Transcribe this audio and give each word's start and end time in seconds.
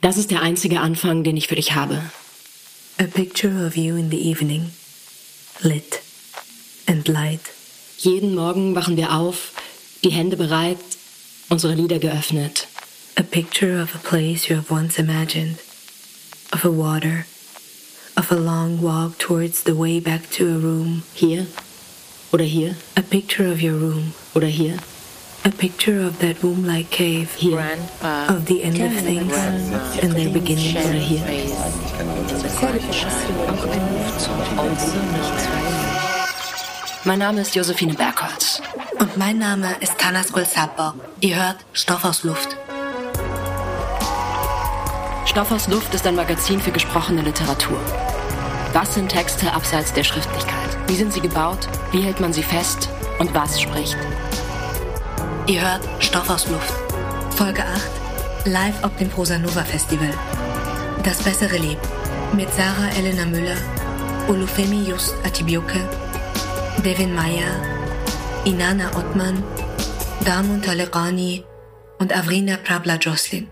Das 0.00 0.16
ist 0.16 0.30
der 0.30 0.42
einzige 0.42 0.80
Anfang, 0.80 1.24
den 1.24 1.36
ich 1.36 1.48
für 1.48 1.56
dich 1.56 1.74
habe. 1.74 2.00
A 2.98 3.04
picture 3.04 3.66
of 3.66 3.76
you 3.76 3.96
in 3.96 4.10
the 4.10 4.30
evening, 4.30 4.70
lit 5.60 6.00
and 6.86 7.08
light. 7.08 7.40
Jeden 7.98 8.34
Morgen 8.34 8.76
wachen 8.76 8.96
wir 8.96 9.12
auf, 9.12 9.52
die 10.04 10.10
Hände 10.10 10.36
bereit, 10.36 10.78
unsere 11.48 11.74
Lieder 11.74 11.98
geöffnet. 11.98 12.68
A 13.16 13.22
picture 13.22 13.82
of 13.82 13.94
a 13.96 13.98
place 13.98 14.48
you 14.48 14.56
have 14.56 14.70
once 14.70 15.00
imagined, 15.00 15.58
of 16.52 16.64
a 16.64 16.70
water, 16.70 17.26
of 18.16 18.30
a 18.30 18.36
long 18.36 18.80
walk 18.80 19.18
towards 19.18 19.64
the 19.64 19.76
way 19.76 19.98
back 19.98 20.30
to 20.30 20.44
a 20.44 20.58
room. 20.58 21.02
Hier 21.14 21.46
oder 22.30 22.44
hier. 22.44 22.76
A 22.94 23.02
picture 23.02 23.50
of 23.50 23.60
your 23.60 23.74
room. 23.74 24.12
Oder 24.34 24.46
hier. 24.46 24.78
A 25.44 25.50
picture 25.50 26.04
of 26.04 26.18
that 26.18 26.42
womb-like 26.42 26.90
cave. 26.90 27.28
Hier. 27.36 27.56
Grandpa. 27.56 28.34
Of 28.34 28.46
the 28.46 28.62
end 28.62 28.80
of 28.80 28.92
things 29.02 29.32
and 30.02 30.14
their 30.14 30.30
beginning. 30.30 30.76
Oder 30.76 30.98
hier. 30.98 31.22
Mein 37.04 37.20
Name 37.20 37.40
ist 37.40 37.54
Josephine 37.54 37.94
Bergholz. 37.94 38.60
Und 38.98 39.16
mein 39.16 39.38
Name 39.38 39.76
ist 39.80 39.96
Tanas 39.98 40.32
Gulsapo. 40.32 40.92
Ihr 41.20 41.36
hört 41.36 41.58
Stoff 41.72 42.04
aus 42.04 42.24
Luft. 42.24 42.56
Stoff 45.24 45.52
aus 45.52 45.68
Luft 45.68 45.94
ist 45.94 46.06
ein 46.06 46.16
Magazin 46.16 46.60
für 46.60 46.72
gesprochene 46.72 47.22
Literatur. 47.22 47.78
Was 48.72 48.94
sind 48.94 49.08
Texte 49.08 49.52
abseits 49.52 49.92
der 49.92 50.04
Schriftlichkeit? 50.04 50.76
Wie 50.88 50.96
sind 50.96 51.12
sie 51.12 51.20
gebaut? 51.20 51.68
Wie 51.92 52.02
hält 52.02 52.20
man 52.20 52.32
sie 52.32 52.42
fest? 52.42 52.88
Und 53.18 53.32
was 53.34 53.60
spricht? 53.60 53.96
Ihr 55.48 55.62
hört 55.62 55.80
Stoff 56.04 56.28
aus 56.28 56.46
Luft. 56.50 56.74
Folge 57.30 57.64
8. 57.64 58.46
Live 58.48 58.84
auf 58.84 58.94
dem 58.96 59.08
Prosa 59.08 59.38
Nova 59.38 59.64
Festival. 59.64 60.12
Das 61.04 61.22
bessere 61.22 61.56
Leben. 61.56 61.80
Mit 62.34 62.52
Sarah 62.52 62.90
Elena 62.98 63.24
Müller, 63.24 63.56
Olufemi 64.28 64.86
Just 64.86 65.14
Atibioke, 65.24 65.80
Devin 66.84 67.14
Meyer, 67.14 67.48
Inana 68.44 68.94
Ottmann, 68.94 69.42
Damun 70.22 70.60
Taleqani 70.60 71.42
und 71.98 72.14
Avrina 72.14 72.58
Prabla 72.58 72.96
Joslin. 72.96 73.48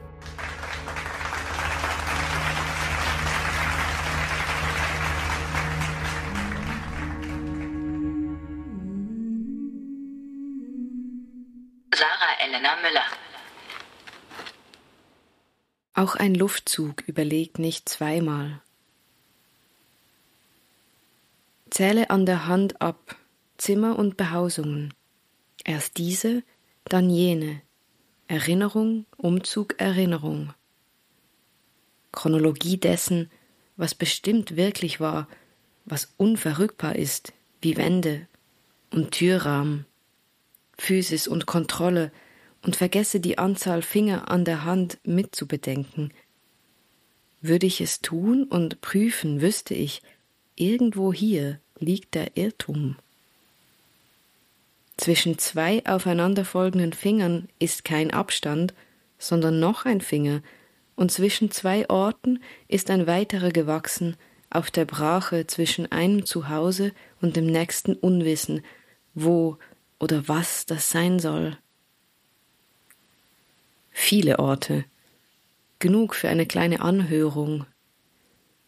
Auch 15.96 16.14
ein 16.14 16.34
Luftzug 16.34 17.04
überlegt 17.06 17.58
nicht 17.58 17.88
zweimal. 17.88 18.60
Zähle 21.70 22.10
an 22.10 22.26
der 22.26 22.46
Hand 22.46 22.82
ab 22.82 23.16
Zimmer 23.56 23.98
und 23.98 24.18
Behausungen. 24.18 24.92
Erst 25.64 25.96
diese, 25.96 26.42
dann 26.84 27.08
jene. 27.08 27.62
Erinnerung, 28.28 29.06
Umzug, 29.16 29.80
Erinnerung. 29.80 30.52
Chronologie 32.12 32.76
dessen, 32.76 33.30
was 33.78 33.94
bestimmt 33.94 34.54
wirklich 34.54 35.00
war, 35.00 35.28
was 35.86 36.12
unverrückbar 36.18 36.96
ist, 36.96 37.32
wie 37.62 37.78
Wände 37.78 38.28
und 38.90 39.12
Türrahmen. 39.12 39.86
Physis 40.76 41.26
und 41.26 41.46
Kontrolle 41.46 42.12
und 42.66 42.74
vergesse 42.74 43.20
die 43.20 43.38
Anzahl 43.38 43.80
Finger 43.80 44.28
an 44.28 44.44
der 44.44 44.64
Hand 44.64 44.98
mitzubedenken. 45.04 46.12
Würde 47.40 47.64
ich 47.64 47.80
es 47.80 48.00
tun 48.00 48.42
und 48.42 48.80
prüfen, 48.80 49.40
wüsste 49.40 49.72
ich, 49.72 50.02
irgendwo 50.56 51.12
hier 51.12 51.60
liegt 51.78 52.16
der 52.16 52.36
Irrtum. 52.36 52.96
Zwischen 54.96 55.38
zwei 55.38 55.86
aufeinanderfolgenden 55.86 56.92
Fingern 56.92 57.48
ist 57.60 57.84
kein 57.84 58.10
Abstand, 58.10 58.74
sondern 59.16 59.60
noch 59.60 59.84
ein 59.84 60.00
Finger, 60.00 60.42
und 60.96 61.12
zwischen 61.12 61.52
zwei 61.52 61.88
Orten 61.88 62.42
ist 62.66 62.90
ein 62.90 63.06
weiterer 63.06 63.50
gewachsen, 63.50 64.16
auf 64.50 64.72
der 64.72 64.86
Brache 64.86 65.46
zwischen 65.46 65.92
einem 65.92 66.26
Zuhause 66.26 66.92
und 67.20 67.36
dem 67.36 67.46
nächsten 67.46 67.94
Unwissen, 67.94 68.64
wo 69.14 69.58
oder 70.00 70.26
was 70.26 70.66
das 70.66 70.90
sein 70.90 71.20
soll. 71.20 71.56
Viele 73.98 74.38
Orte, 74.38 74.84
genug 75.80 76.14
für 76.14 76.28
eine 76.28 76.46
kleine 76.46 76.80
Anhörung. 76.80 77.66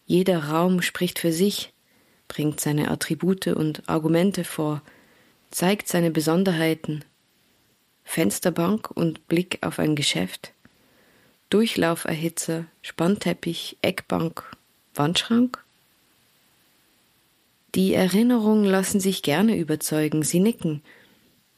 Jeder 0.07 0.45
Raum 0.45 0.81
spricht 0.81 1.19
für 1.21 1.33
sich, 1.33 1.73
bringt 2.29 2.61
seine 2.61 2.91
Attribute 2.91 3.49
und 3.49 3.89
Argumente 3.89 4.43
vor, 4.43 4.83
zeigt 5.51 5.87
seine 5.87 6.11
Besonderheiten. 6.11 7.05
Fensterbank 8.05 8.91
und 8.91 9.29
Blick 9.29 9.59
auf 9.61 9.79
ein 9.79 9.95
Geschäft, 9.95 10.55
Durchlauferhitzer, 11.51 12.65
Spannteppich, 12.81 13.77
Eckbank, 13.83 14.51
Wandschrank? 14.95 15.63
Die 17.75 17.93
Erinnerungen 17.93 18.65
lassen 18.65 18.99
sich 18.99 19.23
gerne 19.23 19.57
überzeugen, 19.57 20.25
sie 20.25 20.41
nicken. 20.41 20.83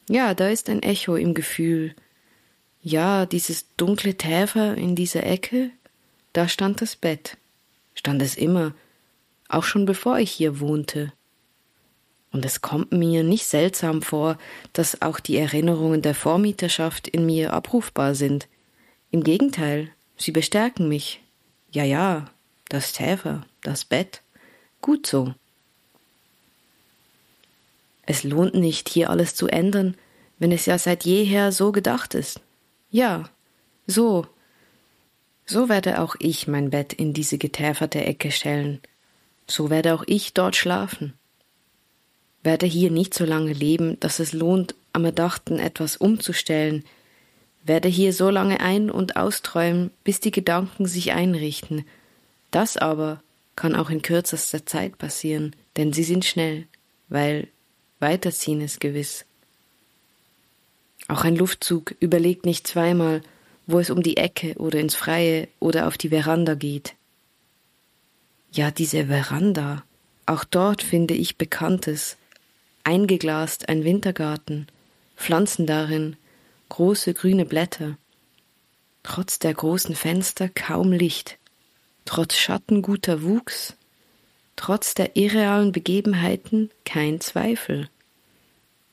Ja, 0.09 0.35
da 0.35 0.49
ist 0.49 0.69
ein 0.69 0.83
Echo 0.83 1.15
im 1.15 1.35
Gefühl. 1.35 1.95
Ja, 2.83 3.27
dieses 3.27 3.67
dunkle 3.77 4.17
Täfer 4.17 4.75
in 4.75 4.97
dieser 4.97 5.25
Ecke, 5.25 5.71
da 6.33 6.49
stand 6.49 6.81
das 6.81 6.97
Bett. 6.97 7.37
Stand 7.95 8.23
es 8.23 8.37
immer, 8.37 8.73
auch 9.49 9.65
schon 9.65 9.85
bevor 9.85 10.19
ich 10.19 10.31
hier 10.31 10.61
wohnte. 10.61 11.13
Und 12.33 12.45
es 12.45 12.63
kommt 12.63 12.93
mir 12.93 13.23
nicht 13.23 13.45
seltsam 13.45 14.01
vor, 14.01 14.39
dass 14.73 15.03
auch 15.03 15.21
die 15.21 15.37
Erinnerungen 15.37 16.01
der 16.01 16.15
Vormieterschaft 16.15 17.09
in 17.09 17.27
mir 17.27 17.53
abrufbar 17.53 18.15
sind. 18.15 18.49
Im 19.11 19.25
Gegenteil, 19.25 19.91
sie 20.17 20.31
bestärken 20.31 20.89
mich. 20.89 21.21
Ja, 21.73 21.85
ja, 21.85 22.31
das 22.69 22.93
Täfer, 22.93 23.45
das 23.63 23.85
Bett. 23.85 24.23
Gut 24.81 25.07
so. 25.07 25.35
Es 28.07 28.23
lohnt 28.25 28.55
nicht, 28.55 28.89
hier 28.89 29.11
alles 29.11 29.35
zu 29.35 29.49
ändern, 29.49 29.97
wenn 30.39 30.53
es 30.53 30.65
ja 30.67 30.79
seit 30.79 31.05
jeher 31.05 31.53
so 31.53 31.73
gedacht 31.73 32.15
ist. 32.15 32.41
Ja, 32.91 33.29
so. 33.87 34.27
So 35.47 35.69
werde 35.69 36.01
auch 36.01 36.17
ich 36.19 36.47
mein 36.47 36.71
Bett 36.71 36.93
in 36.93 37.13
diese 37.13 37.39
getäferte 37.39 38.05
Ecke 38.05 38.31
stellen. 38.31 38.81
So 39.47 39.71
werde 39.71 39.95
auch 39.95 40.05
ich 40.07 40.35
dort 40.35 40.57
schlafen. 40.57 41.15
Werde 42.43 42.67
hier 42.67 42.91
nicht 42.91 43.15
so 43.15 43.25
lange 43.25 43.53
leben, 43.53 43.99
dass 44.01 44.19
es 44.19 44.33
lohnt, 44.33 44.75
am 44.93 45.05
Erdachten 45.05 45.59
etwas 45.59 45.97
umzustellen. 45.97 46.85
Werde 47.65 47.89
hier 47.89 48.13
so 48.13 48.31
lange 48.31 48.61
ein- 48.61 48.91
und 48.91 49.17
austräumen, 49.17 49.91
bis 50.05 50.21
die 50.21 50.31
Gedanken 50.31 50.87
sich 50.87 51.13
einrichten. 51.13 51.85
Das 52.51 52.77
aber 52.77 53.23
kann 53.57 53.77
auch 53.77 53.91
in 53.91 54.03
kürzester 54.03 54.65
Zeit 54.67 54.99
passieren, 54.99 55.55
denn 55.77 55.93
sie 55.93 56.05
sind 56.05 56.25
schnell, 56.25 56.67
weil 57.09 57.49
weiterziehen 57.99 58.61
ist 58.61 58.81
gewiss. 58.81 59.27
Auch 61.09 61.25
ein 61.25 61.37
Luftzug 61.37 61.95
überlegt 62.01 62.47
nicht 62.47 62.67
zweimal, 62.67 63.23
wo 63.67 63.79
es 63.79 63.91
um 63.91 64.03
die 64.03 64.17
Ecke 64.17 64.55
oder 64.59 64.79
ins 64.81 64.95
Freie 64.95 65.49
oder 65.59 65.87
auf 65.87 65.97
die 65.97 66.11
Veranda 66.11 66.55
geht. 66.55 66.95
Ja, 68.53 68.71
diese 68.71 69.07
Veranda, 69.07 69.85
auch 70.27 70.45
dort 70.45 70.83
finde 70.83 71.15
ich 71.15 71.37
Bekanntes. 71.37 72.17
Eingeglast 72.83 73.69
ein 73.69 73.85
Wintergarten, 73.85 74.67
Pflanzen 75.17 75.67
darin, 75.67 76.17
große 76.69 77.15
grüne 77.15 77.45
Blätter. 77.45 77.97
Trotz 79.03 79.39
der 79.39 79.55
großen 79.55 79.95
Fenster 79.95 80.49
kaum 80.49 80.93
Licht, 80.93 81.39
trotz 82.05 82.37
Schatten 82.37 82.83
guter 82.83 83.23
Wuchs, 83.23 83.77
trotz 84.57 84.95
der 84.95 85.17
irrealen 85.17 85.73
Begebenheiten 85.73 86.71
kein 86.85 87.21
Zweifel. 87.21 87.89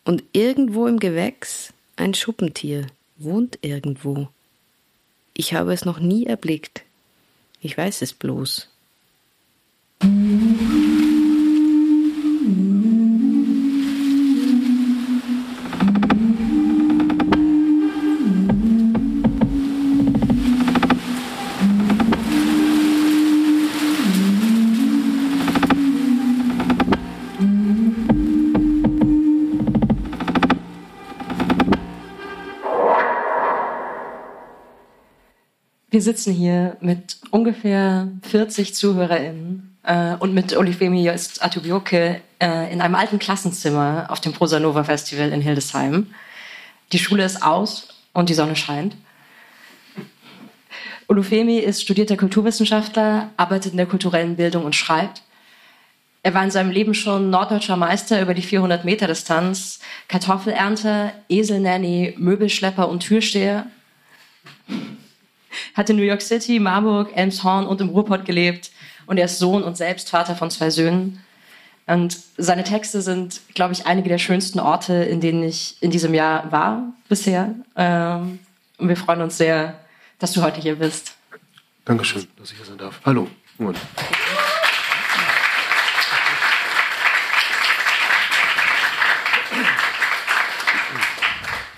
Und 0.06 0.24
irgendwo 0.34 0.88
im 0.88 1.00
Gewächs 1.00 1.74
ein 1.98 2.14
Schuppentier 2.14 2.88
wohnt 3.18 3.60
irgendwo. 3.62 4.30
Ich 5.34 5.54
habe 5.54 5.74
es 5.74 5.86
noch 5.86 6.00
nie 6.00 6.26
erblickt. 6.26 6.84
Ich 7.62 7.78
weiß 7.78 8.02
es 8.02 8.14
bloß. 8.14 8.70
Wir 35.98 36.04
sitzen 36.04 36.32
hier 36.32 36.78
mit 36.80 37.18
ungefähr 37.32 38.08
40 38.22 38.76
ZuhörerInnen 38.76 39.76
äh, 39.82 40.14
und 40.18 40.32
mit 40.32 40.56
Olivemi 40.56 41.10
Atubioke 41.10 42.22
äh, 42.40 42.72
in 42.72 42.82
einem 42.82 42.94
alten 42.94 43.18
Klassenzimmer 43.18 44.06
auf 44.10 44.20
dem 44.20 44.32
Prosa 44.32 44.60
Nova 44.60 44.84
Festival 44.84 45.32
in 45.32 45.42
Hildesheim. 45.42 46.14
Die 46.92 47.00
Schule 47.00 47.26
ist 47.26 47.42
aus 47.42 47.88
und 48.14 48.30
die 48.30 48.36
Sonne 48.36 48.56
scheint. 48.56 48.96
Olufemi 51.08 51.58
ist 51.58 51.82
studierter 51.82 52.16
Kulturwissenschaftler, 52.16 53.32
arbeitet 53.36 53.72
in 53.72 53.78
der 53.78 53.88
kulturellen 53.88 54.36
Bildung 54.36 54.66
und 54.66 54.76
schreibt. 54.76 55.24
Er 56.22 56.36
war 56.36 56.44
in 56.44 56.52
seinem 56.52 56.70
Leben 56.70 56.94
schon 56.94 57.32
norddeutscher 57.32 57.76
Meister 57.76 58.22
über 58.22 58.36
die 58.36 58.44
400 58.44 58.86
Meter 58.86 59.08
Distanz, 59.08 59.80
Kartoffelernter, 60.10 61.14
Eselnanny, 61.28 62.14
Möbelschlepper 62.20 62.88
und 62.88 63.00
Türsteher. 63.00 63.66
Hat 65.74 65.90
in 65.90 65.96
New 65.96 66.04
York 66.04 66.22
City, 66.22 66.60
Marburg, 66.60 67.12
Elmshorn 67.16 67.68
und 67.68 67.82
im 67.82 67.90
Ruhrpott 67.90 68.26
gelebt 68.26 68.72
und 69.06 69.18
er 69.18 69.26
ist 69.26 69.40
Sohn 69.40 69.64
und 69.64 69.78
selbst 69.78 70.10
Vater 70.10 70.36
von 70.36 70.52
zwei 70.52 70.70
Söhnen. 70.70 71.24
Und 71.88 72.18
seine 72.38 72.64
Texte 72.66 73.02
sind, 73.02 73.42
glaube 73.54 73.74
ich, 73.74 73.86
einige 73.86 74.10
der 74.10 74.18
schönsten 74.18 74.60
Orte, 74.60 74.94
in 74.94 75.22
denen 75.22 75.44
ich 75.44 75.78
in 75.80 75.90
diesem 75.90 76.14
Jahr 76.14 76.52
war 76.52 76.94
bisher. 77.08 77.56
Ähm, 77.78 78.40
und 78.78 78.90
wir 78.90 78.98
freuen 78.98 79.22
uns 79.22 79.38
sehr, 79.38 79.80
dass 80.20 80.34
du 80.34 80.42
heute 80.42 80.60
hier 80.60 80.76
bist. 80.76 81.16
Dankeschön, 81.86 82.28
dass 82.38 82.52
ich 82.52 82.58
hier 82.58 82.66
sein 82.66 82.78
darf. 82.78 83.00
Hallo. 83.06 83.30
Und. 83.58 83.78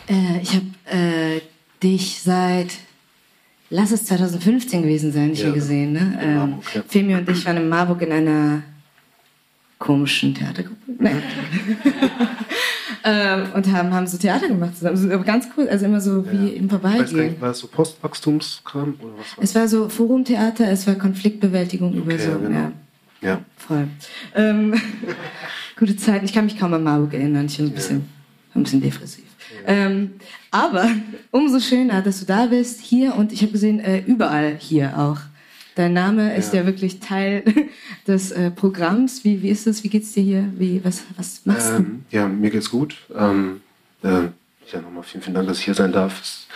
Äh, 0.09 0.39
ich 0.41 0.55
habe 0.55 0.97
äh, 0.97 1.41
dich 1.83 2.21
seit, 2.21 2.73
lass 3.69 3.91
es 3.91 4.05
2015 4.05 4.81
gewesen 4.81 5.11
sein, 5.11 5.33
hier 5.33 5.51
gesehen. 5.51 5.93
Ne? 5.93 6.19
Ähm, 6.21 6.55
ja. 6.73 6.83
Femi 6.87 7.15
und 7.15 7.29
ich 7.29 7.45
waren 7.45 7.57
in 7.57 7.69
Marburg 7.69 8.01
in 8.01 8.11
einer 8.11 8.63
komischen 9.77 10.35
Theatergruppe. 10.35 10.77
Nein. 10.99 11.23
ähm, 13.03 13.43
und 13.53 13.71
haben, 13.71 13.93
haben 13.93 14.07
so 14.07 14.17
Theater 14.17 14.47
gemacht 14.47 14.75
zusammen. 14.75 14.97
Also 14.97 15.23
ganz 15.23 15.47
cool, 15.55 15.69
also 15.69 15.85
immer 15.85 16.01
so 16.01 16.29
wie 16.29 16.49
im 16.49 16.69
Vorbeigehen. 16.69 17.39
war 17.39 17.51
es 17.51 17.59
so 17.59 17.67
Postwachstumskram 17.67 18.95
oder 18.99 19.13
was 19.17 19.37
war 19.37 19.43
Es 19.43 19.55
war 19.55 19.67
so 19.67 19.87
Forumtheater, 19.87 20.69
es 20.69 20.85
war 20.85 20.95
Konfliktbewältigung 20.95 21.91
okay, 21.91 21.97
über 21.99 22.19
so. 22.19 22.39
Genau. 22.39 22.59
Ja. 22.59 22.71
ja. 23.21 23.41
Voll. 23.55 23.87
Ähm, 24.35 24.73
gute 25.77 25.95
Zeit. 25.95 26.23
Ich 26.23 26.33
kann 26.33 26.45
mich 26.45 26.59
kaum 26.59 26.73
an 26.73 26.83
Marburg 26.83 27.13
erinnern. 27.13 27.45
Ich 27.45 27.57
bin 27.57 27.67
ein 27.67 27.71
bisschen, 27.71 28.09
ein 28.53 28.63
bisschen 28.63 28.81
depressiv. 28.81 29.23
Ähm, 29.65 30.11
aber 30.51 30.89
umso 31.31 31.59
schöner, 31.59 32.01
dass 32.01 32.19
du 32.19 32.25
da 32.25 32.47
bist, 32.47 32.81
hier 32.81 33.15
und 33.15 33.31
ich 33.31 33.41
habe 33.41 33.51
gesehen, 33.51 33.79
äh, 33.79 33.99
überall 34.05 34.55
hier 34.59 34.97
auch. 34.97 35.19
Dein 35.75 35.93
Name 35.93 36.35
ist 36.35 36.53
ja 36.53 36.65
wirklich 36.65 36.99
Teil 36.99 37.43
des 38.07 38.31
äh, 38.31 38.51
Programms. 38.51 39.23
Wie, 39.23 39.41
wie 39.41 39.49
ist 39.49 39.65
es? 39.65 39.83
Wie 39.83 39.89
geht's 39.89 40.11
dir 40.11 40.23
hier? 40.23 40.51
Wie, 40.57 40.83
was, 40.83 41.03
was 41.15 41.41
machst 41.45 41.71
ähm, 41.77 42.03
du? 42.09 42.17
Ja, 42.17 42.27
mir 42.27 42.49
geht's 42.49 42.69
gut. 42.69 42.97
Ähm, 43.15 43.61
äh, 44.03 44.23
ja, 44.71 44.81
nochmal 44.81 45.03
vielen, 45.03 45.23
vielen 45.23 45.35
Dank, 45.35 45.47
dass 45.47 45.59
ich 45.59 45.65
hier 45.65 45.73
sein 45.73 45.91
darf. 45.91 46.21
Ist, 46.21 46.47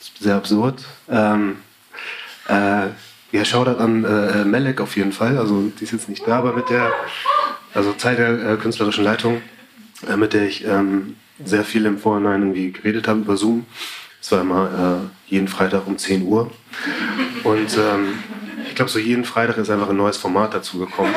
ist 0.00 0.22
sehr 0.22 0.36
absurd. 0.36 0.84
Ähm, 1.08 1.56
äh, 2.48 2.88
ja, 3.32 3.44
Shoutout 3.44 3.80
an 3.80 4.04
äh, 4.04 4.44
Melek 4.44 4.80
auf 4.80 4.96
jeden 4.96 5.12
Fall. 5.12 5.38
Also 5.38 5.70
die 5.78 5.84
ist 5.84 5.92
jetzt 5.92 6.08
nicht 6.08 6.26
da, 6.26 6.38
aber 6.38 6.54
mit 6.54 6.68
der, 6.70 6.92
also 7.74 7.92
Zeit 7.94 8.18
der 8.18 8.52
äh, 8.52 8.56
künstlerischen 8.56 9.04
Leitung, 9.04 9.40
äh, 10.08 10.16
mit 10.16 10.32
der 10.32 10.46
ich 10.46 10.64
ähm, 10.66 11.16
sehr 11.44 11.64
viel 11.64 11.86
im 11.86 11.98
Vorhinein 11.98 12.42
irgendwie 12.42 12.72
geredet 12.72 13.08
habe 13.08 13.20
über 13.20 13.36
Zoom. 13.36 13.66
Es 14.20 14.32
war 14.32 14.40
immer 14.40 15.10
äh, 15.28 15.30
jeden 15.30 15.48
Freitag 15.48 15.86
um 15.86 15.96
10 15.96 16.22
Uhr. 16.22 16.50
Und 17.44 17.76
ähm, 17.78 18.18
ich 18.68 18.74
glaube, 18.74 18.90
so 18.90 18.98
jeden 18.98 19.24
Freitag 19.24 19.56
ist 19.58 19.70
einfach 19.70 19.88
ein 19.88 19.96
neues 19.96 20.16
Format 20.16 20.54
dazugekommen. 20.54 21.14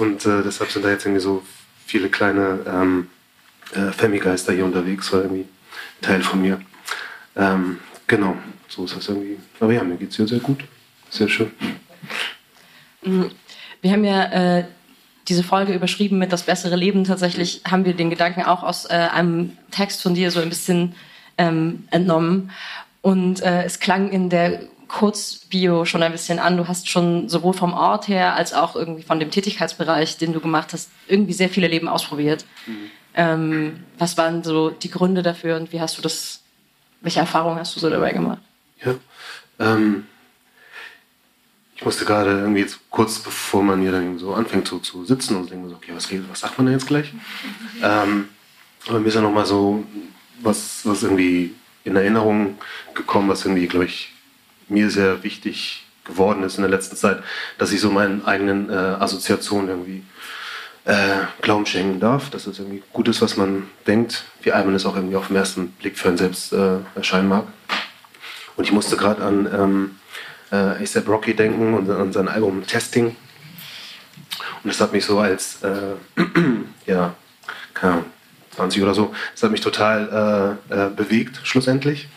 und 0.00 0.26
äh, 0.26 0.42
deshalb 0.42 0.70
sind 0.70 0.84
da 0.84 0.90
jetzt 0.90 1.04
irgendwie 1.04 1.22
so 1.22 1.42
viele 1.86 2.08
kleine 2.08 2.60
ähm, 2.66 3.08
äh, 3.72 3.92
Femigeister 3.92 4.52
hier 4.52 4.64
unterwegs, 4.64 5.12
war 5.12 5.22
irgendwie 5.22 5.46
Teil 6.00 6.22
von 6.22 6.40
mir. 6.40 6.60
Ähm, 7.36 7.78
genau, 8.06 8.36
so 8.68 8.84
ist 8.84 8.96
das 8.96 9.08
irgendwie. 9.08 9.38
Aber 9.60 9.72
ja, 9.72 9.84
mir 9.84 9.96
geht 9.96 10.10
es 10.10 10.16
hier 10.16 10.26
sehr 10.26 10.40
gut. 10.40 10.64
Sehr 11.10 11.28
schön. 11.28 11.50
Mhm. 13.02 13.30
Wir 13.80 13.92
haben 13.92 14.04
ja 14.04 14.58
äh, 14.58 14.64
diese 15.28 15.42
Folge 15.42 15.74
überschrieben 15.74 16.18
mit 16.18 16.32
das 16.32 16.44
bessere 16.44 16.76
Leben. 16.76 17.04
Tatsächlich 17.04 17.62
haben 17.68 17.84
wir 17.84 17.94
den 17.94 18.10
Gedanken 18.10 18.42
auch 18.42 18.62
aus 18.62 18.86
äh, 18.86 18.94
einem 18.94 19.56
Text 19.70 20.02
von 20.02 20.14
dir 20.14 20.30
so 20.30 20.40
ein 20.40 20.48
bisschen 20.48 20.94
ähm, 21.36 21.86
entnommen. 21.90 22.50
Und 23.02 23.42
äh, 23.42 23.64
es 23.64 23.80
klang 23.80 24.10
in 24.10 24.30
der 24.30 24.60
Kurzbio 24.88 25.84
schon 25.84 26.02
ein 26.02 26.12
bisschen 26.12 26.38
an. 26.38 26.56
Du 26.56 26.66
hast 26.66 26.88
schon 26.88 27.28
sowohl 27.28 27.52
vom 27.52 27.74
Ort 27.74 28.08
her 28.08 28.34
als 28.34 28.54
auch 28.54 28.74
irgendwie 28.74 29.02
von 29.02 29.20
dem 29.20 29.30
Tätigkeitsbereich, 29.30 30.16
den 30.16 30.32
du 30.32 30.40
gemacht 30.40 30.72
hast, 30.72 30.90
irgendwie 31.06 31.34
sehr 31.34 31.50
viele 31.50 31.68
Leben 31.68 31.88
ausprobiert. 31.88 32.44
Mhm. 32.66 32.90
Ähm, 33.14 33.84
was 33.98 34.16
waren 34.16 34.42
so 34.42 34.70
die 34.70 34.90
Gründe 34.90 35.22
dafür 35.22 35.56
und 35.56 35.72
wie 35.72 35.80
hast 35.80 35.98
du 35.98 36.02
das, 36.02 36.40
welche 37.00 37.20
Erfahrungen 37.20 37.58
hast 37.58 37.76
du 37.76 37.80
so 37.80 37.90
dabei 37.90 38.12
gemacht? 38.12 38.40
Ja, 38.84 38.94
ähm, 39.58 40.06
ich 41.78 41.84
musste 41.84 42.04
gerade 42.04 42.30
irgendwie 42.30 42.60
jetzt 42.60 42.80
kurz 42.90 43.20
bevor 43.20 43.62
man 43.62 43.80
hier 43.80 43.92
dann 43.92 44.18
so 44.18 44.34
anfängt 44.34 44.66
so, 44.66 44.80
zu 44.80 45.04
sitzen 45.04 45.36
und 45.36 45.48
denken 45.48 45.68
so, 45.68 45.76
okay, 45.76 45.92
was, 45.94 46.10
was 46.28 46.40
sagt 46.40 46.58
man 46.58 46.66
denn 46.66 46.74
jetzt 46.74 46.88
gleich? 46.88 47.12
Ähm, 47.80 48.28
aber 48.88 48.98
mir 48.98 49.06
ist 49.06 49.14
ja 49.14 49.20
nochmal 49.20 49.46
so 49.46 49.84
was, 50.40 50.80
was 50.82 51.04
irgendwie 51.04 51.54
in 51.84 51.94
Erinnerung 51.94 52.58
gekommen, 52.94 53.28
was 53.28 53.44
irgendwie, 53.44 53.68
glaube 53.68 53.84
ich, 53.84 54.12
mir 54.68 54.90
sehr 54.90 55.22
wichtig 55.22 55.86
geworden 56.04 56.42
ist 56.42 56.56
in 56.56 56.62
der 56.62 56.70
letzten 56.70 56.96
Zeit, 56.96 57.22
dass 57.58 57.70
ich 57.70 57.80
so 57.80 57.90
meinen 57.92 58.24
eigenen 58.24 58.68
äh, 58.68 58.72
Assoziationen 58.72 59.68
irgendwie 59.68 60.02
äh, 60.86 61.18
Glauben 61.40 61.66
schenken 61.66 62.00
darf, 62.00 62.30
dass 62.30 62.48
es 62.48 62.58
irgendwie 62.58 62.82
gut 62.92 63.06
ist, 63.06 63.22
was 63.22 63.36
man 63.36 63.68
denkt, 63.86 64.24
wie 64.42 64.50
einem 64.50 64.74
es 64.74 64.84
auch 64.84 64.96
irgendwie 64.96 65.16
auf 65.16 65.28
den 65.28 65.36
ersten 65.36 65.68
Blick 65.72 65.96
für 65.96 66.08
einen 66.08 66.18
selbst 66.18 66.52
äh, 66.52 66.78
erscheinen 66.96 67.28
mag. 67.28 67.44
Und 68.56 68.64
ich 68.64 68.72
musste 68.72 68.96
gerade 68.96 69.22
an 69.22 69.48
ähm, 69.52 69.90
äh, 70.50 70.82
ASAP 70.82 71.08
Rocky 71.08 71.34
denken 71.34 71.74
und 71.74 71.90
an 71.90 72.12
sein 72.12 72.28
Album 72.28 72.66
Testing. 72.66 73.16
Und 74.62 74.72
das 74.72 74.80
hat 74.80 74.92
mich 74.92 75.04
so 75.04 75.18
als, 75.18 75.62
äh, 75.62 75.94
ja, 76.86 77.14
keine 77.74 77.92
Ahnung, 77.92 78.04
20 78.56 78.82
oder 78.82 78.94
so, 78.94 79.14
das 79.32 79.42
hat 79.42 79.50
mich 79.50 79.60
total 79.60 80.58
äh, 80.70 80.74
äh, 80.74 80.90
bewegt, 80.90 81.40
schlussendlich. 81.44 82.08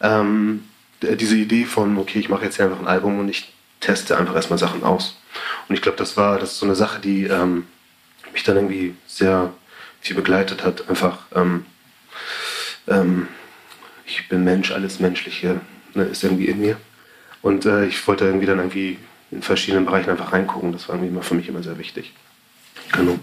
Ähm, 0.00 0.64
diese 1.02 1.36
Idee 1.36 1.64
von, 1.64 1.96
okay, 1.98 2.18
ich 2.18 2.28
mache 2.28 2.44
jetzt 2.44 2.56
hier 2.56 2.66
einfach 2.66 2.80
ein 2.80 2.86
Album 2.86 3.18
und 3.18 3.28
ich 3.28 3.52
teste 3.80 4.16
einfach 4.16 4.34
erstmal 4.34 4.58
Sachen 4.58 4.82
aus. 4.82 5.18
Und 5.68 5.74
ich 5.74 5.82
glaube, 5.82 5.98
das 5.98 6.16
war 6.16 6.38
das 6.38 6.52
ist 6.52 6.58
so 6.58 6.66
eine 6.66 6.74
Sache, 6.74 7.00
die 7.00 7.24
ähm, 7.24 7.66
mich 8.32 8.44
dann 8.44 8.56
irgendwie 8.56 8.94
sehr 9.06 9.52
viel 10.00 10.16
begleitet 10.16 10.64
hat. 10.64 10.88
Einfach, 10.88 11.18
ähm, 11.34 11.66
ähm 12.86 13.28
ich 14.06 14.28
bin 14.28 14.44
Mensch, 14.44 14.70
alles 14.70 15.00
Menschliche 15.00 15.60
ne, 15.94 16.04
ist 16.04 16.22
irgendwie 16.22 16.46
in 16.46 16.60
mir. 16.60 16.76
Und 17.46 17.64
äh, 17.64 17.86
ich 17.86 18.04
wollte 18.08 18.24
irgendwie 18.24 18.46
dann 18.46 18.58
irgendwie 18.58 18.98
in 19.30 19.40
verschiedenen 19.40 19.84
Bereichen 19.84 20.10
einfach 20.10 20.32
reingucken. 20.32 20.72
Das 20.72 20.88
war 20.88 20.96
irgendwie 20.96 21.12
immer 21.12 21.22
für 21.22 21.36
mich 21.36 21.48
immer 21.48 21.62
sehr 21.62 21.78
wichtig. 21.78 22.12
Genau. 22.90 23.20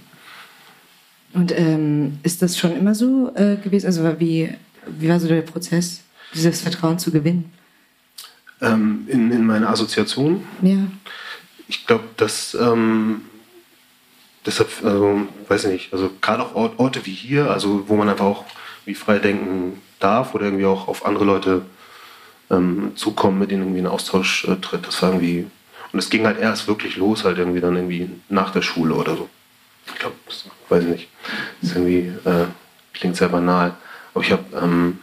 Und 1.34 1.52
ähm, 1.52 2.20
ist 2.24 2.42
das 2.42 2.58
schon 2.58 2.74
immer 2.74 2.96
so 2.96 3.34
äh, 3.36 3.58
gewesen? 3.58 3.86
Also 3.86 4.18
wie, 4.22 4.50
wie 4.88 5.10
war 5.10 5.20
so 5.20 5.28
der 5.28 5.42
Prozess, 5.42 6.04
dieses 6.34 6.62
Vertrauen 6.62 7.00
zu 7.00 7.12
gewinnen? 7.12 7.52
Ähm, 8.62 9.04
in, 9.10 9.30
in 9.30 9.46
meiner 9.46 9.70
Assoziation? 9.70 10.48
Ja. 10.62 10.78
Ich 11.68 11.86
glaube, 11.86 12.06
dass 12.16 12.54
ähm, 12.54 13.24
deshalb, 14.46 14.70
also 14.86 15.28
weiß 15.50 15.66
ich 15.66 15.70
nicht, 15.70 15.94
also 15.94 16.10
gerade 16.22 16.44
auch 16.44 16.80
Orte 16.80 17.06
wie 17.06 17.12
hier, 17.12 17.52
also 17.52 17.90
wo 17.90 17.98
man 17.98 18.08
einfach 18.08 18.26
auch 18.26 18.46
wie 18.86 18.96
frei 18.96 19.20
denken 19.20 19.82
darf 20.00 20.34
oder 20.34 20.46
irgendwie 20.46 20.66
auch 20.66 20.88
auf 20.88 21.06
andere 21.06 21.26
Leute 21.26 21.64
ähm, 22.54 22.92
zukommen, 22.96 23.40
mit 23.40 23.52
denen 23.52 23.64
irgendwie 23.64 23.80
in 23.80 23.88
Austausch 23.88 24.46
äh, 24.46 24.56
tritt. 24.58 24.88
Das 24.88 25.02
war 25.02 25.10
irgendwie. 25.12 25.48
Und 25.92 26.00
es 26.00 26.10
ging 26.10 26.26
halt 26.26 26.40
erst 26.40 26.68
wirklich 26.68 26.98
los, 26.98 27.24
halt 27.24 27.38
irgendwie 27.38 27.60
dann 27.60 27.76
irgendwie 27.76 28.10
nach 28.30 28.52
der 28.52 28.62
Schule 28.62 28.96
oder 28.96 29.16
so. 29.16 29.30
Ich 29.88 30.00
glaube, 30.00 30.16
weiß 30.70 30.84
ich 30.86 30.90
nicht. 30.90 31.08
Das 31.62 31.72
ist 31.72 31.76
irgendwie, 31.76 32.12
äh, 32.30 32.46
klingt 32.94 33.16
sehr 33.16 33.30
banal. 33.30 33.76
Aber 34.14 34.24
ich 34.24 34.32
habe, 34.32 34.44
ähm, 34.62 35.00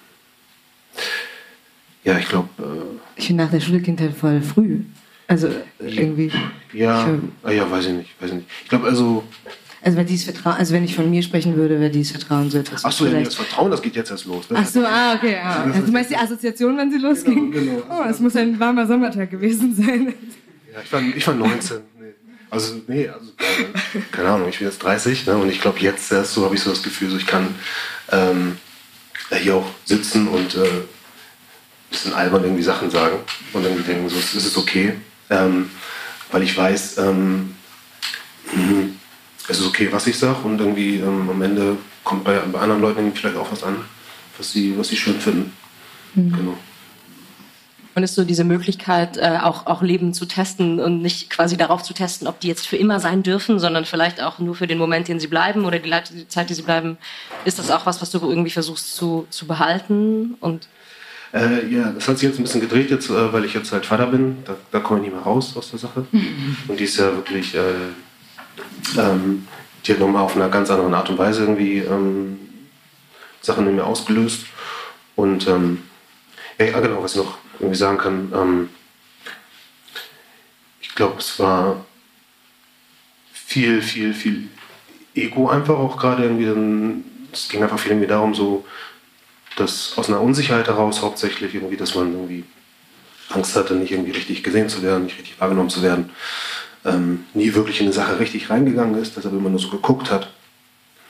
ja, 2.05 2.19
ich 2.19 2.29
glaube. 2.29 2.49
Äh, 2.59 3.21
ich 3.21 3.27
finde, 3.27 3.45
nach 3.45 3.51
der 3.51 3.61
Schule 3.61 3.81
klingt 3.81 4.01
halt 4.01 4.17
voll 4.17 4.41
früh. 4.41 4.81
Also 5.29 5.49
irgendwie. 5.79 6.33
Ja, 6.73 7.07
ah, 7.45 7.51
ja, 7.51 7.71
weiß 7.71 7.87
ich 7.87 7.93
nicht, 7.93 8.21
weiß 8.21 8.31
ich 8.31 8.37
nicht. 8.37 8.49
Ich 8.65 8.69
glaube, 8.69 8.89
also 8.89 9.23
also 9.83 9.97
wenn 9.97 10.07
dieses 10.07 10.25
Vertrauen, 10.25 10.57
also 10.57 10.75
wenn 10.75 10.85
ich 10.85 10.95
von 10.95 11.09
mir 11.11 11.23
sprechen 11.23 11.57
würde, 11.57 11.81
wäre 11.81 11.91
dieses 11.91 12.13
Vertrauen 12.13 12.51
so 12.51 12.59
etwas. 12.59 12.85
Ach 12.85 12.93
so, 12.93 13.07
ja, 13.07 13.23
das 13.23 13.35
Vertrauen, 13.35 13.71
das 13.71 13.81
geht 13.81 13.97
jetzt 13.97 14.11
erst 14.11 14.27
los. 14.27 14.51
Ne? 14.51 14.59
Ach 14.61 14.67
so, 14.67 14.85
ah, 14.85 15.15
okay. 15.15 15.33
Ja. 15.33 15.65
Also, 15.73 15.87
du 15.87 15.93
meinst 15.93 16.11
die 16.11 16.17
Assoziation, 16.17 16.77
wenn 16.77 16.91
sie 16.91 16.99
losging? 16.99 17.51
Genau, 17.51 17.83
genau. 17.83 18.01
Oh, 18.01 18.05
es 18.09 18.21
muss 18.21 18.37
ein 18.37 18.59
warmer 18.61 18.87
Sommertag 18.87 19.31
gewesen 19.31 19.75
sein. 19.75 20.15
Ja, 20.73 20.81
ich 20.85 20.93
war, 20.93 21.01
ich 21.01 21.27
war 21.27 21.35
19. 21.35 21.79
Nee. 21.99 22.05
Also, 22.51 22.81
nee, 22.89 23.09
also, 23.09 23.33
keine 24.13 24.29
Ahnung, 24.29 24.49
ich 24.49 24.59
bin 24.59 24.67
jetzt 24.67 24.83
30 24.83 25.27
ne, 25.27 25.37
und 25.37 25.49
ich 25.49 25.61
glaube, 25.61 25.79
jetzt 25.81 26.13
erst 26.13 26.35
so 26.35 26.45
habe 26.45 26.55
ich 26.55 26.61
so 26.61 26.71
das 26.71 26.83
Gefühl, 26.83 27.09
so 27.09 27.17
ich 27.17 27.27
kann 27.27 27.55
ähm, 28.11 28.59
hier 29.31 29.55
auch 29.55 29.71
sitzen 29.85 30.29
und 30.29 30.57
äh, 30.57 30.67
bisschen 31.91 32.13
albern 32.13 32.45
irgendwie 32.45 32.63
Sachen 32.63 32.91
sagen 32.91 33.19
und 33.53 33.65
irgendwie 33.65 33.83
denken, 33.83 34.09
so 34.09 34.17
es 34.17 34.35
ist 34.35 34.57
okay. 34.57 34.95
Ähm, 35.31 35.71
weil 36.31 36.43
ich 36.43 36.57
weiß, 36.57 36.99
ähm, 36.99 37.55
mhm, 38.53 39.00
es 39.51 39.59
ist 39.59 39.67
okay, 39.67 39.89
was 39.91 40.07
ich 40.07 40.19
sage 40.19 40.39
und 40.45 40.61
irgendwie 40.61 40.97
ähm, 40.97 41.29
am 41.29 41.43
Ende 41.43 41.77
kommt 42.05 42.25
bei, 42.25 42.39
bei 42.39 42.61
anderen 42.61 42.81
Leuten 42.81 43.13
vielleicht 43.15 43.37
auch 43.37 43.51
was 43.51 43.63
an, 43.63 43.77
was 44.39 44.53
sie, 44.53 44.79
was 44.79 44.89
sie 44.89 44.97
schön 44.97 45.21
finden. 45.21 45.53
Mhm. 46.15 46.33
Genau. 46.33 46.59
Und 47.93 48.05
ist 48.05 48.15
so 48.15 48.23
diese 48.23 48.45
Möglichkeit, 48.45 49.17
äh, 49.17 49.39
auch, 49.43 49.67
auch 49.67 49.83
Leben 49.83 50.15
zu 50.15 50.25
testen 50.25 50.79
und 50.79 51.03
nicht 51.03 51.29
quasi 51.29 51.57
darauf 51.57 51.83
zu 51.83 51.93
testen, 51.93 52.29
ob 52.29 52.39
die 52.39 52.47
jetzt 52.47 52.69
für 52.69 52.77
immer 52.77 53.01
sein 53.01 53.25
dürfen, 53.25 53.59
sondern 53.59 53.85
vielleicht 53.85 54.23
auch 54.23 54.39
nur 54.39 54.55
für 54.55 54.69
den 54.69 54.79
Moment, 54.79 55.09
den 55.09 55.19
sie 55.19 55.27
bleiben 55.27 55.65
oder 55.65 55.81
die, 55.81 55.91
die 56.15 56.29
Zeit, 56.29 56.49
die 56.51 56.55
sie 56.55 56.63
bleiben. 56.63 56.99
Ist 57.45 57.59
das 57.59 57.71
auch 57.71 57.87
was, 57.87 58.01
was 58.01 58.11
du 58.11 58.19
irgendwie 58.21 58.51
versuchst 58.51 58.95
zu, 58.95 59.27
zu 59.31 59.47
behalten? 59.47 60.37
Und 60.39 60.69
äh, 61.35 61.67
ja, 61.67 61.91
das 61.91 62.07
hat 62.07 62.19
sich 62.19 62.29
jetzt 62.29 62.39
ein 62.39 62.45
bisschen 62.45 62.61
gedreht, 62.61 62.91
jetzt, 62.91 63.11
äh, 63.11 63.33
weil 63.33 63.45
ich 63.45 63.55
jetzt 63.55 63.73
halt 63.73 63.85
Vater 63.85 64.07
bin. 64.07 64.39
Da, 64.45 64.55
da 64.71 64.79
komme 64.79 65.01
ich 65.01 65.07
nicht 65.07 65.15
mehr 65.15 65.25
raus 65.25 65.57
aus 65.57 65.71
der 65.71 65.81
Sache. 65.81 66.07
Und 66.69 66.79
die 66.79 66.85
ist 66.85 66.97
ja 66.97 67.07
wirklich, 67.07 67.57
äh, 67.57 67.61
ähm, 68.99 69.47
die 69.85 69.93
hat 69.93 70.01
nochmal 70.01 70.23
auf 70.23 70.37
einer 70.37 70.49
ganz 70.49 70.71
anderen 70.71 70.95
Art 70.95 71.09
und 71.11 71.19
Weise 71.19 71.43
irgendwie 71.43 71.79
ähm, 71.79 72.39
Sachen 73.41 73.67
in 73.67 73.77
mir 73.77 73.85
ausgelöst. 73.85 74.47
Und 75.17 75.47
ähm, 75.47 75.83
ja, 76.59 76.79
genau, 76.81 77.03
was 77.03 77.13
ich 77.13 77.19
noch 77.19 77.39
irgendwie 77.59 77.79
sagen 77.79 77.99
kann. 77.99 78.33
Ähm, 78.35 78.69
ich 80.81 80.95
glaube, 80.95 81.19
es 81.19 81.39
war 81.39 81.85
viel, 83.33 83.83
viel, 83.83 84.15
viel 84.15 84.49
Ego 85.15 85.49
einfach 85.49 85.77
auch 85.77 85.97
gerade 85.97 86.25
irgendwie. 86.25 86.47
Dann, 86.47 87.05
es 87.33 87.49
ging 87.49 87.63
einfach 87.63 87.79
viel 87.79 87.93
irgendwie 87.93 88.09
darum, 88.09 88.35
so, 88.35 88.65
dass 89.57 89.97
aus 89.97 90.09
einer 90.09 90.21
Unsicherheit 90.21 90.67
heraus 90.67 91.03
hauptsächlich 91.03 91.55
irgendwie, 91.55 91.77
dass 91.77 91.95
man 91.95 92.13
irgendwie 92.13 92.45
Angst 93.31 93.57
hatte, 93.57 93.75
nicht 93.75 93.93
irgendwie 93.93 94.11
richtig 94.11 94.43
gesehen 94.43 94.69
zu 94.69 94.83
werden, 94.83 95.05
nicht 95.05 95.19
richtig 95.19 95.41
wahrgenommen 95.41 95.71
zu 95.71 95.83
werden. 95.83 96.11
Ähm, 96.85 97.27
nie 97.35 97.55
wirklich 97.55 97.81
in 97.81 97.87
eine 97.87 97.93
Sache 97.93 98.19
richtig 98.19 98.49
reingegangen 98.49 99.01
ist, 99.01 99.17
deshalb 99.17 99.35
immer 99.35 99.51
nur 99.51 99.61
so 99.61 99.69
geguckt 99.69 100.11
hat 100.11 100.33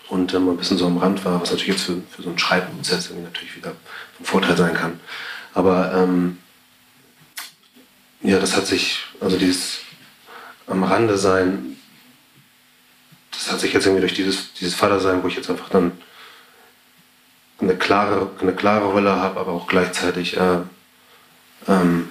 und 0.08 0.34
ähm, 0.34 0.48
ein 0.48 0.56
bisschen 0.56 0.78
so 0.78 0.86
am 0.86 0.98
Rand 0.98 1.24
war, 1.24 1.40
was 1.40 1.50
natürlich 1.50 1.74
jetzt 1.74 1.84
für, 1.84 2.02
für 2.10 2.22
so 2.22 2.28
einen 2.28 2.38
Schreibprozess 2.38 3.06
irgendwie 3.06 3.26
natürlich 3.26 3.56
wieder 3.56 3.72
von 4.16 4.26
Vorteil 4.26 4.56
sein 4.56 4.74
kann. 4.74 4.98
Aber 5.54 5.94
ähm, 5.94 6.38
ja, 8.22 8.38
das 8.38 8.56
hat 8.56 8.66
sich, 8.66 9.04
also 9.20 9.38
dieses 9.38 9.78
am 10.66 10.82
Rande 10.82 11.16
sein, 11.16 11.76
das 13.30 13.50
hat 13.50 13.60
sich 13.60 13.72
jetzt 13.72 13.86
irgendwie 13.86 14.02
durch 14.02 14.14
dieses, 14.14 14.52
dieses 14.54 14.74
Vatersein, 14.74 15.22
wo 15.22 15.28
ich 15.28 15.36
jetzt 15.36 15.50
einfach 15.50 15.68
dann 15.68 15.92
eine 17.60 17.76
klare, 17.76 18.30
eine 18.40 18.54
klare 18.54 18.86
Rolle 18.86 19.16
habe, 19.16 19.38
aber 19.38 19.52
auch 19.52 19.66
gleichzeitig 19.66 20.36
äh, 20.36 20.58
ähm, 21.68 22.08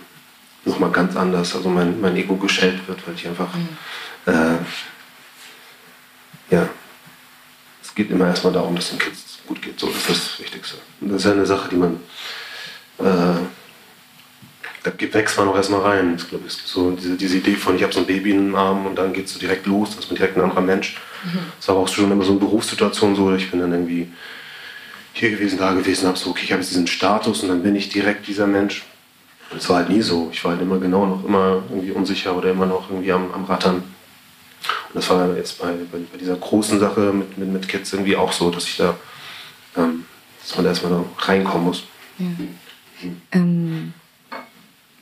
nochmal 0.66 0.92
ganz 0.92 1.16
anders, 1.16 1.56
also 1.56 1.70
mein, 1.70 2.00
mein 2.02 2.16
Ego 2.16 2.36
geschält 2.36 2.88
wird, 2.88 3.06
weil 3.08 3.16
ich 3.16 3.28
einfach, 3.28 3.54
mhm. 3.54 3.70
äh, 4.26 4.58
ja, 6.56 6.70
es 7.82 7.96
geht 7.96 8.12
immer 8.12 8.28
erstmal 8.28 8.54
darum, 8.54 8.76
dass 8.76 8.90
den 8.90 9.00
Kids 9.00 9.40
gut 9.48 9.62
geht, 9.62 9.80
so 9.80 9.88
das 9.88 9.98
ist 9.98 10.10
das 10.10 10.40
Wichtigste. 10.40 10.78
Und 11.02 11.10
das 11.10 11.18
ist 11.18 11.26
ja 11.26 11.32
eine 11.32 11.46
Sache, 11.46 11.70
die 11.70 11.78
man 11.78 12.00
äh, 13.00 13.40
da 14.84 14.92
wächst 15.14 15.38
man 15.38 15.48
auch 15.50 15.56
erstmal 15.56 15.82
rein. 15.82 16.16
Ich 16.18 16.30
glaube, 16.30 16.48
es 16.48 16.58
gibt 16.58 16.70
so 16.70 16.92
diese, 16.92 17.16
diese 17.18 17.38
Idee 17.38 17.56
von, 17.56 17.76
ich 17.76 17.84
habe 17.84 17.94
so 17.94 18.00
ein 18.00 18.06
Baby 18.06 18.32
in 18.32 18.48
den 18.48 18.56
Arm 18.56 18.86
und 18.86 18.96
dann 18.96 19.14
geht 19.14 19.26
es 19.26 19.34
so 19.34 19.40
direkt 19.40 19.66
los, 19.66 19.96
dass 19.96 20.08
man 20.08 20.16
direkt 20.16 20.38
ein 20.38 20.44
anderer 20.44 20.62
Mensch. 20.62 20.98
Mhm. 21.24 21.40
Das 21.58 21.68
war 21.68 21.76
aber 21.76 21.84
auch 21.84 21.88
schon 21.90 22.12
immer 22.12 22.24
so 22.24 22.32
eine 22.32 22.40
Berufssituation 22.40 23.16
so, 23.16 23.34
ich 23.34 23.52
bin 23.52 23.60
dann 23.60 23.72
irgendwie 23.72 24.12
hier 25.14 25.32
gewesen, 25.32 25.60
da 25.60 25.74
gewesen, 25.74 26.08
habe 26.08 26.18
so, 26.18 26.30
okay, 26.30 26.44
ich 26.46 26.52
habe 26.52 26.62
jetzt 26.62 26.72
diesen 26.72 26.88
Status 26.88 27.44
und 27.44 27.50
dann 27.50 27.64
bin 27.64 27.76
ich 27.76 27.90
direkt 27.90 28.28
dieser 28.28 28.48
Mensch. 28.48 28.86
Es 29.56 29.70
war 29.70 29.78
halt 29.78 29.90
nie 29.90 30.02
so. 30.02 30.30
Ich 30.32 30.44
war 30.44 30.52
halt 30.52 30.62
immer 30.62 30.78
genau 30.78 31.06
noch 31.06 31.26
immer 31.26 31.64
irgendwie 31.70 31.92
unsicher 31.92 32.36
oder 32.36 32.52
immer 32.52 32.66
noch 32.66 32.90
irgendwie 32.90 33.12
am, 33.12 33.32
am 33.34 33.46
Rattern. 33.46 33.76
Und 33.78 34.96
das 34.96 35.10
war 35.10 35.36
jetzt 35.36 35.60
bei, 35.60 35.72
bei, 35.92 36.00
bei 36.12 36.18
dieser 36.18 36.36
großen 36.36 36.80
Sache 36.80 37.14
mit, 37.14 37.38
mit, 37.38 37.50
mit 37.50 37.68
Kids 37.68 37.94
irgendwie 37.94 38.16
auch 38.16 38.32
so, 38.32 38.52
dass 38.52 38.66
ich 38.66 38.78
da, 38.78 38.96
ähm, 39.78 40.06
dass 40.42 40.56
man 40.56 40.64
da 40.66 40.70
erstmal 40.70 40.92
da 40.92 41.04
reinkommen 41.26 41.66
muss. 41.66 41.84
Ja. 42.18 42.26
Ähm, 43.32 43.94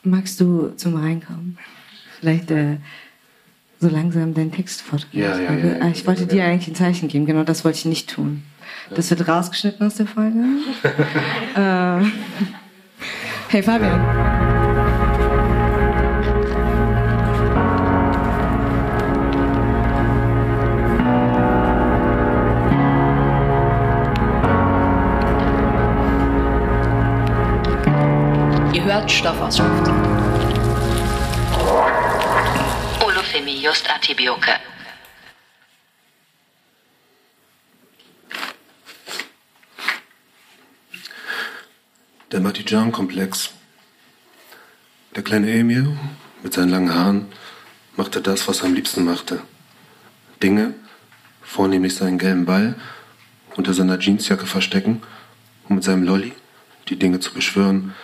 magst 0.04 0.40
du 0.40 0.74
zum 0.76 0.96
Reinkommen 0.96 1.58
vielleicht 2.20 2.52
äh, 2.52 2.78
so 3.80 3.90
langsam 3.90 4.34
deinen 4.34 4.52
Text 4.52 4.82
fortgehen? 4.82 5.24
Ja, 5.24 5.40
ja, 5.40 5.54
ja, 5.54 5.78
ja, 5.78 5.88
ich 5.90 6.06
wollte 6.06 6.26
dir 6.26 6.46
eigentlich 6.46 6.68
ein 6.68 6.76
Zeichen 6.76 7.08
geben, 7.08 7.26
genau 7.26 7.44
das 7.44 7.66
wollte 7.66 7.80
ich 7.80 7.86
nicht 7.86 8.10
tun. 8.10 8.44
Das 8.94 9.10
wird 9.10 9.28
rausgeschnitten 9.28 9.86
aus 9.86 9.96
der 9.96 10.08
Folge. 10.08 10.40
äh, 11.56 12.06
hey 13.50 13.62
Fabian. 13.62 14.28
Stoffausschrift. 29.10 29.88
Olufemi 33.04 33.62
Just 33.62 33.90
Atibioke. 33.90 34.77
Der 42.34 42.42
Matijan-Komplex. 42.42 43.52
Der 45.16 45.24
kleine 45.24 45.50
Emil 45.50 45.98
mit 46.44 46.54
seinen 46.54 46.68
langen 46.68 46.94
Haaren 46.94 47.28
machte 47.96 48.20
das, 48.20 48.50
was 48.50 48.60
er 48.60 48.66
am 48.66 48.74
liebsten 48.74 49.06
machte. 49.06 49.40
Dinge, 50.44 50.74
vornehmlich 51.42 51.96
seinen 51.96 52.18
gelben 52.18 52.44
Ball, 52.44 52.76
unter 53.56 53.74
seiner 53.74 53.98
Jeansjacke 53.98 54.46
verstecken, 54.46 55.04
um 55.70 55.76
mit 55.76 55.86
seinem 55.86 56.04
Lolly 56.04 56.34
die 56.90 57.00
Dinge 57.00 57.22
zu 57.22 57.34
beschwören, 57.34 57.96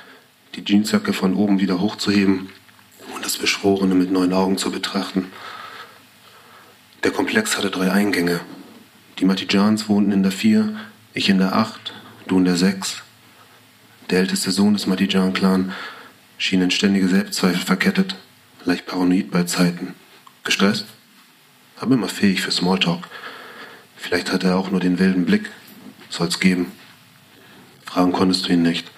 die 0.56 0.64
Jeansjacke 0.64 1.12
von 1.12 1.34
oben 1.34 1.60
wieder 1.60 1.82
hochzuheben 1.82 2.48
und 3.14 3.26
das 3.26 3.36
Beschworene 3.36 3.94
mit 3.94 4.10
neuen 4.10 4.32
Augen 4.32 4.58
zu 4.58 4.72
betrachten. 4.72 5.34
Der 7.04 7.12
Komplex 7.12 7.58
hatte 7.58 7.72
drei 7.72 7.92
Eingänge. 7.92 8.40
Die 9.20 9.26
Matijans 9.26 9.90
wohnten 9.90 10.14
in 10.14 10.24
der 10.24 10.32
vier, 10.32 10.80
ich 11.14 11.28
in 11.28 11.40
der 11.40 11.58
acht, 11.58 11.92
du 12.28 12.38
in 12.38 12.46
der 12.46 12.56
sechs. 12.56 13.04
Der 14.10 14.20
älteste 14.20 14.52
Sohn 14.52 14.74
des 14.74 14.86
Matijan-Clan 14.86 15.74
schien 16.38 16.62
in 16.62 16.72
ständige 16.72 17.08
Selbstzweifel 17.08 17.62
verkettet, 17.62 18.16
leicht 18.66 18.86
paranoid 18.86 19.32
bei 19.32 19.44
Zeiten. 19.44 19.96
Gestresst, 20.44 20.86
aber 21.80 21.96
immer 21.96 22.10
fähig 22.10 22.42
für 22.42 22.52
Smalltalk. 22.52 23.08
Vielleicht 23.96 24.32
hatte 24.32 24.48
er 24.48 24.58
auch 24.58 24.72
nur 24.72 24.82
den 24.82 25.00
wilden 25.00 25.26
Blick. 25.26 25.50
Soll's 26.10 26.40
geben. 26.40 26.72
Fragen 27.86 28.12
konntest 28.12 28.48
du 28.48 28.54
ihn 28.54 28.62
nicht. 28.62 28.92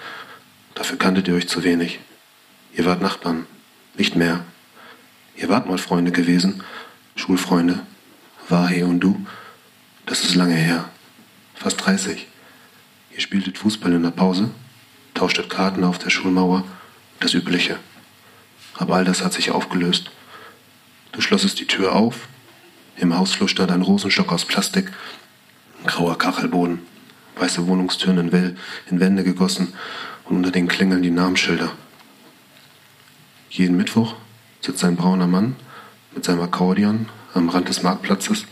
Dafür 0.74 0.98
kanntet 0.98 1.28
ihr 1.28 1.36
euch 1.36 1.48
zu 1.48 1.64
wenig. 1.64 2.00
Ihr 2.74 2.86
wart 2.86 3.02
Nachbarn, 3.02 3.46
nicht 3.98 4.16
mehr. 4.16 4.44
Ihr 5.36 5.50
wart 5.50 5.68
mal 5.68 5.78
Freunde 5.78 6.12
gewesen, 6.12 6.64
Schulfreunde, 7.16 7.80
Wahe 8.50 8.86
und 8.86 9.00
du. 9.00 9.26
Das 10.06 10.24
ist 10.24 10.36
lange 10.36 10.56
her, 10.56 10.90
fast 11.54 11.86
30. 11.86 12.28
Ihr 13.14 13.22
spieltet 13.22 13.58
Fußball 13.58 13.94
in 13.94 14.04
der 14.04 14.12
Pause, 14.12 14.50
tauschtet 15.16 15.50
Karten 15.50 15.84
auf 15.84 15.98
der 15.98 16.12
Schulmauer, 16.12 16.64
das 17.20 17.34
Übliche. 17.34 17.80
Aber 18.76 18.96
all 18.96 19.06
das 19.06 19.24
hat 19.24 19.34
sich 19.34 19.50
aufgelöst. 19.50 20.12
Du 21.12 21.22
schlossest 21.22 21.60
die 21.60 21.66
Tür 21.68 21.94
auf, 21.96 22.28
im 22.98 23.18
Hausflur 23.18 23.50
stand 23.50 23.72
ein 23.72 23.82
Rosenstock 23.82 24.32
aus 24.32 24.46
Plastik, 24.46 24.92
grauer 25.86 26.18
Kachelboden, 26.18 26.80
weiße 27.38 27.66
Wohnungstüren 27.68 28.18
in, 28.18 28.32
Well, 28.32 28.56
in 28.90 29.00
Wände 29.00 29.24
gegossen 29.24 29.74
und 30.26 30.38
unter 30.38 30.52
den 30.52 30.68
klingeln 30.68 31.02
die 31.02 31.12
Namensschilder. 31.12 31.72
Jeden 33.50 33.78
Mittwoch 33.78 34.16
sitzt 34.62 34.84
ein 34.84 34.96
brauner 34.96 35.28
Mann 35.28 35.56
mit 36.14 36.26
seinem 36.26 36.42
Akkordeon 36.42 37.08
am 37.34 37.50
Rand 37.50 37.70
des 37.70 37.84
Marktplatzes 37.84 38.46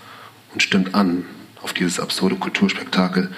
und 0.54 0.62
stimmt 0.62 0.96
an 0.96 1.26
auf 1.62 1.74
dieses 1.74 2.00
absurde 2.00 2.36
Kulturspektakel, 2.36 3.32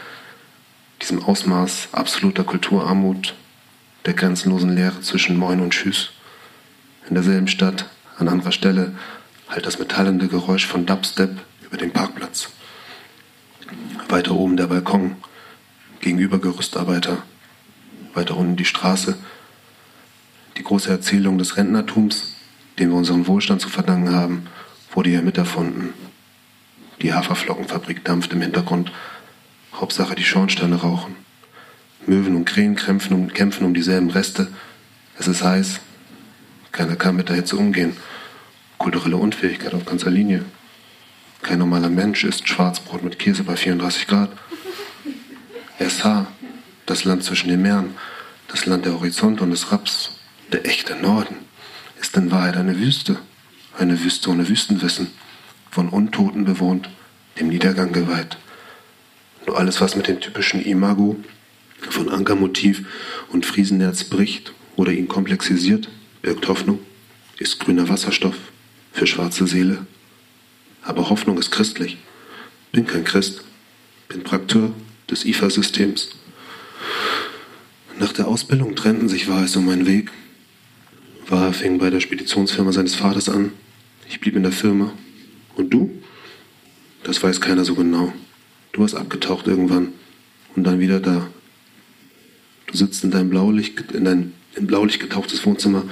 diesem 1.02 1.24
Ausmaß 1.24 1.90
absoluter 1.92 2.44
Kulturarmut, 2.44 3.36
der 4.06 4.14
grenzenlosen 4.14 4.76
Leere 4.76 5.02
zwischen 5.02 5.38
Moin 5.38 5.60
und 5.60 5.72
Tschüss. 5.72 6.12
In 7.08 7.16
derselben 7.16 7.48
Stadt, 7.48 7.86
an 8.18 8.28
anderer 8.28 8.52
Stelle, 8.52 8.96
halt 9.48 9.66
das 9.66 9.80
metallende 9.80 10.28
Geräusch 10.28 10.66
von 10.66 10.86
Dubstep 10.86 11.42
über 11.62 11.78
den 11.78 11.92
Parkplatz. 11.92 12.50
Weiter 14.10 14.36
oben 14.36 14.58
der 14.58 14.68
Balkon, 14.68 15.16
gegenüber 16.00 16.40
Gerüstarbeiter, 16.40 17.24
weiter 18.14 18.38
unten 18.38 18.56
die 18.56 18.66
Straße. 18.66 19.18
Die 20.58 20.64
große 20.64 20.90
Erzählung 20.90 21.38
des 21.38 21.58
Rentnertums, 21.58 22.36
dem 22.80 22.90
wir 22.90 22.98
unseren 22.98 23.28
Wohlstand 23.28 23.62
zu 23.62 23.70
verdanken 23.70 24.14
haben, 24.14 24.48
wurde 24.94 25.10
hier 25.10 25.22
miterfunden. 25.22 25.94
Die 27.02 27.14
Haferflockenfabrik 27.14 28.06
dampft 28.06 28.32
im 28.34 28.42
Hintergrund. 28.42 28.92
Hauptsache 29.76 30.16
die 30.16 30.24
Schornsteine 30.24 30.76
rauchen. 30.76 31.16
Möwen 32.06 32.36
und 32.36 32.46
Krähen 32.46 32.76
kämpfen 32.76 33.14
um, 33.14 33.34
kämpfen 33.34 33.66
um 33.66 33.74
dieselben 33.74 34.10
Reste. 34.10 34.48
Es 35.18 35.28
ist 35.28 35.44
heiß. 35.44 35.80
Keiner 36.72 36.96
kann 36.96 37.16
mit 37.16 37.30
der 37.30 37.36
Hitze 37.36 37.58
umgehen. 37.58 37.96
Kulturelle 38.78 39.18
Unfähigkeit 39.18 39.74
auf 39.74 39.86
ganzer 39.86 40.12
Linie. 40.12 40.46
Kein 41.42 41.60
normaler 41.60 41.90
Mensch 41.90 42.24
isst 42.24 42.48
Schwarzbrot 42.48 43.04
mit 43.04 43.20
Käse 43.20 43.44
bei 43.44 43.56
34 43.56 44.08
Grad. 44.08 44.30
SH, 45.80 46.26
das 46.86 47.04
Land 47.04 47.24
zwischen 47.24 47.50
den 47.50 47.62
Meeren, 47.62 47.96
das 48.48 48.66
Land 48.66 48.86
der 48.86 48.94
Horizonte 48.94 49.44
und 49.44 49.52
des 49.52 49.72
Raps, 49.72 50.20
der 50.52 50.66
echte 50.66 50.96
Norden, 50.96 51.36
ist 52.00 52.16
in 52.16 52.32
Wahrheit 52.32 52.58
eine 52.58 52.78
Wüste. 52.78 53.18
Eine 53.78 54.02
Wüste 54.02 54.30
ohne 54.30 54.48
Wüstenwissen, 54.48 55.12
von 55.70 55.90
Untoten 55.90 56.46
bewohnt, 56.46 56.90
dem 57.40 57.50
Niedergang 57.50 57.92
geweiht. 57.92 58.38
Alles, 59.54 59.80
was 59.80 59.96
mit 59.96 60.08
dem 60.08 60.20
typischen 60.20 60.62
Imago 60.62 61.16
von 61.90 62.10
Ankermotiv 62.10 62.86
und 63.30 63.46
Friesenerz 63.46 64.04
bricht 64.04 64.54
oder 64.76 64.92
ihn 64.92 65.08
komplexisiert, 65.08 65.90
birgt 66.22 66.48
Hoffnung, 66.48 66.80
ist 67.38 67.60
grüner 67.60 67.88
Wasserstoff 67.88 68.36
für 68.92 69.08
schwarze 69.08 69.48
Seele. 69.48 69.86
Aber 70.82 71.10
Hoffnung 71.10 71.38
ist 71.38 71.52
christlich. 71.52 71.98
Bin 72.72 72.86
kein 72.86 73.04
Christ, 73.04 73.44
bin 74.10 74.24
Prakteur 74.24 74.74
des 75.10 75.26
IFA-Systems. 75.26 76.10
Nach 78.00 78.12
der 78.12 78.28
Ausbildung 78.28 78.76
trennten 78.76 79.08
sich 79.08 79.30
Wahres 79.30 79.56
um 79.56 79.66
meinen 79.66 79.88
Weg. 79.88 80.12
Wahr 81.28 81.54
fing 81.54 81.78
bei 81.78 81.90
der 81.90 82.02
Speditionsfirma 82.02 82.72
seines 82.72 82.96
Vaters 82.96 83.30
an. 83.30 83.52
Ich 84.10 84.20
blieb 84.20 84.36
in 84.36 84.44
der 84.44 84.52
Firma. 84.52 84.92
Und 85.56 85.74
du? 85.74 85.90
Das 87.04 87.24
weiß 87.24 87.40
keiner 87.40 87.64
so 87.64 87.76
genau. 87.76 88.14
Du 88.76 88.82
warst 88.82 88.96
abgetaucht 88.96 89.48
irgendwann 89.48 89.94
und 90.54 90.66
dann 90.66 90.82
wieder 90.82 91.00
da. 91.00 91.30
Du 92.68 92.76
sitzt 92.76 93.06
in 93.06 93.12
deinem 93.12 93.30
Blaulicht, 93.30 93.94
in 93.94 94.04
dein 94.04 94.34
in 94.54 94.68
Blaulicht 94.68 95.00
getauchtes 95.00 95.46
Wohnzimmer 95.46 95.84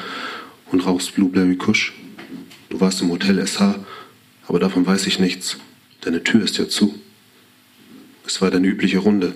und 0.70 0.86
rauchst 0.86 1.16
Blueberry 1.16 1.56
Kush. 1.56 1.94
Du 2.70 2.82
warst 2.82 3.02
im 3.02 3.10
Hotel 3.10 3.40
SH, 3.48 3.80
aber 4.50 4.60
davon 4.60 4.86
weiß 4.86 5.08
ich 5.08 5.18
nichts. 5.18 5.60
Deine 6.02 6.26
Tür 6.26 6.44
ist 6.44 6.58
ja 6.58 6.68
zu. 6.68 7.00
Es 8.28 8.42
war 8.42 8.52
deine 8.52 8.68
übliche 8.68 8.98
Runde. 8.98 9.34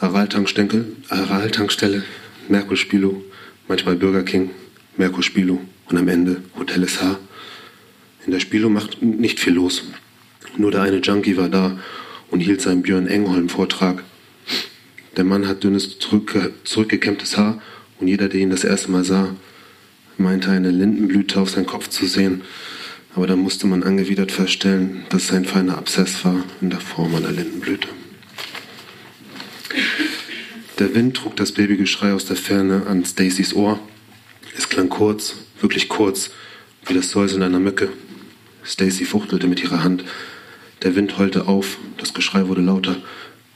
Aral-Tankstelle, 0.00 0.86
Aral-Tankstelle, 1.10 2.04
Merkur 2.48 2.78
Spilo, 2.78 3.22
manchmal 3.68 3.96
Burger 3.96 4.22
King, 4.22 4.48
Merkur 4.96 5.22
Spilo 5.22 5.60
und 5.90 5.98
am 5.98 6.08
Ende 6.08 6.42
Hotel 6.58 6.88
SH. 6.88 7.18
In 8.24 8.32
der 8.32 8.40
Spilo 8.40 8.70
macht 8.70 9.02
nicht 9.02 9.40
viel 9.40 9.52
los. 9.52 9.82
Nur 10.56 10.70
der 10.70 10.80
eine 10.80 11.00
Junkie 11.00 11.36
war 11.36 11.50
da 11.50 11.78
und 12.30 12.40
hielt 12.40 12.60
seinen 12.60 12.82
Björn 12.82 13.06
Engholm-Vortrag. 13.06 14.04
Der 15.16 15.24
Mann 15.24 15.48
hat 15.48 15.64
dünnes, 15.64 15.98
zurückge 15.98 16.52
zurückgekämmtes 16.64 17.36
Haar 17.36 17.60
und 17.98 18.08
jeder, 18.08 18.28
der 18.28 18.40
ihn 18.40 18.50
das 18.50 18.64
erste 18.64 18.90
Mal 18.90 19.04
sah, 19.04 19.34
meinte 20.16 20.50
eine 20.50 20.70
Lindenblüte 20.70 21.40
auf 21.40 21.50
seinen 21.50 21.66
Kopf 21.66 21.88
zu 21.88 22.06
sehen. 22.06 22.42
Aber 23.14 23.26
da 23.26 23.36
musste 23.36 23.66
man 23.66 23.82
angewidert 23.82 24.30
feststellen, 24.30 25.04
dass 25.08 25.24
es 25.24 25.32
ein 25.32 25.44
feiner 25.44 25.78
Abszess 25.78 26.24
war 26.24 26.44
in 26.60 26.70
der 26.70 26.80
Form 26.80 27.14
einer 27.14 27.32
Lindenblüte. 27.32 27.88
Der 30.78 30.94
Wind 30.94 31.16
trug 31.16 31.34
das 31.34 31.52
Babygeschrei 31.52 32.12
aus 32.12 32.24
der 32.24 32.36
Ferne 32.36 32.86
an 32.86 33.04
Stacys 33.04 33.54
Ohr. 33.54 33.80
Es 34.56 34.68
klang 34.68 34.88
kurz, 34.88 35.34
wirklich 35.60 35.88
kurz, 35.88 36.30
wie 36.86 36.94
das 36.94 37.10
Säuseln 37.10 37.42
einer 37.42 37.58
Mücke. 37.58 37.88
Stacy 38.64 39.04
fuchtelte 39.04 39.46
mit 39.46 39.62
ihrer 39.62 39.82
Hand. 39.82 40.04
Der 40.82 40.94
Wind 40.94 41.18
heulte 41.18 41.48
auf, 41.48 41.78
das 41.96 42.14
Geschrei 42.14 42.46
wurde 42.46 42.60
lauter. 42.60 42.96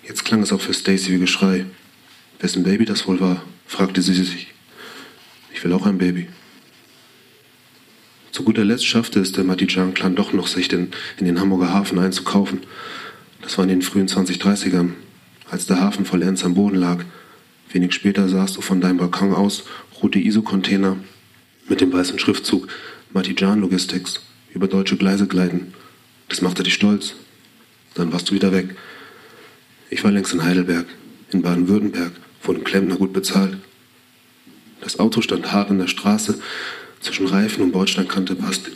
Jetzt 0.07 0.25
klang 0.25 0.43
es 0.43 0.53
auch 0.53 0.61
für 0.61 0.75
Stacy 0.75 1.13
wie 1.13 1.19
Geschrei. 1.19 1.67
Wessen 2.41 2.65
Baby 2.65 2.85
das 2.85 3.07
wohl 3.07 3.21
war, 3.21 3.43
fragte 3.67 4.03
sie 4.03 4.15
sich. 4.15 4.49
Ich 5.55 5.63
will 5.63 5.73
auch 5.73 5.87
ein 5.87 5.99
Baby. 5.99 6.29
Zu 8.33 8.43
guter 8.43 8.65
Letzt 8.65 8.87
schaffte 8.87 9.21
es 9.21 9.31
der 9.31 9.45
Matijan-Clan 9.45 10.17
doch 10.17 10.33
noch, 10.33 10.49
sich 10.49 10.67
den, 10.67 10.91
in 11.19 11.27
den 11.27 11.39
Hamburger 11.39 11.73
Hafen 11.73 11.99
einzukaufen. 11.99 12.61
Das 13.41 13.57
war 13.57 13.65
in 13.65 13.69
den 13.69 13.83
frühen 13.83 14.09
2030ern 14.09 14.95
als 15.53 15.67
der 15.67 15.81
Hafen 15.81 16.07
vollends 16.07 16.45
am 16.45 16.55
Boden 16.55 16.77
lag. 16.77 17.05
Wenig 17.71 17.93
später 17.93 18.29
sahst 18.29 18.57
du 18.57 18.63
von 18.63 18.81
deinem 18.81 18.97
Balkon 18.97 19.35
aus 19.35 19.65
rote 20.03 20.19
ISO-Container 20.19 20.97
mit 21.69 21.81
dem 21.81 21.93
weißen 21.93 22.19
Schriftzug 22.19 22.69
Matijan 23.13 23.61
Logistics 23.61 24.21
über 24.55 24.67
deutsche 24.67 24.97
Gleise 24.97 25.27
gleiten. 25.27 25.75
Das 26.33 26.43
machte 26.43 26.65
dich 26.65 26.75
stolz. 26.75 27.15
Dann 27.95 28.13
warst 28.13 28.31
du 28.31 28.35
wieder 28.35 28.53
weg. 28.53 28.75
Ich 29.91 30.03
war 30.03 30.11
längst 30.11 30.33
in 30.33 30.43
Heidelberg, 30.43 30.87
in 31.31 31.43
Baden-Württemberg, 31.43 32.13
ein 32.49 32.65
Klempner 32.65 32.97
gut 32.97 33.13
bezahlt. 33.13 33.59
Das 34.81 34.99
Auto 34.99 35.21
stand 35.21 35.53
hart 35.53 35.71
an 35.71 35.79
der 35.79 35.87
Straße, 35.87 36.41
zwischen 37.01 37.27
Reifen 37.27 37.63
und 37.63 37.73
Bordsteinkante 37.73 38.35
passte 38.35 38.73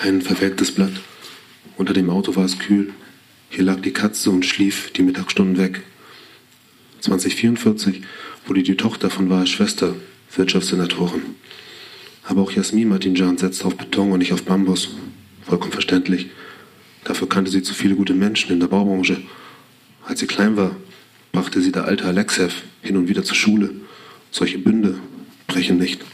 kein 0.00 0.22
verwelktes 0.22 0.72
Blatt. 0.72 0.92
Unter 1.76 1.92
dem 1.92 2.08
Auto 2.08 2.34
war 2.34 2.46
es 2.46 2.58
kühl. 2.58 2.94
Hier 3.50 3.64
lag 3.64 3.80
die 3.80 3.92
Katze 3.92 4.30
und 4.30 4.46
schlief 4.46 4.90
die 4.92 5.02
Mittagsstunden 5.02 5.58
weg. 5.58 5.82
2044 7.00 8.00
wurde 8.46 8.62
die 8.62 8.76
Tochter 8.76 9.10
von 9.10 9.28
Wahres 9.28 9.50
Schwester 9.50 9.94
Wirtschaftssenatorin. 10.34 11.22
Aber 12.24 12.40
auch 12.40 12.50
Jasmin 12.50 12.88
Martinjan 12.88 13.36
setzte 13.36 13.66
auf 13.66 13.76
Beton 13.76 14.12
und 14.12 14.20
nicht 14.20 14.32
auf 14.32 14.44
Bambus. 14.44 14.88
Vollkommen 15.50 15.72
verständlich. 15.72 16.30
Dafür 17.02 17.28
kannte 17.28 17.50
sie 17.50 17.60
zu 17.60 17.74
viele 17.74 17.96
gute 17.96 18.14
Menschen 18.14 18.52
in 18.52 18.60
der 18.60 18.68
Baubranche. 18.68 19.20
Als 20.06 20.20
sie 20.20 20.28
klein 20.28 20.56
war, 20.56 20.76
brachte 21.32 21.60
sie 21.60 21.72
der 21.72 21.86
alte 21.86 22.04
Alexev 22.04 22.62
hin 22.82 22.96
und 22.96 23.08
wieder 23.08 23.24
zur 23.24 23.34
Schule. 23.34 23.72
Solche 24.30 24.58
Bünde 24.58 25.00
brechen 25.48 25.78
nicht. 25.78 26.04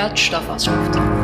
hört 0.00 0.18
Stoffausschrift. 0.18 1.19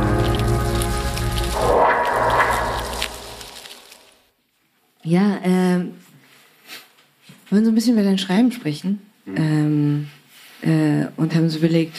Ja, 5.06 5.40
ähm, 5.44 5.92
wir 7.48 7.52
wollen 7.52 7.64
so 7.64 7.70
ein 7.70 7.74
bisschen 7.76 7.94
über 7.94 8.02
dein 8.02 8.18
Schreiben 8.18 8.50
sprechen. 8.50 9.00
Mhm. 9.24 9.36
Ähm, 9.36 10.08
äh, 10.62 11.06
und 11.16 11.34
haben 11.34 11.48
so 11.48 11.58
überlegt, 11.58 11.96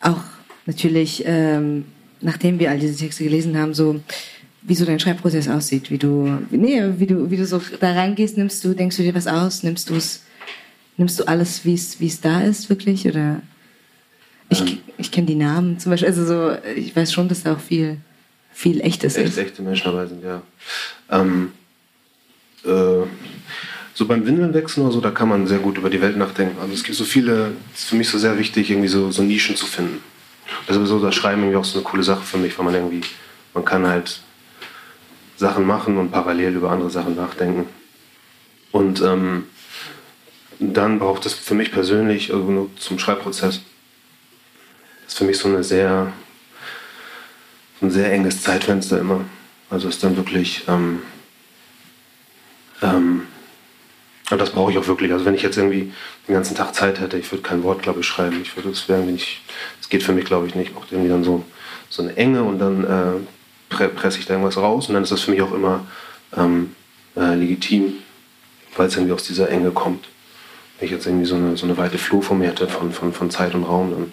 auch 0.00 0.22
natürlich, 0.66 1.24
ähm, 1.26 1.86
nachdem 2.20 2.60
wir 2.60 2.70
all 2.70 2.78
diese 2.78 2.96
Texte 2.96 3.24
gelesen 3.24 3.58
haben, 3.58 3.74
so 3.74 4.00
wie 4.62 4.76
so 4.76 4.84
dein 4.84 5.00
Schreibprozess 5.00 5.48
aussieht, 5.48 5.90
wie 5.90 5.98
du, 5.98 6.38
nee, 6.50 6.80
wie 6.98 7.06
du, 7.06 7.30
wie 7.30 7.36
du 7.36 7.44
so 7.44 7.60
da 7.80 7.92
reingehst, 7.92 8.38
nimmst 8.38 8.64
du, 8.64 8.72
denkst 8.72 8.96
du 8.96 9.02
dir 9.02 9.14
was 9.14 9.26
aus, 9.26 9.64
nimmst 9.64 9.90
du 9.90 9.96
es, 9.96 10.22
nimmst 10.96 11.18
du 11.18 11.24
alles, 11.24 11.64
wie 11.64 11.74
es, 11.74 11.98
wie 11.98 12.06
es 12.06 12.20
da 12.20 12.42
ist, 12.42 12.70
wirklich, 12.70 13.06
oder? 13.06 13.42
Ich, 14.48 14.60
ähm, 14.60 14.78
ich 14.96 15.10
kenne 15.10 15.26
die 15.26 15.34
Namen 15.34 15.80
zum 15.80 15.90
Beispiel. 15.90 16.08
Also 16.08 16.24
so, 16.24 16.56
ich 16.76 16.94
weiß 16.94 17.12
schon, 17.12 17.28
dass 17.28 17.42
da 17.42 17.54
auch 17.54 17.60
viel, 17.60 17.96
viel 18.52 18.80
Echtes 18.80 19.16
echt, 19.16 19.26
ist. 19.26 19.38
Echte 19.38 19.62
Menschen 19.62 19.84
dabei 19.86 20.06
sind, 20.06 20.22
ja. 20.22 20.40
Ähm, 21.10 21.50
äh, 22.64 23.06
so 23.94 24.06
beim 24.06 24.26
Windelnwechseln 24.26 24.84
oder 24.84 24.94
so, 24.94 25.00
da 25.00 25.10
kann 25.10 25.28
man 25.28 25.46
sehr 25.46 25.58
gut 25.58 25.78
über 25.78 25.90
die 25.90 26.00
Welt 26.00 26.16
nachdenken. 26.16 26.58
Also 26.60 26.72
es 26.72 26.82
gibt 26.82 26.96
so 26.96 27.04
viele, 27.04 27.52
es 27.72 27.80
ist 27.80 27.88
für 27.90 27.96
mich 27.96 28.08
so 28.08 28.18
sehr 28.18 28.38
wichtig, 28.38 28.70
irgendwie 28.70 28.88
so, 28.88 29.10
so 29.10 29.22
Nischen 29.22 29.56
zu 29.56 29.66
finden. 29.66 30.02
Das 30.66 30.76
ist 30.76 30.88
sowieso 30.88 31.04
das 31.04 31.14
Schreiben 31.14 31.42
irgendwie 31.42 31.58
auch 31.58 31.64
so 31.64 31.78
eine 31.78 31.84
coole 31.84 32.02
Sache 32.02 32.22
für 32.22 32.38
mich, 32.38 32.58
weil 32.58 32.64
man 32.64 32.74
irgendwie, 32.74 33.02
man 33.54 33.64
kann 33.64 33.86
halt 33.86 34.20
Sachen 35.36 35.66
machen 35.66 35.96
und 35.98 36.10
parallel 36.10 36.56
über 36.56 36.70
andere 36.70 36.90
Sachen 36.90 37.16
nachdenken. 37.16 37.66
Und 38.72 39.00
ähm, 39.02 39.44
dann 40.58 40.98
braucht 40.98 41.26
es 41.26 41.34
für 41.34 41.54
mich 41.54 41.70
persönlich 41.70 42.32
also 42.32 42.70
zum 42.78 42.98
Schreibprozess 42.98 43.60
ist 45.06 45.18
für 45.18 45.24
mich 45.24 45.38
so 45.38 45.48
eine 45.48 45.62
sehr, 45.62 46.12
ein 47.80 47.90
sehr 47.90 48.12
enges 48.12 48.42
Zeitfenster 48.42 48.98
immer. 48.98 49.24
Also 49.70 49.88
ist 49.88 50.02
dann 50.02 50.16
wirklich, 50.16 50.64
ähm, 50.68 51.02
ähm, 52.84 53.22
und 54.30 54.40
das 54.40 54.50
brauche 54.50 54.72
ich 54.72 54.78
auch 54.78 54.86
wirklich. 54.86 55.12
Also 55.12 55.24
wenn 55.24 55.34
ich 55.34 55.42
jetzt 55.42 55.56
irgendwie 55.56 55.92
den 56.28 56.34
ganzen 56.34 56.56
Tag 56.56 56.74
Zeit 56.74 56.98
hätte, 56.98 57.18
ich 57.18 57.30
würde 57.30 57.42
kein 57.42 57.62
Wort, 57.62 57.82
glaube 57.82 58.00
ich, 58.00 58.06
schreiben. 58.06 58.40
Ich 58.42 58.56
würde 58.56 58.70
es 58.70 58.84
irgendwie 58.88 59.12
nicht, 59.12 59.42
das 59.80 59.88
geht 59.88 60.02
für 60.02 60.12
mich, 60.12 60.24
glaube 60.24 60.46
ich, 60.46 60.54
nicht. 60.54 60.68
Ich 60.68 60.74
brauche 60.74 60.86
irgendwie 60.90 61.10
dann 61.10 61.24
so, 61.24 61.44
so 61.90 62.02
eine 62.02 62.16
Enge 62.16 62.42
und 62.42 62.58
dann 62.58 62.84
äh, 62.84 63.20
pre 63.68 63.88
presse 63.88 64.18
ich 64.18 64.26
da 64.26 64.34
irgendwas 64.34 64.56
raus 64.56 64.88
und 64.88 64.94
dann 64.94 65.02
ist 65.02 65.12
das 65.12 65.20
für 65.20 65.30
mich 65.30 65.42
auch 65.42 65.52
immer 65.52 65.86
ähm, 66.36 66.74
äh, 67.16 67.34
legitim, 67.34 67.94
weil 68.76 68.88
es 68.88 68.96
irgendwie 68.96 69.12
aus 69.12 69.24
dieser 69.24 69.50
Enge 69.50 69.70
kommt. 69.70 70.08
Wenn 70.78 70.86
ich 70.86 70.92
jetzt 70.92 71.06
irgendwie 71.06 71.26
so 71.26 71.36
eine, 71.36 71.56
so 71.56 71.66
eine 71.66 71.76
weite 71.76 71.98
Flur 71.98 72.22
vor 72.22 72.36
mir 72.36 72.48
hätte 72.48 72.66
von, 72.66 72.92
von, 72.92 73.12
von 73.12 73.30
Zeit 73.30 73.54
und 73.54 73.64
Raum, 73.64 73.90
dann 73.90 74.12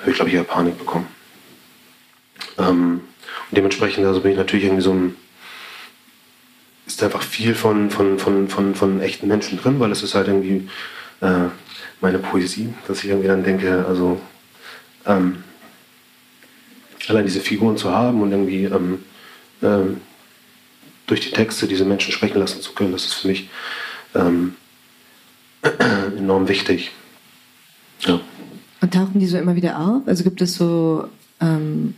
habe 0.00 0.10
ich, 0.10 0.16
glaube 0.16 0.28
ich, 0.28 0.36
eher 0.36 0.44
Panik 0.44 0.76
bekommen. 0.76 1.06
Ähm, 2.58 3.00
und 3.50 3.56
dementsprechend 3.56 4.04
also 4.04 4.20
bin 4.20 4.32
ich 4.32 4.36
natürlich 4.36 4.64
irgendwie 4.64 4.82
so 4.82 4.92
ein, 4.92 5.16
ist 6.86 7.02
einfach 7.02 7.22
viel 7.22 7.54
von, 7.54 7.90
von, 7.90 8.18
von, 8.18 8.48
von, 8.48 8.74
von 8.74 9.00
echten 9.00 9.26
Menschen 9.26 9.58
drin, 9.58 9.80
weil 9.80 9.90
es 9.90 10.02
ist 10.02 10.14
halt 10.14 10.28
irgendwie 10.28 10.68
äh, 11.20 11.48
meine 12.00 12.18
Poesie, 12.18 12.74
dass 12.86 13.02
ich 13.02 13.10
irgendwie 13.10 13.28
dann 13.28 13.42
denke, 13.44 13.84
also 13.88 14.20
ähm, 15.06 15.42
allein 17.08 17.24
diese 17.24 17.40
Figuren 17.40 17.76
zu 17.76 17.90
haben 17.90 18.20
und 18.20 18.30
irgendwie 18.30 18.64
ähm, 18.64 19.04
ähm, 19.62 20.00
durch 21.06 21.20
die 21.20 21.30
Texte 21.30 21.66
diese 21.66 21.84
Menschen 21.84 22.12
sprechen 22.12 22.38
lassen 22.38 22.60
zu 22.60 22.72
können, 22.72 22.92
das 22.92 23.04
ist 23.06 23.14
für 23.14 23.28
mich 23.28 23.48
ähm, 24.14 24.54
enorm 26.16 26.48
wichtig. 26.48 26.92
Ja. 28.00 28.20
Und 28.80 28.92
tauchen 28.92 29.18
die 29.18 29.26
so 29.26 29.38
immer 29.38 29.56
wieder 29.56 29.78
auf? 29.80 30.02
Also 30.06 30.24
gibt 30.24 30.42
es 30.42 30.54
so, 30.54 31.08
ähm, 31.40 31.94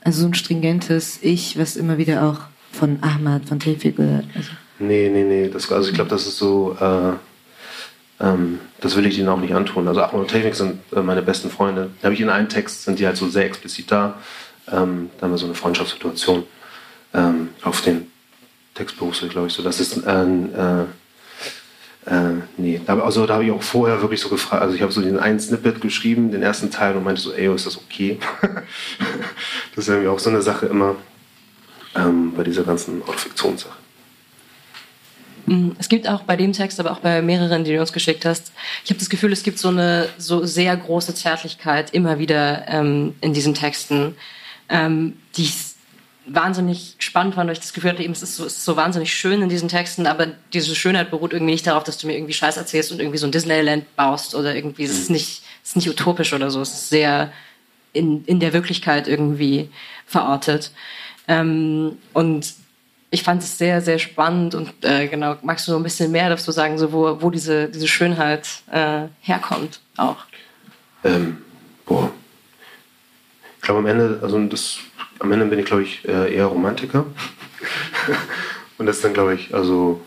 also 0.00 0.22
so 0.22 0.26
ein 0.26 0.34
stringentes 0.34 1.18
Ich, 1.22 1.58
was 1.58 1.76
immer 1.76 1.98
wieder 1.98 2.24
auch 2.24 2.40
von 2.72 2.98
Ahmad, 3.02 3.46
von 3.46 3.58
Tevfik 3.58 3.96
gehört? 3.96 4.24
Also 4.34 4.50
nee, 4.78 5.08
nee, 5.08 5.24
nee. 5.24 5.48
Das, 5.48 5.70
also 5.70 5.88
ich 5.88 5.94
glaube, 5.94 6.10
das 6.10 6.26
ist 6.26 6.38
so, 6.38 6.76
äh, 6.80 8.24
ähm, 8.24 8.60
das 8.80 8.96
will 8.96 9.06
ich 9.06 9.18
ihnen 9.18 9.28
auch 9.28 9.40
nicht 9.40 9.54
antun. 9.54 9.88
Also 9.88 10.02
Ahmad 10.02 10.14
und 10.14 10.28
Tevfik 10.28 10.54
sind 10.54 10.80
äh, 10.94 11.00
meine 11.00 11.22
besten 11.22 11.50
Freunde. 11.50 11.90
Da 12.00 12.06
habe 12.06 12.14
ich 12.14 12.20
in 12.20 12.30
einem 12.30 12.48
Text, 12.48 12.84
sind 12.84 12.98
die 12.98 13.06
halt 13.06 13.16
so 13.16 13.28
sehr 13.28 13.44
explizit 13.44 13.90
da. 13.90 14.18
Ähm, 14.70 15.10
da 15.18 15.24
haben 15.24 15.32
wir 15.32 15.38
so 15.38 15.46
eine 15.46 15.54
Freundschaftssituation 15.54 16.44
ähm, 17.14 17.50
auf 17.62 17.82
den 17.82 18.10
Text 18.74 18.98
berufsweg, 18.98 19.30
glaube 19.30 19.48
ich, 19.48 19.52
so. 19.52 19.62
Das 19.62 19.80
ist 19.80 20.06
ein, 20.06 20.54
äh, 20.54 20.82
äh, 22.06 22.42
nee, 22.56 22.80
also 22.86 23.26
da 23.26 23.34
habe 23.34 23.44
ich 23.44 23.50
auch 23.50 23.62
vorher 23.62 24.00
wirklich 24.00 24.20
so 24.20 24.28
gefragt, 24.28 24.62
also 24.62 24.74
ich 24.74 24.82
habe 24.82 24.92
so 24.92 25.00
den 25.00 25.18
einen 25.18 25.40
Snippet 25.40 25.80
geschrieben, 25.80 26.30
den 26.30 26.42
ersten 26.42 26.70
Teil 26.70 26.94
und 26.94 27.02
meinte 27.02 27.20
so, 27.20 27.32
ey, 27.32 27.52
ist 27.52 27.66
das 27.66 27.78
okay? 27.78 28.18
das 29.74 29.84
ist 29.84 29.88
irgendwie 29.88 30.08
auch 30.08 30.18
so 30.18 30.30
eine 30.30 30.42
Sache 30.42 30.66
immer 30.66 30.96
ähm, 31.96 32.32
bei 32.34 32.44
dieser 32.44 32.64
ganzen 32.64 33.02
Autofiktionssache. 33.02 33.76
Mm, 35.46 35.70
es 35.78 35.88
gibt 35.88 36.08
auch 36.08 36.22
bei 36.22 36.36
dem 36.36 36.52
Text, 36.52 36.80
aber 36.80 36.92
auch 36.92 37.00
bei 37.00 37.22
mehreren, 37.22 37.64
die 37.64 37.72
du 37.72 37.80
uns 37.80 37.92
geschickt 37.92 38.24
hast, 38.24 38.52
ich 38.84 38.90
habe 38.90 38.98
das 38.98 39.08
Gefühl, 39.08 39.32
es 39.32 39.42
gibt 39.42 39.58
so 39.58 39.68
eine 39.68 40.08
so 40.18 40.44
sehr 40.44 40.76
große 40.76 41.14
Zärtlichkeit 41.14 41.94
immer 41.94 42.18
wieder 42.18 42.66
ähm, 42.68 43.14
in 43.20 43.32
diesen 43.32 43.54
Texten, 43.54 44.16
ähm, 44.68 45.16
die 45.36 45.44
ich 45.44 45.54
wahnsinnig 46.26 46.96
spannend 46.98 47.36
fand, 47.36 47.46
weil 47.46 47.52
ich 47.52 47.60
das 47.60 47.72
Gefühl 47.72 47.90
hatte, 47.90 48.02
eben, 48.02 48.12
es 48.12 48.22
ist, 48.22 48.36
so, 48.36 48.44
es 48.44 48.56
ist 48.56 48.64
so 48.64 48.76
wahnsinnig 48.76 49.14
schön 49.14 49.42
in 49.42 49.48
diesen 49.48 49.68
Texten, 49.68 50.08
aber 50.08 50.26
diese 50.52 50.74
Schönheit 50.74 51.10
beruht 51.10 51.32
irgendwie 51.32 51.52
nicht 51.52 51.66
darauf, 51.66 51.84
dass 51.84 51.98
du 51.98 52.08
mir 52.08 52.14
irgendwie 52.14 52.32
Scheiß 52.32 52.56
erzählst 52.56 52.90
und 52.90 52.98
irgendwie 52.98 53.18
so 53.18 53.26
ein 53.26 53.32
Disneyland 53.32 53.94
baust 53.94 54.34
oder 54.34 54.54
irgendwie, 54.54 54.84
es 54.84 54.98
ist 54.98 55.10
nicht, 55.10 55.42
es 55.62 55.70
ist 55.70 55.76
nicht 55.76 55.88
utopisch 55.88 56.32
oder 56.32 56.50
so, 56.50 56.60
es 56.60 56.72
ist 56.72 56.88
sehr 56.88 57.32
in, 57.92 58.24
in 58.24 58.40
der 58.40 58.52
Wirklichkeit 58.52 59.06
irgendwie 59.06 59.70
verortet. 60.04 60.72
Ähm, 61.28 61.98
und 62.12 62.54
ich 63.10 63.22
fand 63.22 63.42
es 63.42 63.56
sehr, 63.58 63.80
sehr 63.80 63.98
spannend 63.98 64.54
und 64.54 64.72
äh, 64.82 65.08
genau, 65.08 65.36
magst 65.42 65.66
du 65.66 65.72
noch 65.72 65.80
ein 65.80 65.84
bisschen 65.84 66.10
mehr 66.12 66.28
dazu 66.28 66.50
sagen, 66.52 66.78
so 66.78 66.92
wo, 66.92 67.22
wo 67.22 67.30
diese, 67.30 67.68
diese 67.68 67.88
Schönheit 67.88 68.48
äh, 68.70 69.04
herkommt 69.20 69.80
auch? 69.96 70.18
Ähm, 71.04 71.38
boah. 71.84 72.10
Ich 73.56 73.62
glaube 73.62 73.80
am 73.80 73.86
Ende, 73.86 74.20
also 74.22 74.38
das 74.46 74.80
am 75.18 75.32
Ende 75.32 75.46
bin 75.46 75.58
ich, 75.58 75.66
glaube 75.66 75.82
ich, 75.82 76.06
äh, 76.06 76.34
eher 76.34 76.46
Romantiker. 76.46 77.06
und 78.78 78.86
das 78.86 79.00
dann, 79.00 79.14
glaube 79.14 79.34
ich, 79.34 79.54
also, 79.54 80.00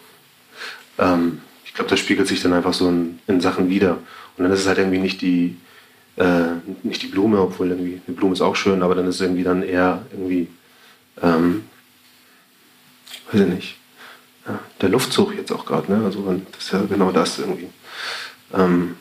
ähm, 0.97 1.41
ich 1.65 1.73
glaube, 1.73 1.89
das 1.89 1.99
spiegelt 1.99 2.27
sich 2.27 2.41
dann 2.41 2.53
einfach 2.53 2.73
so 2.73 2.89
in, 2.89 3.19
in, 3.27 3.41
Sachen 3.41 3.69
wieder. 3.69 3.97
Und 4.38 4.43
dann 4.43 4.51
ist 4.51 4.62
es 4.62 4.67
halt 4.67 4.77
irgendwie 4.77 4.99
nicht 4.99 5.21
die, 5.21 5.58
äh, 6.17 6.53
nicht 6.84 7.01
die 7.01 7.08
Blume, 7.08 7.41
obwohl 7.41 7.69
irgendwie 7.69 8.01
eine 8.05 8.15
Blume 8.15 8.34
ist 8.34 8.41
auch 8.41 8.55
schön, 8.55 8.84
aber 8.84 8.95
dann 8.95 9.08
ist 9.08 9.15
es 9.15 9.21
irgendwie 9.21 9.43
dann 9.43 9.63
eher 9.63 10.05
irgendwie, 10.12 10.47
ähm, 11.21 11.65
weiß 13.32 13.41
ich 13.41 13.47
nicht, 13.47 13.77
ja, 14.47 14.60
der 14.82 14.89
Luftzug 14.89 15.36
jetzt 15.36 15.51
auch 15.51 15.65
gerade, 15.65 15.91
ne? 15.91 16.03
Also 16.03 16.23
das 16.51 16.65
ist 16.65 16.71
ja 16.71 16.82
genau 16.82 17.12
das 17.12 17.39
irgendwie. 17.39 17.69
Ähm, 18.53 18.95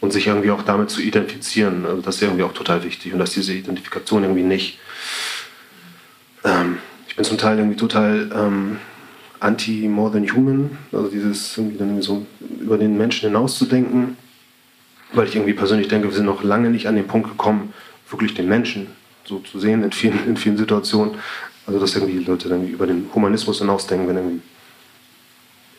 und 0.00 0.12
sich 0.12 0.26
irgendwie 0.26 0.50
auch 0.50 0.62
damit 0.62 0.90
zu 0.90 1.02
identifizieren. 1.02 1.84
Also 1.84 2.00
das 2.00 2.16
ist 2.16 2.22
irgendwie 2.22 2.42
auch 2.42 2.54
total 2.54 2.82
wichtig 2.84 3.12
und 3.12 3.18
dass 3.18 3.32
diese 3.32 3.52
Identifikation 3.52 4.22
irgendwie 4.22 4.42
nicht. 4.42 4.78
Ähm, 6.44 6.78
ich 7.06 7.16
bin 7.16 7.24
zum 7.24 7.38
Teil 7.38 7.58
irgendwie 7.58 7.76
total 7.76 8.30
ähm, 8.34 8.78
anti-more 9.40 10.12
than 10.12 10.32
human, 10.32 10.78
also 10.92 11.08
dieses 11.08 11.56
irgendwie 11.56 11.76
dann 11.76 11.88
irgendwie 11.88 12.06
so 12.06 12.26
über 12.60 12.78
den 12.78 12.96
Menschen 12.96 13.28
hinauszudenken, 13.28 14.16
weil 15.12 15.26
ich 15.26 15.34
irgendwie 15.34 15.54
persönlich 15.54 15.88
denke, 15.88 16.08
wir 16.08 16.14
sind 16.14 16.26
noch 16.26 16.42
lange 16.42 16.70
nicht 16.70 16.86
an 16.86 16.96
den 16.96 17.06
Punkt 17.06 17.28
gekommen, 17.28 17.74
wirklich 18.08 18.34
den 18.34 18.48
Menschen 18.48 18.86
so 19.24 19.38
zu 19.40 19.58
sehen 19.58 19.82
in 19.82 19.92
vielen, 19.92 20.26
in 20.26 20.36
vielen 20.36 20.56
Situationen. 20.56 21.16
Also 21.66 21.78
dass 21.78 21.94
irgendwie 21.94 22.18
Leute 22.18 22.48
dann 22.48 22.66
über 22.66 22.86
den 22.86 23.10
Humanismus 23.14 23.58
hinausdenken, 23.58 24.08
wenn 24.08 24.16
irgendwie 24.16 24.40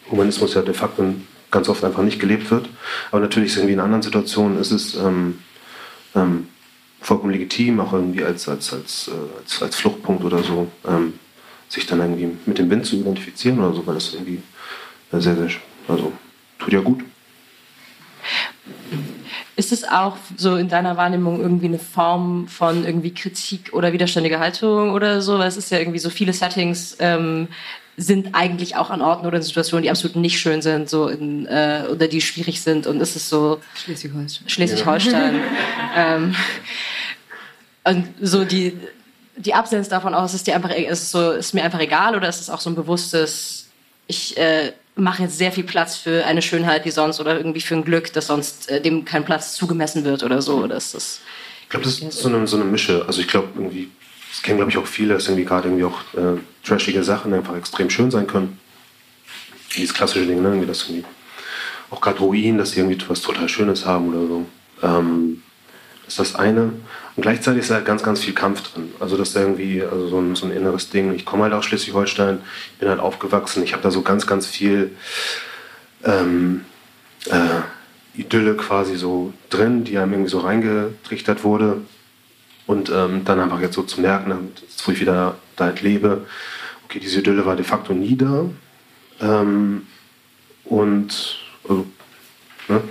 Humanismus 0.09 0.53
ja 0.53 0.61
de 0.61 0.73
facto 0.73 1.13
ganz 1.49 1.67
oft 1.69 1.83
einfach 1.83 2.03
nicht 2.03 2.19
gelebt 2.19 2.49
wird. 2.49 2.69
Aber 3.11 3.21
natürlich 3.21 3.51
ist 3.51 3.57
irgendwie 3.57 3.73
in 3.73 3.79
anderen 3.79 4.01
Situationen 4.01 4.59
ist 4.59 4.71
es 4.71 4.95
ähm, 4.95 5.39
ähm, 6.15 6.47
vollkommen 7.01 7.33
legitim, 7.33 7.79
auch 7.79 7.93
irgendwie 7.93 8.23
als, 8.23 8.47
als, 8.47 8.73
als, 8.73 9.09
äh, 9.09 9.39
als, 9.39 9.61
als 9.61 9.75
Fluchtpunkt 9.75 10.23
oder 10.23 10.43
so, 10.43 10.71
ähm, 10.87 11.13
sich 11.67 11.87
dann 11.87 11.99
irgendwie 11.99 12.37
mit 12.45 12.57
dem 12.57 12.69
Wind 12.69 12.85
zu 12.85 12.95
identifizieren 12.95 13.59
oder 13.59 13.73
so, 13.73 13.85
weil 13.85 13.95
das 13.95 14.13
irgendwie 14.13 14.41
sehr, 15.11 15.35
sehr, 15.35 15.49
also 15.87 16.13
tut 16.59 16.73
ja 16.73 16.79
gut. 16.79 17.01
Ist 19.61 19.71
es 19.71 19.83
auch 19.83 20.17
so 20.37 20.55
in 20.55 20.69
deiner 20.69 20.97
Wahrnehmung 20.97 21.39
irgendwie 21.39 21.67
eine 21.67 21.77
Form 21.77 22.47
von 22.47 22.83
irgendwie 22.83 23.13
Kritik 23.13 23.73
oder 23.73 23.93
widerständiger 23.93 24.39
Haltung 24.39 24.89
oder 24.89 25.21
so? 25.21 25.37
Weil 25.37 25.49
es 25.49 25.55
ist 25.55 25.69
ja 25.69 25.77
irgendwie 25.77 25.99
so 25.99 26.09
viele 26.09 26.33
Settings, 26.33 26.97
ähm, 26.97 27.47
sind 27.95 28.33
eigentlich 28.33 28.75
auch 28.75 28.89
an 28.89 29.03
Orten 29.03 29.27
oder 29.27 29.37
in 29.37 29.43
Situationen, 29.43 29.83
die 29.83 29.91
absolut 29.91 30.15
nicht 30.15 30.39
schön 30.39 30.63
sind, 30.63 30.89
so 30.89 31.09
in, 31.09 31.45
äh, 31.45 31.83
oder 31.91 32.07
die 32.07 32.21
schwierig 32.21 32.59
sind. 32.63 32.87
Und 32.87 32.99
es 33.01 33.15
ist 33.15 33.29
so 33.29 33.61
Schleswig-Holstein. 33.75 34.49
Schleswig-Holstein. 34.49 35.35
Ja. 35.95 36.15
ähm, 36.15 36.35
und 37.83 38.07
so 38.19 38.43
die 38.43 38.75
die 39.35 39.53
Absenz 39.53 39.89
davon 39.89 40.15
aus, 40.15 40.33
ist 40.33 40.47
dir 40.47 40.55
einfach, 40.55 40.71
ist 40.71 41.03
es 41.03 41.11
so, 41.11 41.33
ist 41.33 41.53
mir 41.53 41.63
einfach 41.63 41.79
egal 41.79 42.15
oder 42.15 42.27
ist 42.27 42.41
es 42.41 42.49
auch 42.49 42.59
so 42.59 42.71
ein 42.71 42.75
bewusstes, 42.75 43.69
ich 44.07 44.37
äh, 44.37 44.73
mache 44.95 45.23
jetzt 45.23 45.37
sehr 45.37 45.51
viel 45.51 45.63
Platz 45.63 45.97
für 45.97 46.25
eine 46.25 46.41
Schönheit, 46.41 46.85
die 46.85 46.91
sonst 46.91 47.19
oder 47.19 47.37
irgendwie 47.37 47.61
für 47.61 47.75
ein 47.75 47.83
Glück, 47.83 48.11
das 48.13 48.27
sonst 48.27 48.69
äh, 48.69 48.81
dem 48.81 49.05
kein 49.05 49.25
Platz 49.25 49.53
zugemessen 49.53 50.03
wird 50.03 50.23
oder 50.23 50.41
so. 50.41 50.57
Oder 50.57 50.75
das? 50.75 51.21
Ich 51.63 51.69
glaube, 51.69 51.85
das 51.85 51.99
ist 51.99 52.19
so 52.19 52.29
eine, 52.29 52.45
so 52.47 52.57
eine 52.57 52.65
Mische. 52.65 53.05
Also 53.07 53.21
ich 53.21 53.27
glaube 53.27 53.49
irgendwie 53.55 53.89
das 54.31 54.41
kennen, 54.41 54.57
glaube 54.57 54.71
ich, 54.71 54.77
auch 54.77 54.87
viele, 54.87 55.13
dass 55.13 55.27
irgendwie 55.27 55.43
gerade 55.43 55.67
irgendwie 55.67 55.83
auch 55.83 55.99
äh, 56.13 56.39
trashige 56.63 57.03
Sachen 57.03 57.33
einfach 57.33 57.55
extrem 57.57 57.89
schön 57.89 58.11
sein 58.11 58.27
können. 58.27 58.59
Dieses 59.75 59.93
klassische 59.93 60.25
Ding, 60.25 60.41
ne? 60.41 60.47
Irgendwie 60.47 60.67
das 60.67 60.83
irgendwie 60.83 61.05
auch 61.89 61.99
gerade 61.99 62.19
Ruinen, 62.19 62.57
dass 62.57 62.71
sie 62.71 62.79
irgendwie 62.79 62.97
was 63.09 63.21
total 63.21 63.49
Schönes 63.49 63.85
haben 63.85 64.07
oder 64.07 64.27
so. 64.27 64.45
Ähm, 64.83 65.43
das 66.05 66.13
ist 66.13 66.19
das 66.19 66.35
eine. 66.35 66.71
Und 67.15 67.23
gleichzeitig 67.23 67.63
ist 67.63 67.71
halt 67.71 67.85
ganz, 67.85 68.03
ganz 68.03 68.21
viel 68.21 68.33
Kampf 68.33 68.71
drin. 68.71 68.91
Also 68.99 69.17
das 69.17 69.29
ist 69.29 69.35
irgendwie 69.35 69.81
also 69.81 70.07
so, 70.07 70.19
ein, 70.19 70.35
so 70.35 70.45
ein 70.45 70.51
inneres 70.51 70.89
Ding. 70.89 71.13
Ich 71.13 71.25
komme 71.25 71.43
halt 71.43 71.53
aus 71.53 71.65
Schleswig-Holstein, 71.65 72.39
bin 72.79 72.89
halt 72.89 72.99
aufgewachsen. 72.99 73.63
Ich 73.63 73.73
habe 73.73 73.83
da 73.83 73.91
so 73.91 74.01
ganz, 74.01 74.27
ganz 74.27 74.47
viel 74.47 74.95
ähm, 76.03 76.61
äh, 77.25 78.19
Idylle 78.19 78.55
quasi 78.55 78.95
so 78.95 79.33
drin, 79.49 79.83
die 79.83 79.97
einem 79.97 80.13
irgendwie 80.13 80.31
so 80.31 80.39
reingetrichtert 80.39 81.43
wurde. 81.43 81.81
Und 82.67 82.89
ähm, 82.89 83.25
dann 83.25 83.39
einfach 83.39 83.59
jetzt 83.59 83.75
so 83.75 83.83
zu 83.83 83.99
merken, 83.99 84.51
jetzt, 84.61 84.87
wo 84.87 84.91
ich 84.91 85.01
wieder 85.01 85.35
da 85.57 85.65
halt 85.65 85.81
lebe, 85.81 86.25
okay, 86.85 86.99
diese 86.99 87.19
Idylle 87.19 87.45
war 87.45 87.55
de 87.55 87.65
facto 87.65 87.93
nie 87.93 88.15
da. 88.15 88.45
Ähm, 89.19 89.87
und, 90.65 91.39
also, 91.67 91.85
ne? 92.69 92.81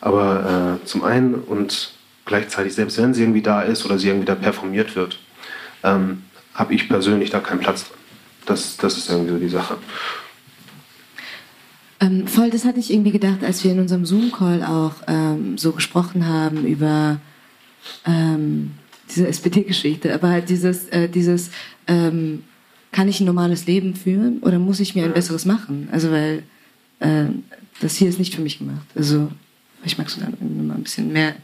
aber 0.00 0.78
äh, 0.82 0.86
zum 0.86 1.04
einen 1.04 1.34
und 1.34 1.92
gleichzeitig, 2.30 2.74
selbst 2.74 2.96
wenn 2.96 3.12
sie 3.12 3.22
irgendwie 3.22 3.42
da 3.42 3.60
ist 3.62 3.84
oder 3.84 3.98
sie 3.98 4.06
irgendwie 4.06 4.24
da 4.24 4.36
performiert 4.36 4.94
wird, 4.94 5.18
ähm, 5.82 6.22
habe 6.54 6.74
ich 6.74 6.88
persönlich 6.88 7.30
da 7.30 7.40
keinen 7.40 7.58
Platz 7.58 7.88
drin. 7.88 7.98
Das, 8.46 8.76
das 8.76 8.96
ist 8.96 9.10
irgendwie 9.10 9.32
so 9.32 9.38
die 9.38 9.48
Sache. 9.48 9.76
Ähm, 11.98 12.28
voll, 12.28 12.50
das 12.50 12.64
hatte 12.64 12.78
ich 12.78 12.92
irgendwie 12.92 13.10
gedacht, 13.10 13.42
als 13.42 13.64
wir 13.64 13.72
in 13.72 13.80
unserem 13.80 14.06
Zoom-Call 14.06 14.62
auch 14.62 14.94
ähm, 15.08 15.58
so 15.58 15.72
gesprochen 15.72 16.26
haben 16.26 16.64
über 16.64 17.20
ähm, 18.06 18.70
diese 19.10 19.26
SPD-Geschichte, 19.26 20.14
aber 20.14 20.28
halt 20.28 20.48
dieses, 20.48 20.88
äh, 20.88 21.08
dieses, 21.08 21.50
ähm, 21.88 22.44
kann 22.92 23.08
ich 23.08 23.20
ein 23.20 23.26
normales 23.26 23.66
Leben 23.66 23.96
führen 23.96 24.38
oder 24.38 24.58
muss 24.58 24.78
ich 24.78 24.94
mir 24.94 25.04
ein 25.04 25.12
besseres 25.12 25.44
machen? 25.44 25.88
Also 25.90 26.10
weil 26.12 26.44
äh, 27.00 27.26
das 27.80 27.96
hier 27.96 28.08
ist 28.08 28.18
nicht 28.18 28.34
für 28.34 28.42
mich 28.42 28.58
gemacht. 28.58 28.86
Also 28.94 29.30
ich 29.84 29.98
magst 29.98 30.16
du 30.16 30.20
da 30.20 30.28
mal 30.28 30.74
ein 30.76 30.82
bisschen 30.84 31.12
mehr 31.12 31.34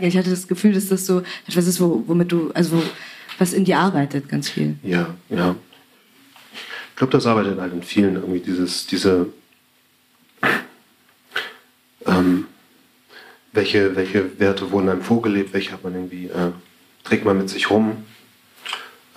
Ich 0.00 0.16
hatte 0.16 0.30
das 0.30 0.48
Gefühl, 0.48 0.72
dass 0.72 0.88
das 0.88 1.06
so 1.06 1.22
etwas 1.46 1.66
ist, 1.66 1.80
womit 1.80 2.32
du, 2.32 2.50
also 2.52 2.82
was 3.38 3.52
in 3.52 3.64
dir 3.64 3.78
arbeitet, 3.78 4.28
ganz 4.28 4.48
viel. 4.48 4.76
Ja, 4.82 5.14
ja. 5.28 5.54
Ich 6.90 6.96
glaube, 6.96 7.12
das 7.12 7.26
arbeitet 7.26 7.60
halt 7.60 7.72
in 7.72 7.82
vielen 7.82 8.16
irgendwie 8.16 8.40
dieses, 8.40 8.86
diese, 8.86 9.26
ähm, 12.06 12.46
welche, 13.52 13.94
welche 13.94 14.38
Werte 14.40 14.70
wurden 14.72 14.88
einem 14.88 15.02
vorgelebt, 15.02 15.52
welche 15.52 15.72
hat 15.72 15.84
man 15.84 15.94
irgendwie 15.94 16.26
äh, 16.26 16.50
trägt 17.04 17.24
man 17.24 17.38
mit 17.38 17.48
sich 17.48 17.70
rum. 17.70 18.04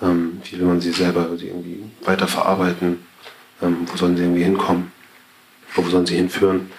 Ähm, 0.00 0.40
wie 0.44 0.58
will 0.58 0.66
man 0.66 0.80
sie 0.80 0.92
selber 0.92 1.28
irgendwie 1.30 1.84
weiterverarbeiten? 2.04 3.00
Ähm, 3.60 3.86
wo 3.86 3.96
sollen 3.96 4.16
sie 4.16 4.22
irgendwie 4.22 4.44
hinkommen? 4.44 4.90
Wo 5.74 5.82
sollen 5.88 6.06
sie 6.06 6.16
hinführen? 6.16 6.70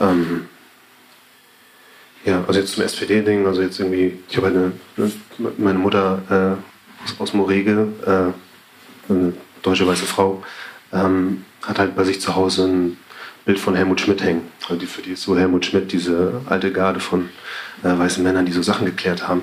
Ähm, 0.00 0.48
ja, 2.26 2.44
also 2.46 2.58
jetzt 2.58 2.72
zum 2.72 2.82
SPD-Ding, 2.82 3.46
also 3.46 3.62
jetzt 3.62 3.78
irgendwie, 3.78 4.18
ich 4.28 4.36
habe 4.36 4.48
halt 4.48 4.56
eine, 4.56 4.72
eine, 4.96 5.52
meine 5.58 5.78
Mutter 5.78 6.22
äh, 6.28 7.04
aus, 7.04 7.14
aus 7.20 7.32
Morege, 7.32 7.88
äh, 8.04 9.12
eine 9.12 9.32
deutsche 9.62 9.86
weiße 9.86 10.06
Frau, 10.06 10.42
ähm, 10.92 11.44
hat 11.62 11.78
halt 11.78 11.94
bei 11.94 12.02
sich 12.02 12.20
zu 12.20 12.34
Hause 12.34 12.66
ein 12.66 12.96
Bild 13.44 13.60
von 13.60 13.76
Helmut 13.76 14.00
Schmidt 14.00 14.24
hängen. 14.24 14.42
Also 14.62 14.74
die, 14.74 14.86
für 14.86 15.02
die 15.02 15.12
ist 15.12 15.22
so 15.22 15.38
Helmut 15.38 15.64
Schmidt, 15.66 15.92
diese 15.92 16.40
alte 16.46 16.72
Garde 16.72 16.98
von 16.98 17.28
äh, 17.84 17.96
weißen 17.96 18.22
Männern, 18.24 18.44
die 18.44 18.52
so 18.52 18.62
Sachen 18.62 18.86
geklärt 18.86 19.28
haben, 19.28 19.42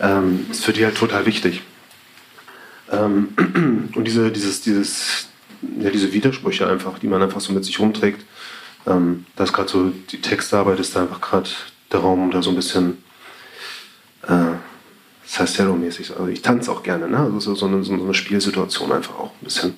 ähm, 0.00 0.46
ist 0.50 0.64
für 0.64 0.72
die 0.72 0.86
halt 0.86 0.96
total 0.96 1.26
wichtig. 1.26 1.62
Ähm, 2.90 3.28
und 3.94 4.04
diese, 4.04 4.32
dieses, 4.32 4.62
dieses, 4.62 5.28
ja, 5.80 5.90
diese 5.90 6.14
Widersprüche 6.14 6.66
einfach, 6.66 6.98
die 6.98 7.08
man 7.08 7.22
einfach 7.22 7.42
so 7.42 7.52
mit 7.52 7.66
sich 7.66 7.78
rumträgt, 7.78 8.24
ähm, 8.86 9.26
da 9.36 9.44
ist 9.44 9.52
gerade 9.52 9.68
so, 9.68 9.92
die 10.10 10.22
Textarbeit 10.22 10.80
ist 10.80 10.96
da 10.96 11.02
einfach 11.02 11.20
gerade 11.20 11.50
der 11.92 12.00
Raum, 12.00 12.22
um 12.22 12.30
da 12.30 12.42
so 12.42 12.50
ein 12.50 12.56
bisschen, 12.56 13.02
äh, 14.26 14.54
Cello-mäßig, 15.26 16.12
also 16.12 16.28
ich 16.28 16.40
tanze 16.42 16.70
auch 16.70 16.82
gerne, 16.82 17.08
ne? 17.08 17.18
also 17.18 17.54
so, 17.54 17.66
eine, 17.66 17.82
so 17.82 17.92
eine 17.92 18.14
Spielsituation 18.14 18.92
einfach 18.92 19.18
auch 19.18 19.32
ein 19.32 19.44
bisschen. 19.44 19.74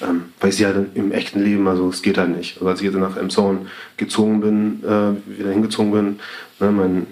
Ähm, 0.00 0.32
weil 0.40 0.50
ich 0.50 0.56
sie 0.56 0.66
halt 0.66 0.94
im 0.94 1.10
echten 1.12 1.42
Leben, 1.42 1.66
also 1.66 1.88
es 1.88 2.02
geht 2.02 2.18
halt 2.18 2.36
nicht. 2.36 2.56
Also 2.56 2.68
als 2.68 2.80
ich 2.80 2.86
jetzt 2.86 2.96
nach 2.96 3.16
Emshorn 3.16 3.68
gezogen 3.96 4.40
bin, 4.40 4.82
äh, 4.84 5.38
wieder 5.38 5.50
hingezogen 5.50 5.90
bin, 5.90 6.20
ne, 6.60 6.70
mein, 6.70 7.06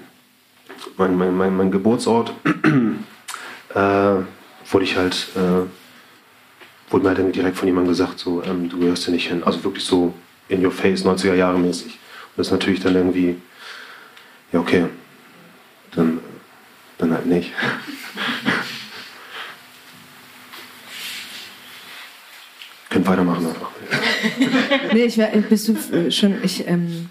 mein, 0.96 1.16
mein, 1.16 1.36
mein, 1.36 1.56
mein 1.56 1.70
Geburtsort, 1.70 2.32
äh, 3.74 3.78
wurde 4.70 4.84
ich 4.84 4.96
halt, 4.96 5.28
äh, 5.34 5.66
wurde 6.92 7.04
mir 7.08 7.16
halt 7.16 7.34
direkt 7.34 7.56
von 7.56 7.66
jemandem 7.66 7.90
gesagt, 7.90 8.20
so, 8.20 8.42
ähm, 8.44 8.68
du 8.68 8.78
gehörst 8.78 9.04
hier 9.04 9.14
nicht 9.14 9.28
hin. 9.28 9.42
Also 9.42 9.64
wirklich 9.64 9.84
so 9.84 10.14
in 10.48 10.64
your 10.64 10.72
face, 10.72 11.04
90er 11.04 11.34
Jahre 11.34 11.58
mäßig. 11.58 11.86
Und 11.86 12.38
das 12.38 12.48
ist 12.48 12.52
natürlich 12.52 12.80
dann 12.80 12.94
irgendwie, 12.94 13.36
ja 14.56 14.60
okay, 14.60 14.86
dann, 15.94 16.20
dann 16.98 17.12
halt 17.12 17.26
nicht. 17.26 17.52
Könnt 22.88 23.06
weitermachen 23.06 23.46
einfach. 23.46 23.70
nee, 24.94 25.04
ich 25.04 25.18
war, 25.18 25.26
bist 25.26 25.68
du 25.68 25.74
äh, 25.94 26.10
schon, 26.10 26.42
ich, 26.42 26.66
ähm, 26.66 27.10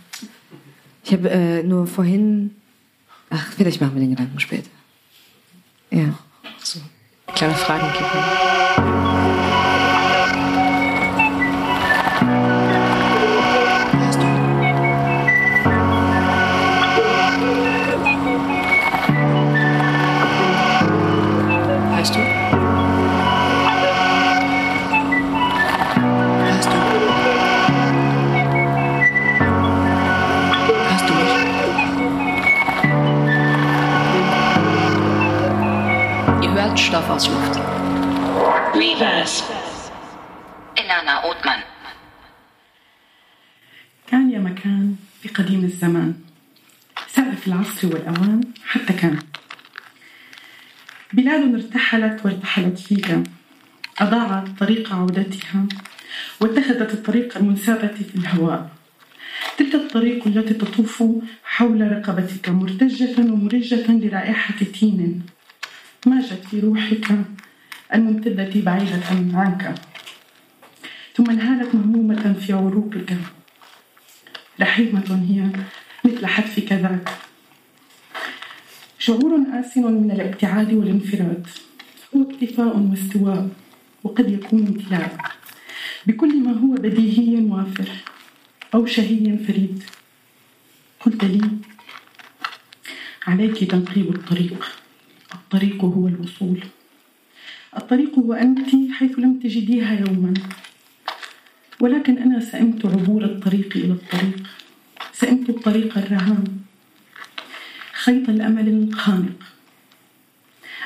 ich 1.03 1.13
habe 1.13 1.29
äh, 1.29 1.61
nur 1.61 1.85
vorhin, 1.85 2.55
ach, 3.29 3.45
vielleicht 3.55 3.79
machen 3.79 3.93
wir 3.93 4.01
den 4.01 4.09
Gedanken 4.09 4.39
später. 4.39 4.69
Ja. 5.91 6.17
So, 6.63 6.79
kleine 7.35 7.53
Fragen 7.53 7.93
geben. 7.93 9.74
Hört 37.07 37.21
Stoff 37.21 37.27
aus 37.27 37.27
Luft. 37.27 37.55
Reverse. 38.73 39.43
إنانا 40.79 41.11
أوتمان 41.11 41.63
كان 44.07 44.31
يا 44.31 44.39
مكان 44.39 44.95
في 45.21 45.29
قديم 45.29 45.63
الزمان. 45.63 46.13
سقف 47.07 47.47
العصر 47.47 47.87
والأوان 47.87 48.41
حتى 48.65 48.93
كان. 48.93 49.19
بلاد 51.13 51.53
ارتحلت 51.53 52.25
وارتحلت 52.25 52.79
فيك 52.79 53.19
أضاعت 53.99 54.59
طريق 54.59 54.93
عودتها. 54.93 55.65
واتخذت 56.41 56.93
الطريق 56.93 57.37
المنسابة 57.37 57.87
في 57.87 58.15
الهواء. 58.15 58.69
تلك 59.57 59.75
الطريق 59.75 60.27
التي 60.27 60.53
تطوف 60.53 61.03
حول 61.43 61.91
رقبتك 61.91 62.49
مرتجة 62.49 63.19
ومرجة 63.19 63.91
لرائحة 63.91 64.65
تين. 64.79 65.34
ماجت 66.05 66.47
في 66.51 66.59
روحك؟ 66.59 67.07
الممتدة 67.93 68.51
بعيدة 68.55 69.01
عنك. 69.33 69.75
ثم 71.15 71.29
انهالت 71.29 71.75
مهمومة 71.75 72.33
في 72.33 72.53
عروقك. 72.53 73.17
رحيمة 74.61 75.25
هي 75.29 75.49
مثل 76.05 76.25
حتفك 76.25 76.73
ذاك. 76.73 77.09
شعور 78.99 79.39
آسن 79.53 79.83
من 79.83 80.11
الابتعاد 80.11 80.73
والانفراد. 80.73 81.47
هو 82.15 82.31
اكتفاء 82.31 82.77
واستواء 82.77 83.49
وقد 84.03 84.31
يكون 84.31 84.67
امتلاء. 84.67 85.17
بكل 86.07 86.43
ما 86.43 86.51
هو 86.51 86.73
بديهي 86.73 87.41
وافر 87.41 87.89
أو 88.73 88.85
شهي 88.85 89.37
فريد. 89.47 89.83
قلت 90.99 91.23
لي 91.23 91.49
عليك 93.27 93.63
تنقيب 93.63 94.15
الطريق. 94.15 94.84
الطريق 95.55 95.85
هو 95.85 96.07
الوصول 96.07 96.59
الطريق 97.77 98.19
هو 98.19 98.33
أنت 98.33 98.59
حيث 98.91 99.19
لم 99.19 99.39
تجديها 99.39 99.99
يوما. 99.99 100.33
ولكن 101.79 102.17
أنا 102.17 102.39
سئمت 102.39 102.85
عبور 102.85 103.23
الطريق 103.23 103.77
إلى 103.77 103.91
الطريق. 103.91 104.47
سئمت 105.13 105.49
الطريق 105.49 105.97
الرهان. 105.97 106.43
خيط 107.93 108.29
الأمل 108.29 108.67
الخانق 108.67 109.39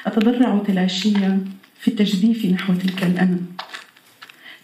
أتضرع 0.05 0.63
تلاشيا 0.67 1.45
في 1.79 1.87
التجديف 1.87 2.45
نحو 2.45 2.73
تلك 2.73 3.03
الأنا 3.03 3.39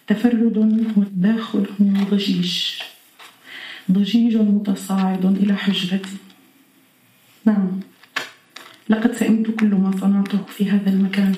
تفرد 0.07 0.57
والداخل 0.97 1.65
هو 1.81 2.03
ضجيج. 2.11 2.71
ضجيج 3.91 4.37
متصاعد 4.37 5.25
إلى 5.25 5.55
حجرتي. 5.55 6.17
نعم. 7.45 7.79
لقد 8.89 9.15
سئمت 9.15 9.51
كل 9.59 9.67
ما 9.75 9.91
صنعته 10.01 10.43
في 10.57 10.69
هذا 10.69 10.89
المكان 10.89 11.35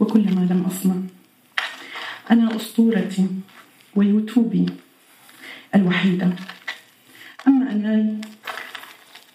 وكل 0.00 0.34
ما 0.34 0.40
لم 0.50 0.64
أصنع. 0.66 0.94
أنا 2.30 2.56
أسطورتي 2.56 3.26
ويوتوبي 3.94 4.66
الوحيدة. 5.74 6.30
أما 7.46 7.72
أناي 7.72 8.20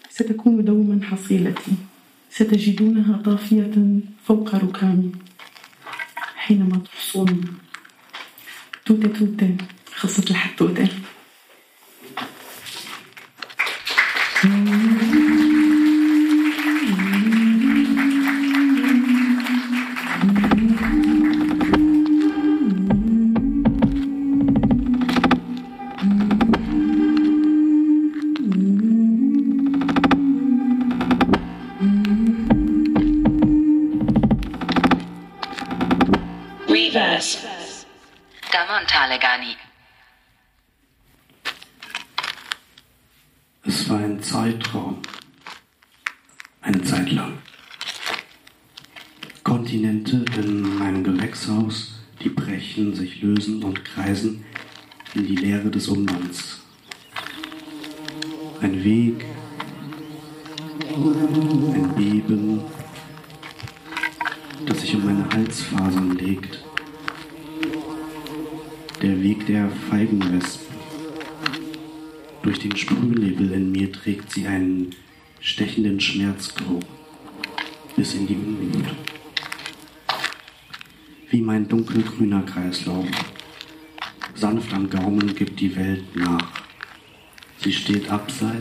ستكون 0.09 0.65
دوما 0.65 1.05
حصيلتي. 1.05 1.71
ستجدونها 2.31 3.21
طافية 3.25 3.99
فوق 4.25 4.55
ركامي. 4.55 5.11
حينما 6.35 6.77
تحصون 6.77 7.57
توتة 8.85 9.07
توتة 9.07 9.57
خاصة 9.95 10.23
الحتوتة 10.29 10.87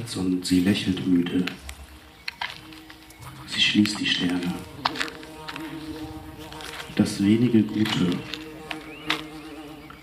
abseits 0.08 0.16
und 0.16 0.46
sie 0.46 0.60
lächelt 0.60 1.06
müde. 1.06 1.44
Sie 3.46 3.60
schließt 3.60 3.98
die 4.00 4.06
Sterne. 4.06 4.54
Das 6.96 7.22
wenige 7.22 7.62
Gute, 7.62 8.10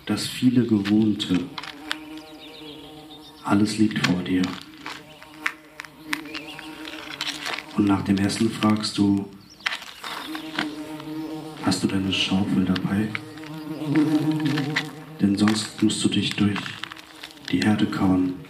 das 0.05 0.27
viele 0.27 0.65
Gewohnte, 0.65 1.39
alles 3.43 3.77
liegt 3.77 4.05
vor 4.05 4.21
dir. 4.23 4.43
Und 7.75 7.85
nach 7.85 8.03
dem 8.03 8.17
Essen 8.17 8.49
fragst 8.49 8.97
du, 8.97 9.29
hast 11.65 11.83
du 11.83 11.87
deine 11.87 12.13
Schaufel 12.13 12.63
dabei? 12.63 13.09
Denn 15.19 15.35
sonst 15.35 15.81
musst 15.83 16.03
du 16.03 16.09
dich 16.09 16.29
durch 16.31 16.59
die 17.51 17.59
Erde 17.59 17.85
kauen, 17.85 18.44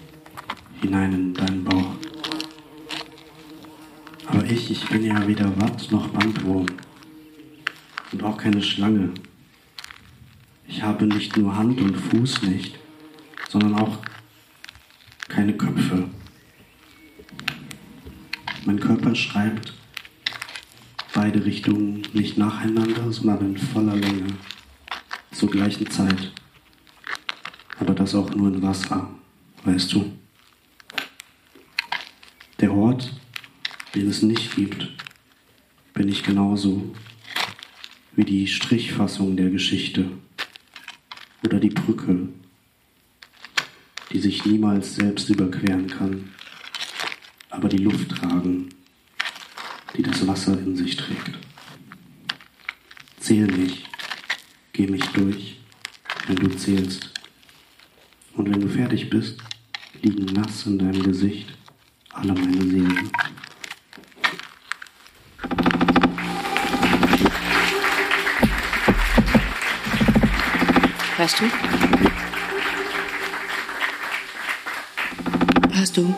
hinein 0.81 1.13
in 1.13 1.33
deinen 1.33 1.63
Bauch. 1.63 1.95
Aber 4.27 4.43
ich, 4.45 4.71
ich 4.71 4.87
bin 4.89 5.03
ja 5.03 5.27
weder 5.27 5.59
Watt 5.61 5.91
noch 5.91 6.09
Bandwurm 6.09 6.65
und 8.11 8.23
auch 8.23 8.37
keine 8.37 8.61
Schlange. 8.61 9.11
Ich 10.67 10.81
habe 10.81 11.05
nicht 11.05 11.37
nur 11.37 11.55
Hand 11.55 11.79
und 11.79 11.95
Fuß 11.95 12.43
nicht, 12.43 12.79
sondern 13.49 13.75
auch 13.75 13.99
keine 15.27 15.53
Köpfe. 15.53 16.09
Mein 18.65 18.79
Körper 18.79 19.13
schreibt 19.15 19.73
beide 21.13 21.45
Richtungen 21.45 22.01
nicht 22.13 22.37
nacheinander, 22.37 23.11
sondern 23.11 23.55
in 23.55 23.57
voller 23.57 23.95
Länge, 23.95 24.27
zur 25.31 25.49
gleichen 25.49 25.89
Zeit. 25.89 26.33
Aber 27.79 27.93
das 27.93 28.15
auch 28.15 28.29
nur 28.35 28.49
in 28.49 28.61
Wasser, 28.61 29.09
weißt 29.63 29.93
du. 29.93 30.11
Der 32.65 32.73
Ort, 32.73 33.13
den 33.93 34.09
es 34.09 34.23
nicht 34.23 34.55
gibt, 34.55 34.91
bin 35.93 36.09
ich 36.09 36.23
genauso 36.23 36.95
wie 38.15 38.23
die 38.23 38.47
Strichfassung 38.47 39.37
der 39.37 39.51
Geschichte 39.51 40.09
oder 41.43 41.59
die 41.59 41.69
Brücke, 41.69 42.27
die 44.11 44.19
sich 44.19 44.45
niemals 44.45 44.95
selbst 44.95 45.29
überqueren 45.29 45.85
kann 45.85 46.33
aber 47.51 47.69
die 47.69 47.83
Luft 47.83 48.09
tragen, 48.09 48.69
die 49.95 50.01
das 50.01 50.25
Wasser 50.25 50.57
in 50.57 50.75
sich 50.75 50.97
trägt. 50.97 51.37
Zähl 53.19 53.45
mich, 53.45 53.83
geh 54.73 54.87
mich 54.87 55.05
durch, 55.09 55.59
wenn 56.25 56.37
du 56.37 56.49
zählst. 56.49 57.13
Und 58.33 58.51
wenn 58.51 58.61
du 58.61 58.69
fertig 58.69 59.11
bist, 59.11 59.37
liegen 60.01 60.25
nass 60.33 60.65
in 60.65 60.79
deinem 60.79 61.03
Gesicht 61.03 61.54
alle 62.15 62.33
meine 62.33 62.61
Seelen. 62.61 63.11
Hörst 71.17 71.39
du? 71.39 71.45
Hörst 75.71 75.97
du? 75.97 76.15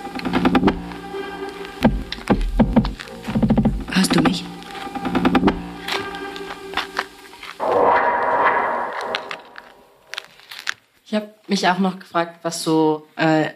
Hörst 3.92 4.16
du 4.16 4.22
mich? 4.22 4.44
Ich 11.06 11.14
habe 11.14 11.30
mich 11.48 11.68
auch 11.68 11.80
noch 11.80 12.00
gefragt, 12.00 12.40
was 12.44 12.64
so 12.64 13.08
äh, 13.16 13.52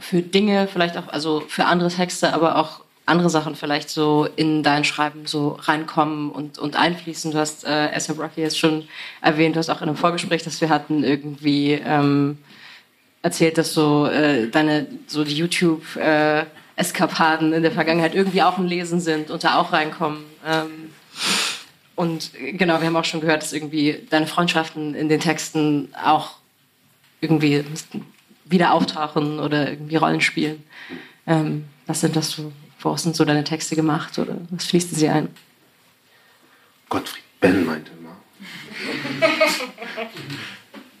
für 0.00 0.22
Dinge, 0.22 0.66
vielleicht 0.66 0.96
auch, 0.96 1.08
also 1.08 1.40
für 1.46 1.66
andere 1.66 1.90
Texte, 1.90 2.32
aber 2.34 2.56
auch 2.56 2.80
andere 3.06 3.30
Sachen 3.30 3.56
vielleicht 3.56 3.90
so 3.90 4.28
in 4.36 4.62
dein 4.62 4.84
Schreiben 4.84 5.26
so 5.26 5.58
reinkommen 5.60 6.30
und, 6.30 6.58
und 6.58 6.76
einfließen. 6.76 7.32
Du 7.32 7.38
hast 7.38 7.64
äh, 7.64 7.90
A$AP 7.92 8.18
Rocky 8.18 8.40
jetzt 8.40 8.58
schon 8.58 8.88
erwähnt, 9.20 9.56
du 9.56 9.58
hast 9.58 9.68
auch 9.68 9.82
in 9.82 9.88
einem 9.88 9.96
Vorgespräch, 9.96 10.42
das 10.42 10.60
wir 10.60 10.68
hatten, 10.68 11.02
irgendwie 11.02 11.72
ähm, 11.72 12.38
erzählt, 13.22 13.58
dass 13.58 13.74
so 13.74 14.06
äh, 14.06 14.48
deine, 14.48 14.86
so 15.06 15.24
die 15.24 15.34
YouTube 15.34 15.96
äh, 15.96 16.44
Eskapaden 16.76 17.52
in 17.52 17.62
der 17.62 17.72
Vergangenheit 17.72 18.14
irgendwie 18.14 18.42
auch 18.42 18.58
ein 18.58 18.66
Lesen 18.66 19.00
sind 19.00 19.30
und 19.30 19.44
da 19.44 19.58
auch 19.58 19.72
reinkommen. 19.72 20.24
Ähm, 20.46 20.90
und 21.96 22.30
genau, 22.34 22.80
wir 22.80 22.86
haben 22.86 22.96
auch 22.96 23.04
schon 23.04 23.20
gehört, 23.20 23.42
dass 23.42 23.52
irgendwie 23.52 24.06
deine 24.08 24.26
Freundschaften 24.26 24.94
in 24.94 25.08
den 25.10 25.20
Texten 25.20 25.92
auch 26.02 26.36
irgendwie 27.20 27.64
wieder 28.50 28.72
auftauchen 28.72 29.38
oder 29.38 29.70
irgendwie 29.70 29.96
Rollen 29.96 30.20
spielen. 30.20 30.62
Ähm, 31.26 31.64
was 31.86 32.00
sind 32.00 32.16
das 32.16 32.30
so, 32.30 32.52
woraus 32.80 33.02
sind 33.02 33.16
so 33.16 33.24
deine 33.24 33.44
Texte 33.44 33.76
gemacht 33.76 34.18
oder 34.18 34.36
was 34.50 34.66
fließt 34.66 34.92
in 34.92 34.98
sie 34.98 35.08
ein? 35.08 35.28
Gottfried 36.88 37.22
Benn 37.40 37.64
meinte 37.64 37.90
immer. 37.98 38.16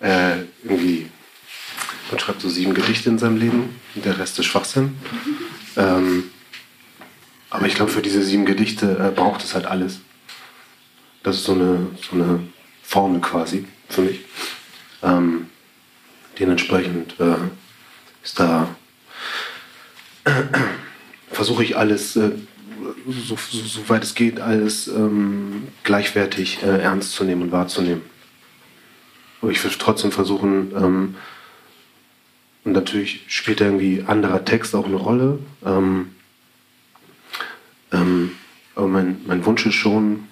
äh, 0.00 0.44
irgendwie, 0.62 1.08
man 2.10 2.20
schreibt 2.20 2.40
so 2.40 2.48
sieben 2.48 2.74
Gedichte 2.74 3.10
in 3.10 3.18
seinem 3.18 3.36
Leben 3.36 3.80
und 3.94 4.04
der 4.04 4.18
Rest 4.18 4.38
ist 4.38 4.46
Schwachsinn. 4.46 4.96
Ähm, 5.76 6.30
aber 7.50 7.66
ich 7.66 7.74
glaube, 7.74 7.90
für 7.90 8.02
diese 8.02 8.22
sieben 8.22 8.46
Gedichte 8.46 8.96
äh, 8.98 9.10
braucht 9.10 9.42
es 9.42 9.54
halt 9.54 9.66
alles. 9.66 10.00
Das 11.22 11.36
ist 11.36 11.44
so 11.44 11.52
eine, 11.52 11.88
so 12.00 12.16
eine 12.16 12.40
Formel 12.82 13.20
quasi 13.20 13.66
für 13.88 14.02
mich. 14.02 14.20
Ähm, 15.02 15.48
dementsprechend 16.40 17.18
äh, 17.20 17.36
ist 18.22 18.40
da 18.40 18.74
äh, 20.24 20.30
versuche 21.30 21.62
ich 21.62 21.76
alles, 21.76 22.16
äh, 22.16 22.32
so, 23.06 23.36
so, 23.36 23.58
so, 23.58 23.88
weit 23.88 24.02
es 24.02 24.14
geht, 24.14 24.40
alles 24.40 24.88
ähm, 24.88 25.68
gleichwertig 25.84 26.62
äh, 26.62 26.80
ernst 26.80 27.12
zu 27.12 27.24
nehmen 27.24 27.42
und 27.42 27.52
wahrzunehmen. 27.52 28.02
Aber 29.40 29.50
ich 29.50 29.62
will 29.62 29.70
trotzdem 29.78 30.12
versuchen, 30.12 30.72
ähm, 30.76 31.14
und 32.64 32.72
natürlich 32.72 33.24
spielt 33.28 33.60
irgendwie 33.60 34.04
anderer 34.06 34.44
Text 34.44 34.74
auch 34.74 34.84
eine 34.84 34.96
Rolle. 34.96 35.38
Ähm, 35.64 36.14
ähm, 37.90 38.32
aber 38.74 38.88
mein, 38.88 39.20
mein 39.26 39.46
Wunsch 39.46 39.64
ist 39.64 39.74
schon, 39.74 40.28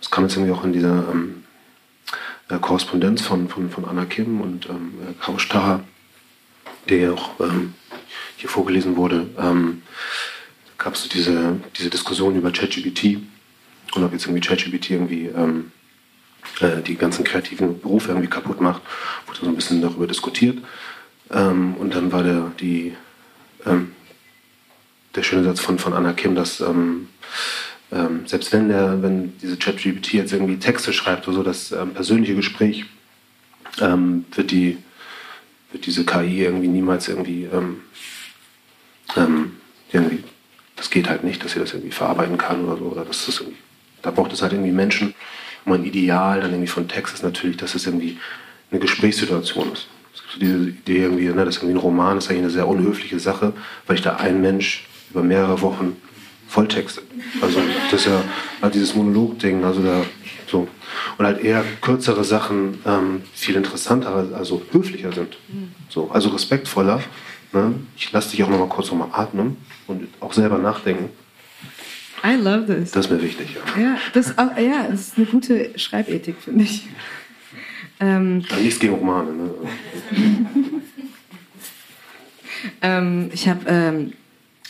das 0.00 0.10
kam 0.10 0.24
jetzt 0.24 0.36
irgendwie 0.36 0.52
auch 0.52 0.64
in 0.64 0.74
dieser 0.74 1.08
ähm, 1.10 1.44
äh, 2.48 2.58
Korrespondenz 2.58 3.22
von, 3.22 3.48
von, 3.48 3.70
von 3.70 3.84
Anna 3.84 4.04
Kim 4.04 4.40
und 4.40 4.68
ähm, 4.68 4.92
Kausch 5.20 5.48
Taha, 5.48 5.80
der 6.88 6.98
ja 6.98 7.12
auch 7.12 7.40
ähm, 7.40 7.74
hier 8.36 8.48
vorgelesen 8.48 8.96
wurde, 8.96 9.28
ähm, 9.38 9.82
gab 10.78 10.94
es 10.94 11.08
diese, 11.08 11.60
diese 11.76 11.90
Diskussion 11.90 12.36
über 12.36 12.50
ChatGPT 12.50 13.18
und 13.94 14.04
ob 14.04 14.12
jetzt 14.12 14.26
irgendwie 14.26 14.46
ChatGPT 14.46 14.90
irgendwie 14.90 15.26
ähm, 15.26 15.72
äh, 16.60 16.82
die 16.82 16.96
ganzen 16.96 17.24
kreativen 17.24 17.80
Berufe 17.80 18.08
irgendwie 18.08 18.28
kaputt 18.28 18.60
macht, 18.60 18.82
wurde 19.26 19.40
so 19.40 19.46
ein 19.46 19.56
bisschen 19.56 19.82
darüber 19.82 20.06
diskutiert. 20.06 20.58
Ähm, 21.30 21.74
und 21.74 21.94
dann 21.94 22.12
war 22.12 22.22
der, 22.22 22.52
die, 22.60 22.94
ähm, 23.66 23.92
der 25.14 25.22
schöne 25.22 25.44
Satz 25.44 25.60
von, 25.60 25.78
von 25.78 25.92
Anna 25.92 26.12
Kim, 26.12 26.34
dass 26.34 26.60
ähm, 27.92 27.98
ähm 27.98 28.26
selbst 28.26 28.52
wenn, 28.52 28.68
der, 28.68 29.02
wenn 29.02 29.36
diese 29.38 29.56
ChatGPT 29.56 30.14
jetzt 30.14 30.32
irgendwie 30.32 30.58
Texte 30.58 30.92
schreibt 30.92 31.26
oder 31.28 31.36
so, 31.36 31.42
das 31.42 31.72
ähm, 31.72 31.94
persönliche 31.94 32.34
Gespräch 32.34 32.84
ähm, 33.80 34.24
wird, 34.34 34.50
die, 34.50 34.78
wird 35.72 35.86
diese 35.86 36.04
KI 36.04 36.44
irgendwie 36.44 36.68
niemals 36.68 37.08
irgendwie, 37.08 37.48
irgendwie, 39.92 40.24
das 40.76 40.90
geht 40.90 41.08
halt 41.08 41.24
nicht, 41.24 41.44
dass 41.44 41.52
sie 41.52 41.60
das 41.60 41.72
irgendwie 41.72 41.92
verarbeiten 41.92 42.38
kann 42.38 42.64
oder 42.64 42.76
so. 42.76 42.84
Oder 42.84 43.04
dass 43.04 43.26
das 43.26 43.42
da 44.02 44.10
braucht 44.10 44.32
es 44.32 44.42
halt 44.42 44.52
irgendwie 44.52 44.72
Menschen. 44.72 45.14
Mein 45.64 45.84
Ideal 45.84 46.40
dann 46.40 46.50
irgendwie 46.50 46.68
von 46.68 46.88
Text 46.88 47.14
ist 47.14 47.22
natürlich, 47.22 47.56
dass 47.56 47.74
es 47.74 47.86
irgendwie 47.86 48.18
eine 48.70 48.80
Gesprächssituation 48.80 49.72
ist 49.72 49.88
so 50.32 50.38
diese 50.38 50.68
Idee 50.68 51.02
irgendwie, 51.02 51.28
ne, 51.28 51.44
das 51.44 51.56
ist 51.56 51.62
irgendwie 51.62 51.78
ein 51.78 51.82
Roman, 51.82 52.18
ist 52.18 52.28
eigentlich 52.28 52.42
eine 52.42 52.50
sehr 52.50 52.68
unhöfliche 52.68 53.18
Sache, 53.18 53.52
weil 53.86 53.96
ich 53.96 54.02
da 54.02 54.16
ein 54.16 54.40
Mensch 54.40 54.86
über 55.10 55.22
mehrere 55.22 55.60
Wochen 55.62 55.96
volltexte. 56.48 57.02
Also 57.40 57.60
das 57.90 58.00
ist 58.00 58.06
ja 58.06 58.24
halt 58.60 58.74
dieses 58.74 58.94
Monolog-Ding, 58.94 59.64
also 59.64 59.82
da 59.82 60.02
so. 60.46 60.66
Und 61.18 61.26
halt 61.26 61.40
eher 61.40 61.62
kürzere 61.80 62.24
Sachen 62.24 62.78
ähm, 62.86 63.22
viel 63.34 63.54
interessanter, 63.54 64.28
also 64.34 64.62
höflicher 64.72 65.12
sind. 65.12 65.36
So, 65.88 66.10
also 66.10 66.30
respektvoller. 66.30 67.00
Ne? 67.52 67.74
Ich 67.96 68.10
lasse 68.12 68.30
dich 68.30 68.42
auch 68.42 68.48
noch 68.48 68.58
mal 68.58 68.68
kurz 68.68 68.90
noch 68.90 68.98
mal 68.98 69.10
atmen 69.12 69.58
und 69.86 70.08
auch 70.20 70.32
selber 70.32 70.58
nachdenken. 70.58 71.10
I 72.24 72.34
love 72.34 72.66
this. 72.66 72.90
Das 72.90 73.06
ist 73.06 73.12
mir 73.12 73.22
wichtig, 73.22 73.54
ja. 73.54 73.80
Ja, 73.80 73.96
das, 74.12 74.36
auch, 74.38 74.56
ja, 74.56 74.88
das 74.90 75.00
ist 75.00 75.18
eine 75.18 75.26
gute 75.26 75.78
Schreibethik, 75.78 76.36
finde 76.42 76.64
ich. 76.64 76.88
Ähm, 78.00 78.44
nichts 78.60 78.78
gegen 78.78 78.94
Romane. 78.94 79.32
Ne? 79.32 79.50
ähm, 82.82 83.30
ich 83.32 83.48
habe 83.48 83.60
ähm, 83.66 84.12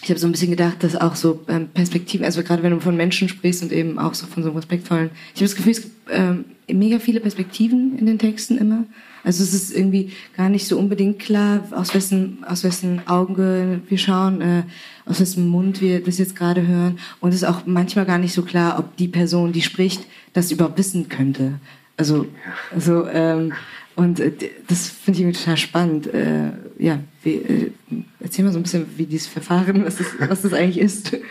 ich 0.03 0.11
hab 0.11 0.18
so 0.18 0.26
ein 0.26 0.32
bisschen 0.32 0.51
gedacht, 0.51 0.82
dass 0.82 0.96
auch 0.96 1.16
so 1.16 1.44
ähm, 1.49 1.68
Perspektiven, 1.68 2.24
also 2.24 2.42
gerade 2.42 2.62
wenn 2.62 2.72
du 2.72 2.80
von 2.80 2.96
Menschen 2.96 3.28
sprichst 3.28 3.62
und 3.62 3.72
eben 3.72 3.99
auch 3.99 4.14
so 4.14 4.26
von 4.26 4.42
so 4.42 4.51
einem 4.51 4.57
respektvollen, 4.57 5.11
ich 5.34 5.40
habe 5.40 5.46
das 5.46 5.57
Gefühl, 5.57 5.72
es 5.72 5.82
gibt 5.82 5.94
ähm, 6.11 6.44
mega 6.70 6.99
viele 6.99 7.20
Perspektiven 7.20 7.99
in 7.99 8.07
den 8.07 8.18
Texten 8.18 8.59
immer. 8.59 8.84
Also 9.24 9.42
es 9.42 9.53
ist 9.53 9.74
irgendwie 9.74 10.12
gar 10.36 10.49
nicht 10.49 10.66
so 10.66 10.78
unbedingt 10.78 11.18
klar, 11.18 11.64
aus 11.72 11.94
wessen, 11.94 12.44
aus 12.46 12.64
wessen 12.64 13.07
Auge 13.07 13.80
wir 13.88 13.99
schauen, 13.99 14.40
äh, 14.40 14.62
aus 15.07 15.20
wessen 15.20 15.49
Mund 15.49 15.80
wir 15.80 16.03
das 16.03 16.18
jetzt 16.18 16.36
gerade 16.36 16.66
hören. 16.66 16.99
Und 17.20 17.30
es 17.30 17.42
ist 17.42 17.44
auch 17.44 17.66
manchmal 17.66 18.07
gar 18.07 18.18
nicht 18.18 18.32
so 18.32 18.42
klar, 18.42 18.78
ob 18.78 18.96
die 18.96 19.09
Person, 19.09 19.53
die 19.53 19.62
spricht, 19.62 20.07
das 20.32 20.53
überhaupt 20.53 20.78
wissen 20.78 21.09
könnte. 21.09 21.55
Also, 21.96 22.26
also 22.72 23.09
ähm, 23.09 23.53
und 23.99 24.20
äh, 24.20 24.30
das 24.68 24.88
finde 24.88 25.28
ich 25.28 25.38
total 25.38 25.57
spannend. 25.57 26.07
Äh, 26.07 26.53
ja, 26.78 27.01
wie, 27.24 27.34
äh, 27.34 27.72
erzähl 28.20 28.44
mal 28.44 28.53
so 28.53 28.61
ein 28.61 28.62
bisschen, 28.62 28.86
wie 28.96 29.07
dieses 29.07 29.26
Verfahren, 29.26 29.84
was 29.84 29.96
das, 29.96 30.07
was 30.20 30.42
das 30.42 30.53
eigentlich 30.53 30.78
ist. 30.78 31.16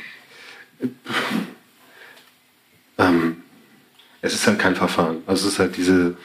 Ähm, 3.00 3.44
es 4.22 4.34
ist 4.34 4.48
halt 4.48 4.58
kein 4.58 4.76
Verfahren. 4.76 5.18
Also 5.28 5.46
es 5.46 5.54
ist 5.54 5.60
halt 5.60 5.78
diese, 5.78 6.18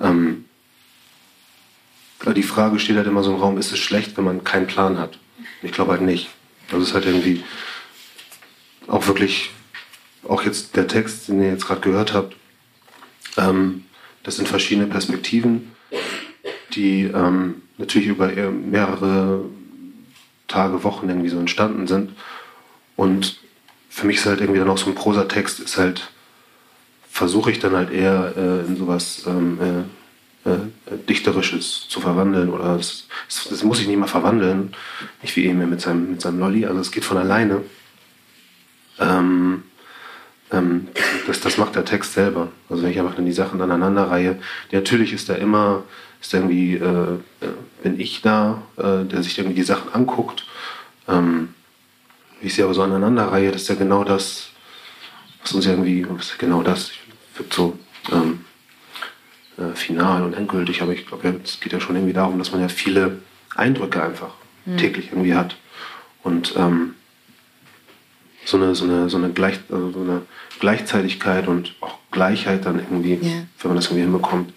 ähm, 0.00 0.46
die 2.34 2.42
Frage 2.42 2.78
steht 2.78 2.96
halt 2.96 3.06
immer 3.06 3.22
so 3.22 3.34
im 3.34 3.38
Raum, 3.38 3.58
ist 3.58 3.72
es 3.72 3.78
schlecht, 3.78 4.16
wenn 4.16 4.24
man 4.24 4.42
keinen 4.42 4.66
Plan 4.66 4.98
hat? 4.98 5.18
Ich 5.60 5.70
glaube 5.72 5.90
halt 5.90 6.00
nicht. 6.00 6.30
Also 6.68 6.78
es 6.78 6.88
ist 6.88 6.94
halt 6.94 7.04
irgendwie 7.04 7.44
auch 8.86 9.06
wirklich, 9.06 9.50
auch 10.26 10.44
jetzt 10.44 10.76
der 10.76 10.88
Text, 10.88 11.28
den 11.28 11.42
ihr 11.42 11.50
jetzt 11.50 11.66
gerade 11.66 11.82
gehört 11.82 12.14
habt, 12.14 12.34
ähm, 13.36 13.84
das 14.28 14.36
sind 14.36 14.46
verschiedene 14.46 14.86
Perspektiven, 14.86 15.72
die 16.74 17.04
ähm, 17.04 17.62
natürlich 17.78 18.08
über 18.08 18.28
mehrere 18.28 19.46
Tage, 20.48 20.84
Wochen 20.84 21.08
irgendwie 21.08 21.30
so 21.30 21.38
entstanden 21.38 21.86
sind. 21.86 22.12
Und 22.94 23.40
für 23.88 24.06
mich 24.06 24.16
ist 24.18 24.26
halt 24.26 24.42
irgendwie 24.42 24.58
dann 24.60 24.68
auch 24.68 24.76
so 24.76 24.90
ein 24.90 24.94
Prosatext, 24.94 25.60
ist 25.60 25.78
halt, 25.78 26.10
versuche 27.10 27.50
ich 27.50 27.58
dann 27.58 27.74
halt 27.74 27.90
eher 27.90 28.34
äh, 28.36 28.66
in 28.66 28.76
sowas 28.76 29.24
ähm, 29.26 29.86
äh, 30.44 30.50
äh, 30.50 30.58
Dichterisches 31.08 31.86
zu 31.88 31.98
verwandeln. 32.02 32.50
Oder 32.50 32.76
das, 32.76 33.06
das, 33.48 33.64
muss 33.64 33.80
ich 33.80 33.86
nicht 33.86 33.96
mal 33.96 34.08
verwandeln. 34.08 34.74
Nicht 35.22 35.36
wie 35.36 35.46
eben 35.46 35.70
mit 35.70 35.80
seinem, 35.80 36.10
mit 36.10 36.20
seinem 36.20 36.38
Lolli, 36.38 36.66
also 36.66 36.80
es 36.80 36.92
geht 36.92 37.06
von 37.06 37.16
alleine. 37.16 37.62
Ähm, 38.98 39.62
ähm, 40.52 40.88
das, 41.26 41.40
das 41.40 41.58
macht 41.58 41.76
der 41.76 41.84
Text 41.84 42.14
selber. 42.14 42.48
Also 42.68 42.82
wenn 42.82 42.90
ich 42.90 42.98
einfach 42.98 43.14
dann 43.14 43.26
die 43.26 43.32
Sachen 43.32 43.60
aneinander 43.60 44.10
reihe, 44.10 44.38
natürlich 44.72 45.12
ist 45.12 45.28
da 45.28 45.34
immer, 45.34 45.84
ist 46.20 46.32
irgendwie, 46.34 46.74
äh, 46.74 47.14
äh, 47.40 47.48
bin 47.82 48.00
ich 48.00 48.22
da, 48.22 48.62
äh, 48.76 49.04
der 49.04 49.22
sich 49.22 49.38
irgendwie 49.38 49.56
die 49.56 49.62
Sachen 49.62 49.92
anguckt. 49.92 50.44
Ähm, 51.06 51.54
wie 52.40 52.46
ich 52.46 52.54
sie 52.54 52.62
aber 52.62 52.74
so 52.74 52.82
aneinander 52.82 53.24
reihe, 53.24 53.50
das 53.50 53.62
ist 53.62 53.68
ja 53.68 53.74
genau 53.74 54.04
das, 54.04 54.50
was 55.42 55.52
uns 55.52 55.66
irgendwie, 55.66 56.06
was 56.08 56.38
genau 56.38 56.62
das, 56.62 56.92
wird 57.36 57.52
so 57.52 57.78
ähm, 58.12 58.44
äh, 59.56 59.74
final 59.74 60.22
und 60.22 60.34
endgültig, 60.34 60.82
aber 60.82 60.92
ich 60.92 61.06
glaube, 61.06 61.28
ja, 61.28 61.34
es 61.42 61.60
geht 61.60 61.72
ja 61.72 61.80
schon 61.80 61.96
irgendwie 61.96 62.12
darum, 62.12 62.38
dass 62.38 62.52
man 62.52 62.60
ja 62.60 62.68
viele 62.68 63.18
Eindrücke 63.54 64.02
einfach 64.02 64.34
mhm. 64.66 64.76
täglich 64.76 65.08
irgendwie 65.10 65.34
hat. 65.34 65.56
Und 66.22 66.54
ähm, 66.56 66.94
so 68.48 68.56
eine, 68.56 68.74
so 68.74 68.84
eine, 68.84 69.10
so 69.10 69.18
eine, 69.18 69.28
Gleich, 69.28 69.60
also 69.70 69.90
so 69.90 70.00
eine 70.00 70.22
Gleichzeitigkeit 70.58 71.48
und 71.48 71.74
auch 71.80 71.98
Gleichheit 72.10 72.64
dann 72.64 72.78
irgendwie, 72.78 73.14
ja. 73.14 73.42
wenn 73.60 73.68
man 73.68 73.76
das 73.76 73.86
irgendwie 73.86 74.02
hinbekommt. 74.02 74.52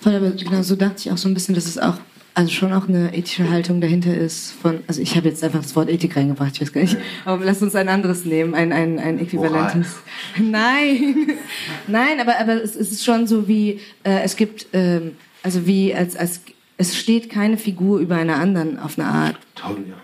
Voll, 0.00 0.14
aber 0.14 0.30
genau 0.30 0.62
so 0.62 0.76
dachte 0.76 0.96
ich 0.98 1.10
auch 1.10 1.16
so 1.16 1.28
ein 1.28 1.34
bisschen, 1.34 1.56
dass 1.56 1.66
es 1.66 1.78
auch 1.78 1.96
also 2.36 2.50
schon 2.50 2.72
auch 2.72 2.88
eine 2.88 3.16
ethische 3.16 3.48
Haltung 3.48 3.80
dahinter 3.80 4.12
ist 4.14 4.52
von, 4.52 4.80
also 4.88 5.00
ich 5.00 5.16
habe 5.16 5.28
jetzt 5.28 5.42
einfach 5.44 5.62
das 5.62 5.74
Wort 5.76 5.88
Ethik 5.88 6.16
reingebracht, 6.16 6.52
ich 6.54 6.60
weiß 6.60 6.72
gar 6.72 6.80
nicht, 6.80 6.96
aber 7.24 7.44
lass 7.44 7.62
uns 7.62 7.76
ein 7.76 7.88
anderes 7.88 8.24
nehmen, 8.24 8.54
ein, 8.54 8.72
ein, 8.72 8.98
ein 8.98 9.20
äquivalentes. 9.20 9.94
Moral. 10.36 10.50
Nein, 10.50 11.28
nein, 11.86 12.20
aber, 12.20 12.38
aber 12.38 12.62
es, 12.62 12.74
ist 12.74 13.04
schon 13.04 13.26
so 13.28 13.46
wie, 13.46 13.80
äh, 14.02 14.20
es 14.22 14.34
gibt, 14.34 14.66
ähm, 14.72 15.12
also 15.44 15.66
wie, 15.66 15.94
als, 15.94 16.16
als, 16.16 16.42
es 16.76 16.96
steht 16.96 17.30
keine 17.30 17.56
Figur 17.56 18.00
über 18.00 18.16
einer 18.16 18.36
anderen 18.36 18.80
auf 18.80 18.98
eine 18.98 19.08
Art. 19.08 19.36
Tausend, 19.54 19.88
ja. 19.88 19.94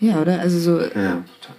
Ja, 0.00 0.20
oder? 0.20 0.40
Also 0.40 0.58
so. 0.58 0.80
Ja, 0.80 0.88
total. 0.90 1.56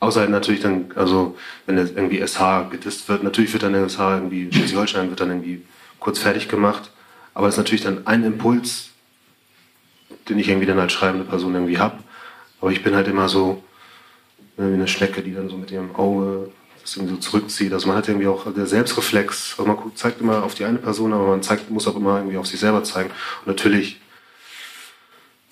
Außer 0.00 0.20
halt 0.20 0.30
natürlich 0.30 0.60
dann, 0.60 0.92
also 0.94 1.36
wenn 1.64 1.78
jetzt 1.78 1.96
irgendwie 1.96 2.24
SH 2.24 2.68
gedisst 2.70 3.08
wird, 3.08 3.22
natürlich 3.22 3.52
wird 3.52 3.62
dann 3.62 3.72
der 3.72 3.88
SH 3.88 4.00
irgendwie, 4.00 4.52
Schleswig-Holstein 4.52 5.08
wird 5.08 5.20
dann 5.20 5.30
irgendwie 5.30 5.62
kurz 5.98 6.18
fertig 6.18 6.48
gemacht. 6.48 6.90
Aber 7.34 7.48
es 7.48 7.54
ist 7.54 7.58
natürlich 7.58 7.82
dann 7.82 8.06
ein 8.06 8.22
Impuls, 8.24 8.90
den 10.28 10.38
ich 10.38 10.48
irgendwie 10.48 10.66
dann 10.66 10.78
als 10.78 10.92
schreibende 10.92 11.24
Person 11.24 11.54
irgendwie 11.54 11.78
habe. 11.78 11.98
Aber 12.60 12.70
ich 12.70 12.82
bin 12.82 12.94
halt 12.94 13.08
immer 13.08 13.28
so 13.28 13.62
ne, 14.56 14.70
wie 14.70 14.74
eine 14.74 14.88
Schnecke, 14.88 15.22
die 15.22 15.34
dann 15.34 15.48
so 15.48 15.56
mit 15.56 15.70
ihrem 15.70 15.94
Auge 15.94 16.50
das 16.82 16.96
irgendwie 16.96 17.14
so 17.14 17.20
zurückzieht. 17.20 17.72
Also 17.72 17.88
man 17.88 17.96
hat 17.96 18.08
irgendwie 18.08 18.26
auch 18.26 18.52
der 18.52 18.66
Selbstreflex. 18.66 19.56
Also 19.58 19.70
man 19.70 19.96
zeigt 19.96 20.20
immer 20.20 20.44
auf 20.44 20.54
die 20.54 20.64
eine 20.64 20.78
Person, 20.78 21.12
aber 21.12 21.26
man 21.26 21.42
zeigt, 21.42 21.70
muss 21.70 21.88
auch 21.88 21.96
immer 21.96 22.18
irgendwie 22.18 22.36
auf 22.36 22.46
sich 22.46 22.60
selber 22.60 22.84
zeigen. 22.84 23.10
Und 23.40 23.48
natürlich, 23.48 24.00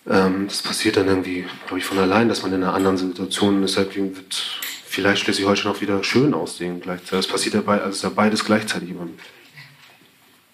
ähm, 0.08 0.46
das 0.48 0.62
passiert 0.62 0.96
dann 0.96 1.08
irgendwie, 1.08 1.44
glaube 1.66 1.78
ich, 1.78 1.84
von 1.84 1.98
allein, 1.98 2.28
dass 2.28 2.42
man 2.42 2.52
in 2.52 2.62
einer 2.62 2.74
anderen 2.74 2.96
Situation 2.96 3.62
ist. 3.62 3.76
Halt, 3.76 3.96
wird 3.96 4.34
vielleicht 4.86 5.22
Schleswig-Holstein 5.22 5.72
auch 5.72 5.80
wieder 5.80 6.04
schön 6.04 6.34
aussehen 6.34 6.80
gleichzeitig. 6.80 7.26
Das 7.26 7.26
passiert 7.26 7.54
ja, 7.54 7.60
bei, 7.62 7.78
also 7.80 7.90
ist 7.90 8.02
ja 8.02 8.10
beides 8.10 8.44
gleichzeitig 8.44 8.90
immer. 8.90 9.08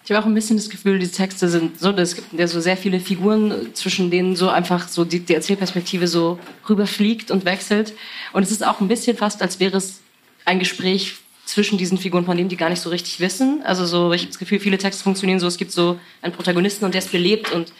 Ich 0.03 0.11
habe 0.11 0.23
auch 0.23 0.27
ein 0.27 0.33
bisschen 0.33 0.57
das 0.57 0.69
Gefühl, 0.69 0.97
die 0.97 1.07
Texte 1.07 1.47
sind 1.47 1.79
so, 1.79 1.91
es 1.91 2.15
gibt 2.15 2.33
ja 2.33 2.47
so 2.47 2.59
sehr 2.59 2.75
viele 2.75 2.99
Figuren, 2.99 3.73
zwischen 3.73 4.09
denen 4.09 4.35
so 4.35 4.49
einfach 4.49 4.87
so 4.87 5.05
die, 5.05 5.19
die 5.19 5.35
Erzählperspektive 5.35 6.07
so 6.07 6.39
rüberfliegt 6.67 7.29
und 7.29 7.45
wechselt. 7.45 7.93
Und 8.33 8.43
es 8.43 8.51
ist 8.51 8.65
auch 8.65 8.81
ein 8.81 8.87
bisschen 8.87 9.15
fast, 9.15 9.41
als 9.41 9.59
wäre 9.59 9.77
es 9.77 9.99
ein 10.43 10.59
Gespräch 10.59 11.17
zwischen 11.45 11.77
diesen 11.77 11.97
Figuren, 11.97 12.25
von 12.25 12.35
denen 12.35 12.49
die 12.49 12.57
gar 12.57 12.69
nicht 12.69 12.81
so 12.81 12.89
richtig 12.89 13.19
wissen. 13.19 13.61
Also 13.63 13.85
so, 13.85 14.11
ich 14.11 14.21
habe 14.21 14.29
das 14.31 14.39
Gefühl, 14.39 14.59
viele 14.59 14.77
Texte 14.77 15.03
funktionieren 15.03 15.39
so, 15.39 15.47
es 15.47 15.57
gibt 15.57 15.71
so 15.71 15.99
einen 16.21 16.33
Protagonisten 16.33 16.85
und 16.85 16.93
der 16.93 16.99
ist 16.99 17.11
belebt 17.11 17.51
und 17.51 17.71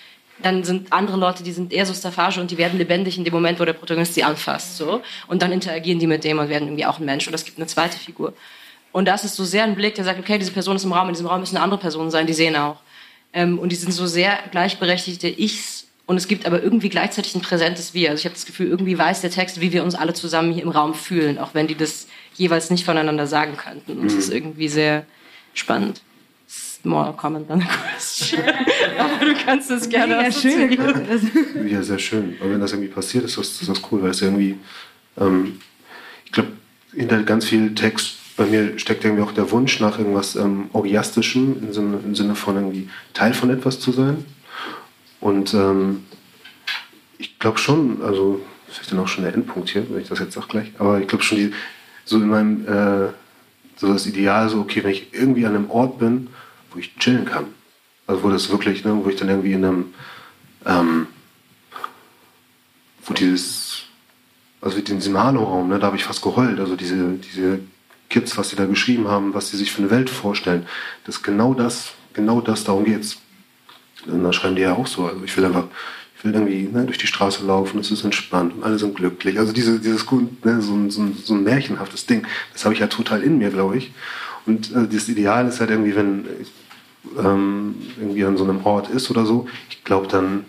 dann 0.45 0.63
sind 0.63 0.91
andere 0.91 1.17
Leute, 1.17 1.43
die 1.43 1.51
sind 1.51 1.73
eher 1.73 1.85
so 1.85 1.93
Staffage 1.93 2.39
und 2.39 2.51
die 2.51 2.57
werden 2.57 2.77
lebendig 2.77 3.17
in 3.17 3.23
dem 3.23 3.33
Moment, 3.33 3.59
wo 3.59 3.65
der 3.65 3.73
Protagonist 3.73 4.13
sie 4.13 4.23
anfasst, 4.23 4.77
so. 4.77 5.01
Und 5.27 5.41
dann 5.41 5.51
interagieren 5.51 5.99
die 5.99 6.07
mit 6.07 6.23
dem 6.23 6.39
und 6.39 6.49
werden 6.49 6.67
irgendwie 6.67 6.85
auch 6.85 6.99
ein 6.99 7.05
Mensch. 7.05 7.27
Und 7.27 7.33
es 7.33 7.45
gibt 7.45 7.57
eine 7.57 7.67
zweite 7.67 7.97
Figur. 7.97 8.33
Und 8.91 9.07
das 9.07 9.23
ist 9.23 9.35
so 9.35 9.43
sehr 9.43 9.63
ein 9.63 9.75
Blick, 9.75 9.95
der 9.95 10.03
sagt, 10.03 10.19
okay, 10.19 10.37
diese 10.37 10.51
Person 10.51 10.75
ist 10.75 10.83
im 10.83 10.91
Raum, 10.91 11.07
in 11.07 11.13
diesem 11.13 11.27
Raum 11.27 11.39
müssen 11.39 11.57
andere 11.57 11.79
Personen 11.79 12.11
sein, 12.11 12.27
die 12.27 12.33
sehen 12.33 12.55
auch. 12.55 12.77
Ähm, 13.33 13.57
und 13.59 13.71
die 13.71 13.75
sind 13.75 13.93
so 13.93 14.05
sehr 14.05 14.37
gleichberechtigte 14.51 15.27
Ichs. 15.27 15.87
Und 16.05 16.17
es 16.17 16.27
gibt 16.27 16.45
aber 16.45 16.61
irgendwie 16.61 16.89
gleichzeitig 16.89 17.35
ein 17.35 17.41
präsentes 17.41 17.93
Wir. 17.93 18.09
Also 18.09 18.21
ich 18.21 18.25
habe 18.25 18.35
das 18.35 18.45
Gefühl, 18.45 18.67
irgendwie 18.67 18.97
weiß 18.97 19.21
der 19.21 19.31
Text, 19.31 19.61
wie 19.61 19.71
wir 19.71 19.83
uns 19.83 19.95
alle 19.95 20.13
zusammen 20.13 20.51
hier 20.51 20.63
im 20.63 20.69
Raum 20.69 20.93
fühlen, 20.93 21.37
auch 21.37 21.53
wenn 21.53 21.67
die 21.67 21.75
das 21.75 22.07
jeweils 22.35 22.69
nicht 22.69 22.83
voneinander 22.83 23.27
sagen 23.27 23.55
könnten. 23.55 23.97
Und 23.97 24.07
es 24.07 24.15
ist 24.15 24.33
irgendwie 24.33 24.67
sehr 24.67 25.05
spannend. 25.53 26.01
More 26.83 27.13
comment 27.15 27.47
than 27.47 27.61
a 27.61 27.65
question. 27.65 28.41
aber 28.97 29.25
du 29.25 29.35
kannst 29.45 29.69
es 29.69 29.87
gerne 29.87 30.23
ja, 30.23 30.31
schön. 30.31 30.77
ja, 31.67 31.83
sehr 31.83 31.99
schön. 31.99 32.35
Aber 32.39 32.51
wenn 32.51 32.59
das 32.59 32.71
irgendwie 32.71 32.89
passiert, 32.89 33.23
ist 33.23 33.37
das, 33.37 33.61
ist 33.61 33.69
das 33.69 33.81
cool, 33.91 34.01
weil 34.01 34.11
es 34.11 34.21
irgendwie, 34.21 34.57
ähm, 35.19 35.59
ich 36.25 36.31
glaube, 36.31 36.49
hinter 36.93 37.21
ganz 37.23 37.45
viel 37.45 37.75
Text 37.75 38.15
bei 38.37 38.45
mir 38.45 38.79
steckt 38.79 39.03
irgendwie 39.03 39.23
auch 39.23 39.33
der 39.33 39.51
Wunsch 39.51 39.79
nach 39.79 39.99
irgendwas 39.99 40.35
ähm, 40.35 40.69
Orgiastischem 40.73 41.57
im 41.61 41.73
Sinne, 41.73 41.99
im 42.03 42.15
Sinne 42.15 42.35
von 42.35 42.55
irgendwie 42.55 42.89
Teil 43.13 43.33
von 43.33 43.49
etwas 43.49 43.79
zu 43.79 43.91
sein. 43.91 44.25
Und 45.19 45.53
ähm, 45.53 46.03
ich 47.19 47.37
glaube 47.37 47.59
schon, 47.59 48.01
also 48.01 48.41
vielleicht 48.67 48.91
dann 48.91 48.99
auch 48.99 49.07
schon 49.07 49.23
der 49.23 49.33
Endpunkt 49.33 49.69
hier, 49.69 49.85
wenn 49.89 50.01
ich 50.01 50.09
das 50.09 50.19
jetzt 50.19 50.33
sage 50.33 50.47
gleich, 50.47 50.71
aber 50.79 50.99
ich 50.99 51.07
glaube 51.07 51.23
schon, 51.23 51.37
die, 51.37 51.51
so 52.05 52.17
in 52.17 52.29
meinem, 52.29 52.65
äh, 52.65 53.09
so 53.75 53.91
das 53.93 54.07
Ideal, 54.07 54.49
so 54.49 54.59
okay, 54.59 54.83
wenn 54.83 54.91
ich 54.91 55.13
irgendwie 55.13 55.45
an 55.45 55.55
einem 55.55 55.69
Ort 55.69 55.99
bin, 55.99 56.29
wo 56.71 56.79
ich 56.79 56.95
chillen 56.95 57.25
kann. 57.25 57.47
Also 58.07 58.23
wo 58.23 58.29
das 58.29 58.49
wirklich, 58.49 58.83
ne, 58.83 58.99
wo 59.03 59.09
ich 59.09 59.15
dann 59.15 59.29
irgendwie 59.29 59.53
in 59.53 59.65
einem, 59.65 59.93
ähm, 60.65 61.07
wo 63.05 63.13
dieses, 63.13 63.83
also 64.61 64.77
in 64.77 64.83
diesem 64.83 65.17
Halo-Raum, 65.17 65.69
ne, 65.69 65.79
da 65.79 65.87
habe 65.87 65.97
ich 65.97 66.03
fast 66.03 66.21
geheult, 66.21 66.59
also 66.59 66.75
diese, 66.75 67.13
diese 67.15 67.59
Kids, 68.09 68.37
was 68.37 68.49
sie 68.49 68.55
da 68.55 68.65
geschrieben 68.65 69.07
haben, 69.07 69.33
was 69.33 69.49
sie 69.49 69.57
sich 69.57 69.71
für 69.71 69.81
eine 69.81 69.91
Welt 69.91 70.09
vorstellen. 70.09 70.65
Das 71.05 71.23
genau 71.23 71.53
das, 71.53 71.93
genau 72.13 72.41
das, 72.41 72.63
darum 72.63 72.85
geht's. 72.85 73.17
Und 74.05 74.23
dann 74.23 74.33
schreiben 74.33 74.55
die 74.55 74.63
ja 74.63 74.73
auch 74.73 74.87
so. 74.87 75.05
Also 75.05 75.23
ich 75.23 75.35
will 75.37 75.45
einfach, 75.45 75.65
ich 76.17 76.25
will 76.25 76.33
irgendwie 76.33 76.69
ne, 76.71 76.85
durch 76.85 76.97
die 76.97 77.07
Straße 77.07 77.45
laufen, 77.45 77.79
es 77.79 77.91
ist 77.91 78.03
entspannt 78.03 78.53
und 78.53 78.63
alle 78.63 78.77
sind 78.77 78.95
glücklich. 78.95 79.39
Also 79.39 79.53
diese, 79.53 79.79
dieses 79.79 80.05
ne, 80.11 80.61
so, 80.61 80.89
so, 80.89 81.07
so 81.23 81.33
ein 81.33 81.43
märchenhaftes 81.43 82.05
Ding, 82.05 82.27
das 82.53 82.65
habe 82.65 82.73
ich 82.73 82.81
ja 82.81 82.87
total 82.87 83.23
in 83.23 83.37
mir, 83.37 83.49
glaube 83.49 83.77
ich. 83.77 83.91
Und 84.45 84.75
äh, 84.75 84.87
das 84.87 85.07
Ideal 85.07 85.47
ist 85.47 85.59
halt 85.59 85.69
irgendwie, 85.69 85.95
wenn 85.95 86.25
ähm, 87.17 87.75
irgendwie 87.97 88.25
an 88.25 88.37
so 88.37 88.43
einem 88.43 88.65
Ort 88.65 88.89
ist 88.89 89.09
oder 89.09 89.25
so, 89.25 89.47
ich 89.69 89.83
glaube 89.83 90.07
dann, 90.07 90.45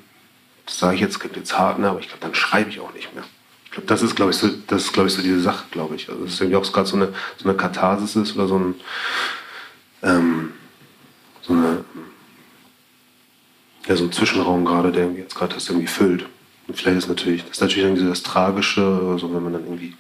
das 0.66 0.78
sage 0.78 0.94
ich 0.94 1.00
jetzt, 1.00 1.18
klingt 1.18 1.36
jetzt 1.36 1.58
hart, 1.58 1.78
ne, 1.78 1.88
aber 1.88 2.00
ich 2.00 2.08
glaube, 2.08 2.20
dann 2.20 2.34
schreibe 2.34 2.70
ich 2.70 2.80
auch 2.80 2.92
nicht 2.94 3.14
mehr. 3.14 3.24
Ich 3.64 3.72
glaube, 3.72 3.86
das 3.86 4.02
ist, 4.02 4.14
glaube 4.14 4.32
ich, 4.32 4.36
so, 4.36 4.48
das 4.66 4.84
ist, 4.84 4.92
glaube 4.92 5.08
ich, 5.08 5.14
so 5.14 5.22
diese 5.22 5.40
Sache, 5.40 5.64
glaube 5.70 5.96
ich. 5.96 6.10
Also, 6.10 6.24
dass 6.24 6.34
es 6.34 6.40
irgendwie 6.40 6.56
auch 6.56 6.72
gerade 6.72 6.88
so 6.88 6.96
eine, 6.96 7.14
so 7.38 7.48
eine 7.48 7.56
Katharsis 7.56 8.16
ist 8.16 8.36
oder 8.36 8.46
so 8.46 8.58
ein, 8.58 8.74
ähm, 10.02 10.52
so 11.40 11.54
eine, 11.54 11.84
ja, 13.86 13.96
so 13.96 14.04
ein 14.04 14.12
Zwischenraum 14.12 14.64
gerade, 14.64 14.92
der 14.92 15.04
irgendwie 15.04 15.22
jetzt 15.22 15.34
gerade 15.34 15.54
das 15.54 15.68
irgendwie 15.68 15.86
füllt. 15.86 16.26
Und 16.68 16.76
vielleicht 16.76 16.98
ist 16.98 17.08
natürlich, 17.08 17.42
das 17.42 17.52
ist 17.52 17.60
natürlich 17.60 17.84
irgendwie 17.84 18.06
das 18.06 18.22
Tragische, 18.22 18.82
also 19.10 19.34
wenn 19.34 19.42
man 19.42 19.54
dann 19.54 19.64
irgendwie 19.64 19.96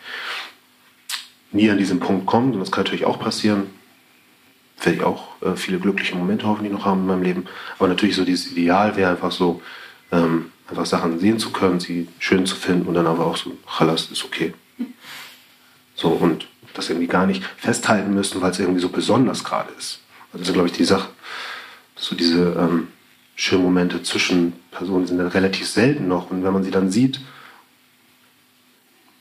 nie 1.50 1.70
an 1.70 1.78
diesen 1.78 1.98
Punkt 1.98 2.26
kommt, 2.26 2.54
und 2.54 2.60
das 2.60 2.70
kann 2.70 2.84
natürlich 2.84 3.04
auch 3.04 3.18
passieren. 3.18 3.68
Werde 4.80 4.98
ich 4.98 5.04
auch 5.04 5.40
äh, 5.42 5.56
viele 5.56 5.78
glückliche 5.78 6.16
Momente 6.16 6.46
hoffentlich 6.46 6.72
noch 6.72 6.84
haben 6.84 7.00
in 7.00 7.06
meinem 7.06 7.22
Leben. 7.22 7.44
Aber 7.78 7.88
natürlich 7.88 8.16
so 8.16 8.24
dieses 8.24 8.52
Ideal 8.52 8.96
wäre 8.96 9.10
einfach 9.10 9.32
so, 9.32 9.62
ähm, 10.10 10.52
einfach 10.68 10.86
Sachen 10.86 11.18
sehen 11.18 11.38
zu 11.38 11.50
können, 11.50 11.80
sie 11.80 12.08
schön 12.18 12.46
zu 12.46 12.56
finden 12.56 12.86
und 12.86 12.94
dann 12.94 13.06
aber 13.06 13.26
auch 13.26 13.36
so, 13.36 13.56
Chalas 13.66 14.10
ist 14.10 14.24
okay. 14.24 14.54
So 15.94 16.08
und 16.08 16.48
das 16.74 16.88
irgendwie 16.88 17.06
gar 17.06 17.26
nicht 17.26 17.44
festhalten 17.58 18.14
müssen, 18.14 18.40
weil 18.40 18.50
es 18.50 18.58
irgendwie 18.58 18.80
so 18.80 18.88
besonders 18.88 19.44
gerade 19.44 19.72
ist. 19.78 20.00
Also 20.32 20.52
glaube 20.52 20.68
ich, 20.68 20.72
die 20.72 20.84
Sache. 20.84 21.08
So 21.96 22.16
diese 22.16 22.56
ähm, 22.58 22.88
schönen 23.36 23.64
Momente 23.64 24.02
zwischen 24.02 24.54
Personen 24.70 25.06
sind 25.06 25.18
dann 25.18 25.28
relativ 25.28 25.68
selten 25.68 26.08
noch. 26.08 26.30
Und 26.30 26.42
wenn 26.44 26.52
man 26.52 26.64
sie 26.64 26.70
dann 26.70 26.90
sieht, 26.90 27.20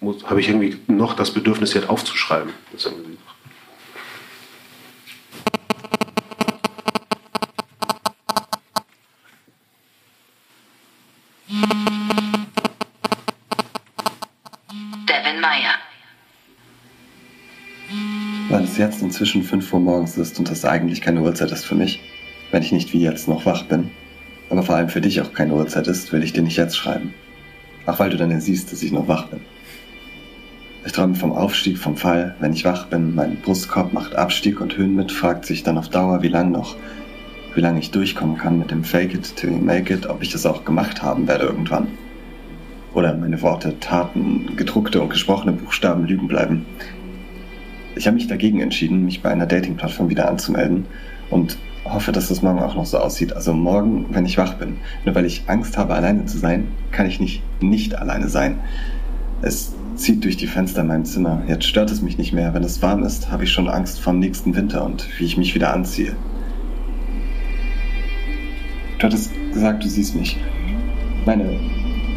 habe 0.02 0.40
ich 0.40 0.48
irgendwie 0.48 0.78
noch 0.88 1.14
das 1.14 1.32
Bedürfnis, 1.32 1.72
sie 1.72 1.80
halt 1.80 1.90
aufzuschreiben. 1.90 2.52
Das 2.72 2.86
ist 2.86 2.92
irgendwie 2.92 3.18
Devin 15.08 15.42
Meyer. 15.42 15.76
Weil 18.50 18.64
es 18.64 18.71
jetzt 18.82 19.02
inzwischen 19.02 19.44
5 19.44 19.72
Uhr 19.72 19.80
morgens 19.80 20.18
ist 20.18 20.40
und 20.40 20.50
das 20.50 20.66
eigentlich 20.66 21.02
keine 21.02 21.22
Uhrzeit 21.22 21.52
ist 21.52 21.66
für 21.66 21.76
mich, 21.76 22.02
wenn 22.50 22.64
ich 22.64 22.72
nicht 22.72 22.92
wie 22.94 23.02
jetzt 23.02 23.28
noch 23.28 23.46
wach 23.46 23.64
bin, 23.64 23.92
aber 24.50 24.64
vor 24.64 24.76
allem 24.76 24.90
für 24.90 25.02
dich 25.02 25.22
auch 25.22 25.34
keine 25.34 25.54
Uhrzeit 25.54 25.88
ist, 25.88 26.12
will 26.12 26.24
ich 26.24 26.34
dir 26.34 26.42
nicht 26.42 26.58
jetzt 26.58 26.76
schreiben. 26.76 27.14
Ach, 27.86 28.00
weil 28.00 28.10
du 28.10 28.18
dann 28.18 28.32
ja 28.32 28.40
siehst, 28.40 28.72
dass 28.72 28.84
ich 28.84 28.92
noch 28.92 29.08
wach 29.08 29.28
bin. 29.28 29.40
Ich 30.84 30.94
träume 30.94 31.14
vom 31.14 31.32
Aufstieg, 31.32 31.78
vom 31.78 31.96
Fall. 31.96 32.36
Wenn 32.40 32.54
ich 32.54 32.66
wach 32.66 32.88
bin, 32.88 33.14
mein 33.14 33.38
Brustkorb 33.38 33.94
macht 33.94 34.16
Abstieg 34.16 34.60
und 34.60 34.76
Höhen 34.76 34.96
mit, 34.96 35.12
fragt 35.12 35.46
sich 35.46 35.62
dann 35.62 35.78
auf 35.78 35.90
Dauer, 35.90 36.24
wie 36.24 36.28
lang 36.28 36.52
noch, 36.52 36.76
wie 37.54 37.62
lange 37.62 37.80
ich 37.80 37.92
durchkommen 37.92 38.38
kann 38.38 38.58
mit 38.58 38.72
dem 38.72 38.84
Fake 38.84 39.14
it 39.14 39.36
till 39.36 39.52
you 39.52 39.58
make 39.60 39.94
it, 39.94 40.08
ob 40.08 40.24
ich 40.24 40.32
das 40.32 40.46
auch 40.48 40.66
gemacht 40.66 41.04
haben 41.04 41.28
werde 41.28 41.46
irgendwann. 41.46 41.88
Oder 42.96 43.14
meine 43.16 43.42
Worte, 43.44 43.80
Taten, 43.80 44.56
gedruckte 44.56 45.02
und 45.02 45.10
gesprochene 45.10 45.54
Buchstaben 45.54 46.08
lügen 46.08 46.28
bleiben. 46.28 46.66
Ich 47.96 48.08
habe 48.08 48.16
mich 48.16 48.28
dagegen 48.28 48.62
entschieden, 48.62 49.06
mich 49.06 49.22
bei 49.22 49.30
einer 49.30 49.46
Dating-Plattform 49.46 50.10
wieder 50.10 50.30
anzumelden 50.30 50.86
und 51.30 51.58
hoffe, 51.86 52.12
dass 52.12 52.30
das 52.30 52.42
morgen 52.42 52.60
auch 52.60 52.76
noch 52.76 52.86
so 52.86 52.98
aussieht. 52.98 53.34
Also 53.34 53.54
morgen, 53.54 54.06
wenn 54.12 54.26
ich 54.26 54.38
wach 54.38 54.56
bin. 54.56 54.78
Nur 55.06 55.16
weil 55.16 55.26
ich 55.26 55.44
Angst 55.48 55.78
habe, 55.78 55.94
alleine 55.94 56.26
zu 56.26 56.38
sein, 56.38 56.68
kann 56.92 57.08
ich 57.08 57.20
nicht 57.20 57.42
nicht 57.62 57.98
alleine 57.98 58.30
sein. 58.30 58.60
Es 59.42 59.74
zieht 59.96 60.24
durch 60.24 60.38
die 60.38 60.48
Fenster 60.48 60.82
in 60.82 60.88
meinem 60.88 61.06
Zimmer. 61.06 61.44
Jetzt 61.48 61.66
stört 61.66 61.92
es 61.92 62.02
mich 62.02 62.18
nicht 62.18 62.34
mehr. 62.34 62.54
Wenn 62.54 62.64
es 62.64 62.82
warm 62.82 63.04
ist, 63.04 63.32
habe 63.32 63.44
ich 63.44 63.52
schon 63.52 63.68
Angst 63.68 64.00
vor 64.00 64.14
dem 64.14 64.20
nächsten 64.20 64.56
Winter 64.56 64.86
und 64.86 65.08
wie 65.20 65.26
ich 65.26 65.38
mich 65.38 65.54
wieder 65.56 65.74
anziehe. 65.74 66.16
Du 69.00 69.06
hattest 69.08 69.32
gesagt, 69.52 69.84
du 69.84 69.90
siehst 69.90 70.16
mich. 70.16 70.38
Meine 71.26 71.60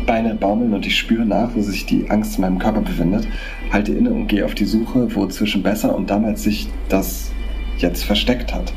Beine 0.07 0.35
baumeln 0.35 0.75
und 0.75 0.87
ich 0.87 0.99
spüre 0.99 1.25
nach, 1.25 1.55
wo 1.55 1.61
sich 1.61 1.87
die 1.87 2.11
Angst 2.11 2.37
in 2.37 2.43
meinem 2.43 2.59
Körper 2.59 2.81
befindet. 2.81 3.27
Halte 3.73 3.93
inne 3.93 4.11
und 4.11 4.27
gehe 4.27 4.45
auf 4.45 4.55
die 4.55 4.65
Suche, 4.65 5.15
wo 5.15 5.27
zwischen 5.27 5.63
besser 5.63 5.95
und 5.95 6.11
damals 6.11 6.43
sich 6.43 6.69
das 6.89 7.33
jetzt 7.79 8.05
versteckt 8.05 8.55
hat. 8.55 8.73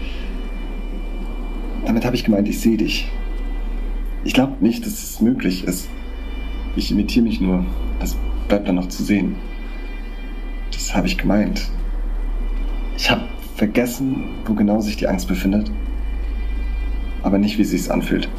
Damit 1.85 2.05
habe 2.05 2.15
ich 2.15 2.23
gemeint, 2.23 2.47
ich 2.47 2.59
sehe 2.59 2.77
dich. 2.77 3.09
Ich 4.23 4.33
glaube 4.33 4.53
nicht, 4.59 4.85
dass 4.85 4.93
es 4.93 5.21
möglich 5.21 5.63
ist. 5.63 5.87
Ich 6.75 6.91
imitiere 6.91 7.23
mich 7.23 7.39
nur. 7.39 7.65
Das 7.99 8.15
bleibt 8.47 8.67
dann 8.67 8.75
noch 8.75 8.89
zu 8.89 9.03
sehen. 9.03 9.35
Das 10.71 10.95
habe 10.95 11.07
ich 11.07 11.17
gemeint. 11.17 11.69
Ich 12.97 13.09
habe 13.09 13.21
vergessen, 13.55 14.23
wo 14.45 14.53
genau 14.53 14.81
sich 14.81 14.97
die 14.97 15.07
Angst 15.07 15.27
befindet, 15.27 15.71
aber 17.23 17.37
nicht, 17.37 17.57
wie 17.57 17.63
sie 17.63 17.75
es 17.75 17.89
anfühlt. 17.89 18.29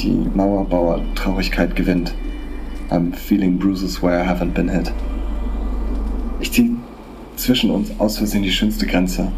Die 0.00 0.28
Mauerbauer-Traurigkeit 0.32 1.74
gewinnt. 1.74 2.14
I'm 2.88 3.12
feeling 3.12 3.58
bruises 3.58 4.00
where 4.00 4.22
I 4.22 4.24
haven't 4.24 4.52
been 4.52 4.68
hit. 4.68 4.92
Ich 6.38 6.52
ziehe 6.52 6.70
zwischen 7.34 7.70
uns 7.70 7.90
aus 7.98 8.18
Versehen 8.18 8.44
die 8.44 8.52
schönste 8.52 8.86
Grenze. 8.86 9.32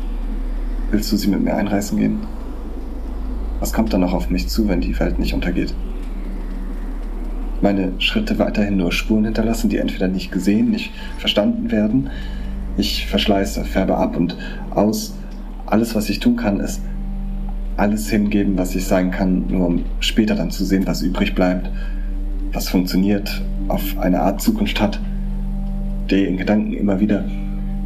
Willst 0.91 1.11
du 1.11 1.17
sie 1.17 1.29
mit 1.29 1.43
mir 1.43 1.55
einreißen 1.55 1.97
gehen? 1.97 2.19
Was 3.59 3.73
kommt 3.73 3.95
dann 3.95 4.03
noch 4.03 4.13
auf 4.13 4.29
mich 4.29 4.49
zu, 4.49 4.69
wenn 4.69 4.83
die 4.83 4.99
Welt 5.01 5.19
nicht 5.19 5.33
untergeht? 5.33 5.73
Meine 7.63 7.93
Schritte 7.99 8.39
weiterhin 8.39 8.77
nur 8.77 8.93
Spuren 8.93 9.25
hinterlassen, 9.25 9.71
die 9.71 9.79
entweder 9.79 10.09
nicht 10.09 10.31
gesehen, 10.31 10.71
nicht 10.71 10.93
verstanden 11.17 11.71
werden. 11.71 12.11
Ich 12.77 13.07
verschleiße, 13.07 13.65
färbe 13.65 13.97
ab 13.97 14.15
und 14.15 14.37
aus. 14.71 15.15
Alles, 15.65 15.95
was 15.95 16.11
ich 16.11 16.21
tun 16.21 16.37
kann, 16.37 16.61
ist 16.61 16.83
alles 17.77 18.09
hingeben, 18.11 18.59
was 18.59 18.75
ich 18.75 18.85
sagen 18.85 19.11
kann, 19.11 19.47
nur 19.49 19.67
um 19.67 19.85
später 20.01 20.35
dann 20.35 20.51
zu 20.51 20.65
sehen, 20.65 20.87
was 20.87 21.03
übrig 21.03 21.35
bleibt, 21.35 21.71
was 22.53 22.69
funktioniert, 22.69 23.43
auf 23.69 23.99
eine 23.99 24.21
Art 24.21 24.43
Zukunft 24.43 24.81
hat, 24.81 25.01
die 26.11 26.25
in 26.25 26.37
Gedanken 26.37 26.73
immer 26.73 27.01
wieder 27.01 27.25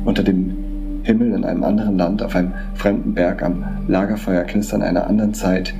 unter 0.04 0.22
dem 0.22 0.54
Himmel 1.02 1.32
in 1.32 1.44
einem 1.44 1.62
anderen 1.64 1.98
Land, 1.98 2.22
auf 2.22 2.34
einem 2.34 2.52
fremden 2.74 3.14
Berg, 3.14 3.42
am 3.42 3.64
Lagerfeuer 3.86 4.44
knistern 4.44 4.82
einer 4.82 5.06
anderen 5.06 5.34
Zeit, 5.34 5.74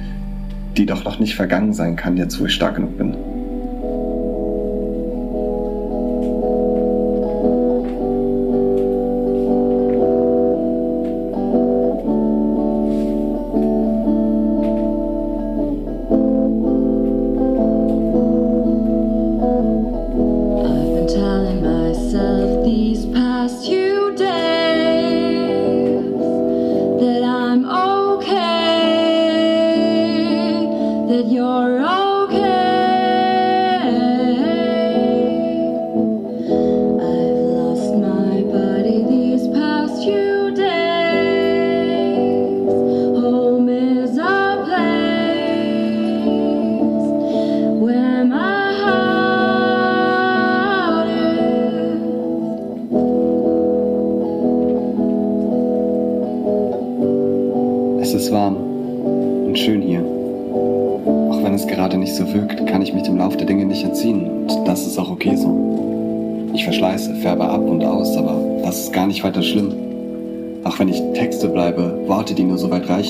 die 0.77 0.87
doch 0.87 1.05
noch 1.05 1.19
nicht 1.19 1.35
vergangen 1.35 1.73
sein 1.73 1.97
kann, 1.97 2.17
jetzt 2.17 2.39
wo 2.41 2.45
ich 2.45 2.55
stark 2.55 2.77
genug 2.77 2.99
bin. 2.99 3.15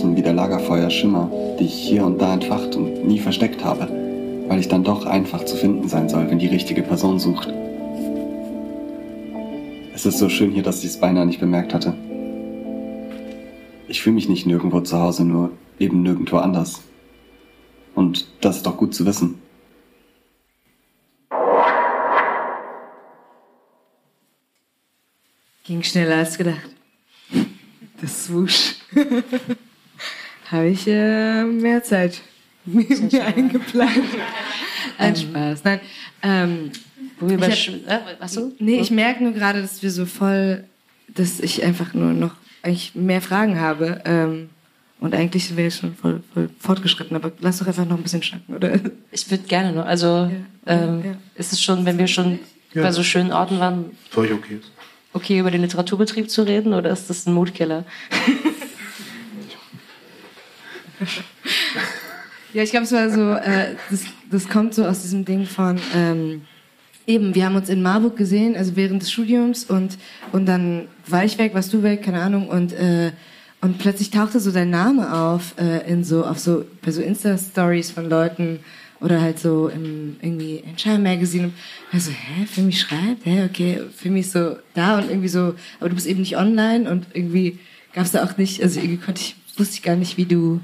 Reichen 0.04 0.16
wie 0.16 0.22
der 0.22 0.34
Lagerfeuerschimmer, 0.34 1.30
die 1.58 1.64
ich 1.64 1.74
hier 1.74 2.04
und 2.04 2.20
da 2.20 2.34
entfacht 2.34 2.76
und 2.76 3.06
nie 3.06 3.18
versteckt 3.18 3.64
habe, 3.64 3.88
weil 4.48 4.60
ich 4.60 4.68
dann 4.68 4.84
doch 4.84 5.06
einfach 5.06 5.44
zu 5.44 5.56
finden 5.56 5.88
sein 5.88 6.08
soll, 6.08 6.30
wenn 6.30 6.38
die 6.38 6.46
richtige 6.46 6.82
Person 6.82 7.18
sucht. 7.18 7.48
Es 9.94 10.04
ist 10.04 10.18
so 10.18 10.28
schön 10.28 10.50
hier, 10.50 10.62
dass 10.62 10.80
ich 10.80 10.90
es 10.90 11.00
beinahe 11.00 11.24
nicht 11.24 11.40
bemerkt 11.40 11.72
hatte. 11.72 11.94
Ich 13.88 14.02
fühle 14.02 14.14
mich 14.14 14.28
nicht 14.28 14.46
nirgendwo 14.46 14.80
zu 14.80 14.98
Hause, 14.98 15.24
nur 15.24 15.50
eben 15.78 16.02
nirgendwo 16.02 16.36
anders. 16.38 16.82
Und 17.94 18.26
das 18.40 18.56
ist 18.56 18.66
doch 18.66 18.76
gut 18.76 18.94
zu 18.94 19.06
wissen. 19.06 19.40
Ging 25.64 25.82
schneller 25.82 26.16
als 26.16 26.36
gedacht. 26.36 26.68
Das 28.00 28.24
Swoosh. 28.26 28.74
Habe 30.50 30.68
ich 30.68 30.86
äh, 30.86 31.44
mehr 31.44 31.82
Zeit 31.82 32.20
mir 32.64 32.86
mir 33.10 33.24
eingeplant. 33.24 33.90
Nein, 34.98 35.16
Spaß. 35.16 35.64
Nein, 35.64 35.80
ähm, 36.22 36.70
Wo 37.18 37.28
wir 37.28 37.38
bei 37.38 37.48
ich 37.48 37.68
äh, 37.68 38.00
was 38.18 38.34
so? 38.34 38.52
Nee, 38.58 38.80
ich 38.80 38.90
merke 38.90 39.22
nur 39.22 39.32
gerade, 39.32 39.60
dass 39.62 39.82
wir 39.82 39.90
so 39.90 40.06
voll, 40.06 40.64
dass 41.08 41.40
ich 41.40 41.64
einfach 41.64 41.94
nur 41.94 42.12
noch 42.12 42.34
eigentlich 42.62 42.94
mehr 42.94 43.20
Fragen 43.20 43.60
habe. 43.60 44.02
Ähm, 44.04 44.50
und 45.00 45.14
eigentlich 45.14 45.46
sind 45.46 45.56
wir 45.56 45.64
jetzt 45.64 45.78
schon 45.78 45.94
voll, 45.94 46.22
voll 46.32 46.48
fortgeschritten, 46.58 47.16
aber 47.16 47.32
lass 47.40 47.58
doch 47.58 47.66
einfach 47.66 47.84
noch 47.84 47.96
ein 47.96 48.02
bisschen 48.02 48.22
schnacken, 48.22 48.54
oder? 48.54 48.78
Ich 49.10 49.30
würde 49.30 49.44
gerne 49.44 49.72
nur. 49.72 49.84
Also 49.84 50.30
ähm, 50.66 51.02
ja. 51.04 51.16
ist 51.34 51.52
es 51.52 51.62
schon, 51.62 51.84
wenn 51.84 51.98
wir 51.98 52.06
schon 52.06 52.38
Ja. 52.72 52.82
bei 52.82 52.92
so 52.92 53.02
schönen 53.02 53.32
Orten 53.32 53.58
waren, 53.58 53.90
Für 54.10 54.20
euch 54.20 54.32
okay 54.32 54.60
okay, 55.14 55.38
über 55.38 55.50
den 55.50 55.62
Literaturbetrieb 55.62 56.28
zu 56.28 56.42
reden 56.42 56.74
oder 56.74 56.90
ist 56.90 57.08
das 57.08 57.26
ein 57.26 57.32
Mutkiller? 57.32 57.84
Ja, 62.52 62.62
ich 62.62 62.70
glaube, 62.70 62.84
es 62.84 62.92
war 62.92 63.10
so, 63.10 63.32
äh, 63.32 63.74
das, 63.90 64.04
das 64.30 64.48
kommt 64.48 64.74
so 64.74 64.84
aus 64.84 65.02
diesem 65.02 65.24
Ding 65.24 65.44
von, 65.44 65.78
ähm, 65.94 66.42
eben, 67.06 67.34
wir 67.34 67.46
haben 67.46 67.56
uns 67.56 67.68
in 67.68 67.82
Marburg 67.82 68.16
gesehen, 68.16 68.56
also 68.56 68.76
während 68.76 69.02
des 69.02 69.10
Studiums 69.10 69.64
und, 69.64 69.98
und 70.30 70.46
dann 70.46 70.86
war 71.06 71.24
ich 71.24 71.36
weg, 71.38 71.54
warst 71.54 71.72
du 71.72 71.82
weg, 71.82 72.02
keine 72.02 72.22
Ahnung, 72.22 72.48
und, 72.48 72.72
äh, 72.72 73.10
und 73.60 73.78
plötzlich 73.78 74.10
tauchte 74.10 74.38
so 74.40 74.52
dein 74.52 74.70
Name 74.70 75.12
auf, 75.12 75.54
äh, 75.58 75.90
in 75.90 76.04
so, 76.04 76.24
auf 76.24 76.38
so, 76.38 76.64
bei 76.82 76.92
so 76.92 77.02
Insta-Stories 77.02 77.90
von 77.90 78.08
Leuten 78.08 78.60
oder 79.00 79.20
halt 79.20 79.38
so 79.38 79.68
im, 79.68 80.16
irgendwie 80.22 80.56
in 80.56 80.78
Shine 80.78 80.98
Magazine. 80.98 81.46
Und 81.46 81.98
ich 81.98 82.04
so, 82.04 82.10
hä, 82.10 82.46
Fimi 82.46 82.72
schreibt? 82.72 83.24
Hä, 83.24 83.44
okay, 83.44 83.80
Fimi 83.96 84.20
ist 84.20 84.32
so 84.32 84.56
da 84.74 84.98
und 84.98 85.10
irgendwie 85.10 85.28
so, 85.28 85.54
aber 85.80 85.88
du 85.88 85.94
bist 85.94 86.06
eben 86.06 86.20
nicht 86.20 86.36
online 86.36 86.90
und 86.90 87.06
irgendwie 87.12 87.58
gab's 87.92 88.12
da 88.12 88.24
auch 88.24 88.36
nicht, 88.36 88.62
also 88.62 88.80
irgendwie 88.80 88.98
konnte 88.98 89.20
ich, 89.20 89.36
wusste 89.56 89.74
ich 89.74 89.82
gar 89.82 89.96
nicht, 89.96 90.16
wie 90.16 90.24
du, 90.24 90.60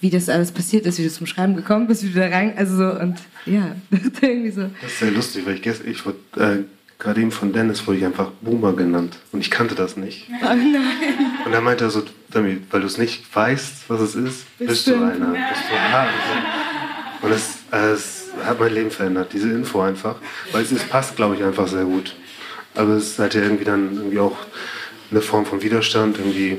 wie 0.00 0.10
das 0.10 0.28
alles 0.28 0.52
passiert 0.52 0.86
ist, 0.86 0.98
wie 0.98 1.04
du 1.04 1.10
zum 1.10 1.26
Schreiben 1.26 1.56
gekommen 1.56 1.86
bist, 1.86 2.04
wie 2.04 2.10
du 2.10 2.20
da 2.20 2.28
rein, 2.28 2.54
also 2.56 2.76
so 2.76 3.00
und 3.00 3.16
ja, 3.46 3.74
irgendwie 4.20 4.50
so. 4.50 4.70
Das 4.82 4.92
ist 4.92 4.98
sehr 5.00 5.10
lustig, 5.10 5.46
weil 5.46 5.54
ich 5.54 5.62
gestern, 5.62 5.90
ich 5.90 6.04
wurde 6.06 6.18
äh, 6.36 6.64
gerade 6.98 7.20
eben 7.20 7.30
von 7.30 7.52
Dennis 7.52 7.86
wurde 7.86 7.98
ich 7.98 8.04
einfach 8.04 8.30
Boomer 8.40 8.72
genannt 8.72 9.18
und 9.32 9.40
ich 9.40 9.50
kannte 9.50 9.74
das 9.74 9.96
nicht. 9.96 10.28
Oh 10.42 10.46
nein. 10.46 10.72
Und 11.44 11.52
er 11.52 11.60
meinte 11.60 11.84
er 11.84 11.90
so, 11.90 12.02
weil 12.30 12.80
du 12.80 12.86
es 12.86 12.98
nicht 12.98 13.24
weißt, 13.34 13.88
was 13.88 14.00
es 14.00 14.14
ist, 14.14 14.58
bist 14.58 14.86
du 14.86 14.92
Bestimmt. 14.92 15.02
einer. 15.02 15.32
Bist 15.32 15.64
du 15.70 15.96
einer. 15.96 16.08
Und 17.22 17.32
es, 17.32 17.58
äh, 17.72 17.92
es 17.92 18.26
hat 18.44 18.60
mein 18.60 18.72
Leben 18.72 18.90
verändert, 18.90 19.32
diese 19.32 19.50
Info 19.50 19.80
einfach. 19.80 20.16
Weil 20.52 20.62
es, 20.62 20.72
es 20.72 20.84
passt, 20.84 21.16
glaube 21.16 21.36
ich, 21.36 21.42
einfach 21.42 21.66
sehr 21.66 21.84
gut. 21.84 22.14
Aber 22.74 22.94
es 22.94 23.18
hat 23.18 23.34
ja 23.34 23.42
irgendwie 23.42 23.64
dann 23.64 23.96
irgendwie 23.96 24.18
auch 24.18 24.36
eine 25.10 25.20
Form 25.20 25.46
von 25.46 25.62
Widerstand, 25.62 26.18
irgendwie. 26.18 26.58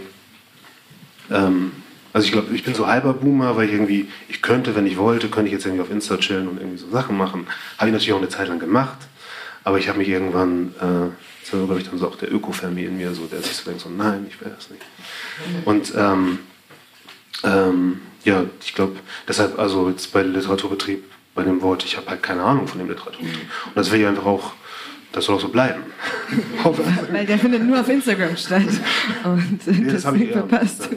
Ähm, 1.31 1.71
also 2.13 2.25
ich 2.25 2.31
glaube, 2.31 2.53
ich 2.55 2.63
bin 2.63 2.73
so 2.73 2.87
halber 2.87 3.13
Boomer, 3.13 3.55
weil 3.55 3.67
ich 3.67 3.73
irgendwie, 3.73 4.07
ich 4.27 4.41
könnte, 4.41 4.75
wenn 4.75 4.87
ich 4.87 4.97
wollte, 4.97 5.29
könnte 5.29 5.47
ich 5.47 5.53
jetzt 5.53 5.65
irgendwie 5.65 5.83
auf 5.83 5.91
Insta 5.91 6.17
chillen 6.17 6.47
und 6.47 6.57
irgendwie 6.57 6.77
so 6.77 6.89
Sachen 6.89 7.17
machen. 7.17 7.47
Habe 7.77 7.89
ich 7.89 7.93
natürlich 7.93 8.13
auch 8.13 8.17
eine 8.17 8.29
Zeit 8.29 8.47
lang 8.47 8.59
gemacht. 8.59 8.97
Aber 9.63 9.77
ich 9.77 9.87
habe 9.87 9.99
mich 9.99 10.09
irgendwann, 10.09 10.73
äh, 10.79 11.11
das 11.41 11.53
war 11.53 11.65
glaube 11.65 11.79
ich 11.79 11.89
dann 11.89 11.99
so 11.99 12.07
auch 12.07 12.15
der 12.15 12.31
Öko-Family 12.33 12.85
in 12.85 12.97
mir, 12.97 13.13
so, 13.13 13.25
der 13.25 13.41
sich 13.41 13.55
so 13.55 13.65
denkt, 13.65 13.81
so 13.81 13.89
nein, 13.89 14.25
ich 14.27 14.39
will 14.41 14.51
das 14.55 14.69
nicht. 14.69 14.81
Und 15.65 15.93
ähm, 15.95 16.39
ähm, 17.43 18.01
ja, 18.23 18.45
ich 18.61 18.73
glaube, 18.73 18.97
deshalb, 19.27 19.59
also 19.59 19.89
jetzt 19.89 20.11
bei 20.11 20.23
Literaturbetrieb, 20.23 21.03
bei 21.35 21.43
dem 21.43 21.61
Wort, 21.61 21.85
ich 21.85 21.97
habe 21.97 22.07
halt 22.09 22.23
keine 22.23 22.43
Ahnung 22.43 22.67
von 22.67 22.79
dem 22.79 22.89
Literaturbetrieb. 22.89 23.41
Und 23.65 23.75
das 23.77 23.91
will 23.91 24.01
ich 24.01 24.07
einfach 24.07 24.25
auch, 24.25 24.53
das 25.11 25.25
soll 25.25 25.35
auch 25.35 25.41
so 25.41 25.49
bleiben. 25.49 25.83
Weil 27.11 27.25
der 27.25 27.39
findet 27.39 27.63
nur 27.63 27.79
auf 27.79 27.89
Instagram 27.89 28.35
statt. 28.37 28.63
Und 29.23 29.67
äh, 29.67 29.91
das 29.91 30.03
deswegen 30.03 30.31
verpasst. 30.33 30.89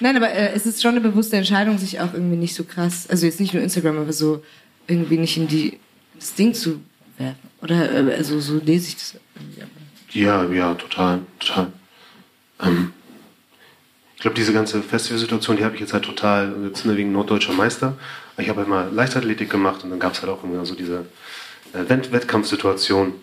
Nein, 0.00 0.16
aber 0.16 0.30
äh, 0.30 0.52
es 0.54 0.66
ist 0.66 0.82
schon 0.82 0.92
eine 0.92 1.00
bewusste 1.00 1.36
Entscheidung, 1.36 1.78
sich 1.78 2.00
auch 2.00 2.14
irgendwie 2.14 2.36
nicht 2.36 2.54
so 2.54 2.64
krass, 2.64 3.06
also 3.08 3.26
jetzt 3.26 3.40
nicht 3.40 3.54
nur 3.54 3.62
Instagram, 3.62 3.98
aber 3.98 4.12
so 4.12 4.42
irgendwie 4.86 5.18
nicht 5.18 5.36
in 5.36 5.48
die 5.48 5.78
das 6.14 6.34
Ding 6.34 6.54
zu 6.54 6.80
werfen. 7.16 7.48
Oder 7.62 8.08
äh, 8.08 8.14
also 8.14 8.40
so 8.40 8.58
lese 8.58 8.88
ich 8.88 8.94
das 8.96 9.14
irgendwie. 9.34 9.62
Ja, 10.18 10.44
ja, 10.44 10.74
total, 10.74 11.20
total. 11.38 11.72
Ähm, 12.60 12.92
ich 14.16 14.22
glaube, 14.22 14.34
diese 14.34 14.52
ganze 14.52 14.82
Festivalsituation, 14.82 15.56
die 15.56 15.64
habe 15.64 15.74
ich 15.74 15.80
jetzt 15.80 15.92
halt 15.92 16.04
total, 16.04 16.52
jetzt 16.64 16.82
sind 16.82 16.90
wir 16.90 16.96
wegen 16.96 17.12
norddeutscher 17.12 17.52
Meister. 17.52 17.96
Ich 18.36 18.48
habe 18.48 18.60
halt 18.60 18.68
mal 18.68 18.90
Leichtathletik 18.92 19.50
gemacht 19.50 19.84
und 19.84 19.90
dann 19.90 20.00
gab 20.00 20.14
es 20.14 20.22
halt 20.22 20.32
auch 20.32 20.42
immer 20.42 20.64
so 20.64 20.74
diese 20.74 21.06
äh, 21.72 21.88
Wett 21.88 22.10
Wettkampfsituation. 22.10 23.14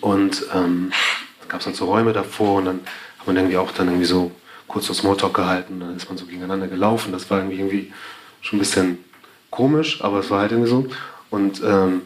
Und 0.00 0.46
ähm, 0.54 0.92
dann 1.40 1.48
gab 1.48 1.60
es 1.60 1.66
halt 1.66 1.76
so 1.76 1.84
Räume 1.86 2.12
davor 2.12 2.54
und 2.58 2.64
dann 2.64 2.80
hat 3.18 3.26
man 3.26 3.36
irgendwie 3.36 3.56
auch 3.56 3.72
dann 3.72 3.88
irgendwie 3.88 4.06
so 4.06 4.32
kurz 4.68 4.86
so 4.86 4.94
Smalltalk 4.94 5.34
gehalten, 5.34 5.80
dann 5.80 5.96
ist 5.96 6.08
man 6.08 6.18
so 6.18 6.26
gegeneinander 6.26 6.68
gelaufen. 6.68 7.12
Das 7.12 7.30
war 7.30 7.38
irgendwie, 7.38 7.58
irgendwie 7.58 7.92
schon 8.40 8.58
ein 8.58 8.60
bisschen 8.60 8.98
komisch, 9.50 10.02
aber 10.02 10.20
es 10.20 10.30
war 10.30 10.40
halt 10.40 10.52
irgendwie 10.52 10.70
so. 10.70 10.86
Und 11.30 11.62
ähm, 11.64 12.02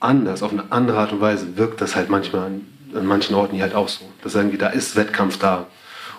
anders, 0.00 0.42
auf 0.42 0.52
eine 0.52 0.70
andere 0.70 0.98
Art 0.98 1.12
und 1.12 1.20
Weise 1.20 1.56
wirkt 1.56 1.80
das 1.80 1.96
halt 1.96 2.10
manchmal 2.10 2.46
an, 2.46 2.66
an 2.94 3.06
manchen 3.06 3.34
Orten 3.34 3.54
hier 3.54 3.64
halt 3.64 3.74
auch 3.74 3.88
so. 3.88 4.04
Das 4.22 4.34
ist 4.34 4.40
irgendwie, 4.40 4.58
da 4.58 4.68
ist 4.68 4.96
Wettkampf 4.96 5.38
da. 5.38 5.66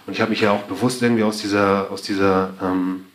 Und 0.05 0.13
ich 0.13 0.21
habe 0.21 0.31
mich 0.31 0.41
ja 0.41 0.51
auch 0.51 0.63
bewusst 0.63 1.01
irgendwie 1.01 1.23
aus 1.23 1.37
dieser, 1.37 1.91
aus 1.91 2.01
dieser, 2.01 2.51
ähm, 2.61 3.05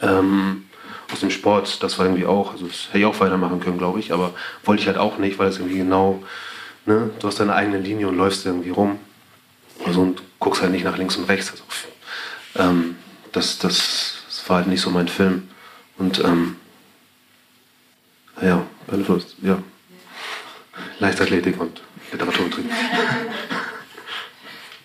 ähm, 0.00 0.64
aus 1.12 1.20
dem 1.20 1.30
Sport, 1.30 1.82
das 1.82 1.98
war 1.98 2.06
irgendwie 2.06 2.26
auch, 2.26 2.52
also 2.52 2.66
das 2.66 2.88
hätte 2.88 2.98
ich 2.98 3.04
auch 3.04 3.20
weitermachen 3.20 3.60
können, 3.60 3.78
glaube 3.78 3.98
ich, 3.98 4.12
aber 4.12 4.32
wollte 4.64 4.82
ich 4.82 4.88
halt 4.88 4.98
auch 4.98 5.18
nicht, 5.18 5.38
weil 5.38 5.48
es 5.48 5.58
irgendwie 5.58 5.78
genau, 5.78 6.22
ne, 6.86 7.10
du 7.18 7.26
hast 7.26 7.40
deine 7.40 7.54
eigene 7.54 7.78
Linie 7.78 8.08
und 8.08 8.16
läufst 8.16 8.46
irgendwie 8.46 8.70
rum. 8.70 8.98
Also 9.84 10.00
und 10.00 10.22
guckst 10.42 10.60
halt 10.60 10.72
nicht 10.72 10.84
nach 10.84 10.98
links 10.98 11.16
und 11.16 11.24
rechts. 11.24 11.52
Also, 11.52 11.62
ähm, 12.56 12.96
das, 13.30 13.58
das, 13.58 14.24
das 14.26 14.48
war 14.48 14.58
halt 14.58 14.66
nicht 14.66 14.80
so 14.80 14.90
mein 14.90 15.08
Film. 15.08 15.48
Und 15.98 16.18
ähm, 16.18 16.56
ja, 18.42 18.66
Benefits, 18.88 19.36
ja. 19.40 19.62
Leichtathletik 20.98 21.60
und 21.60 21.80
Literaturbetrieb. 22.12 22.70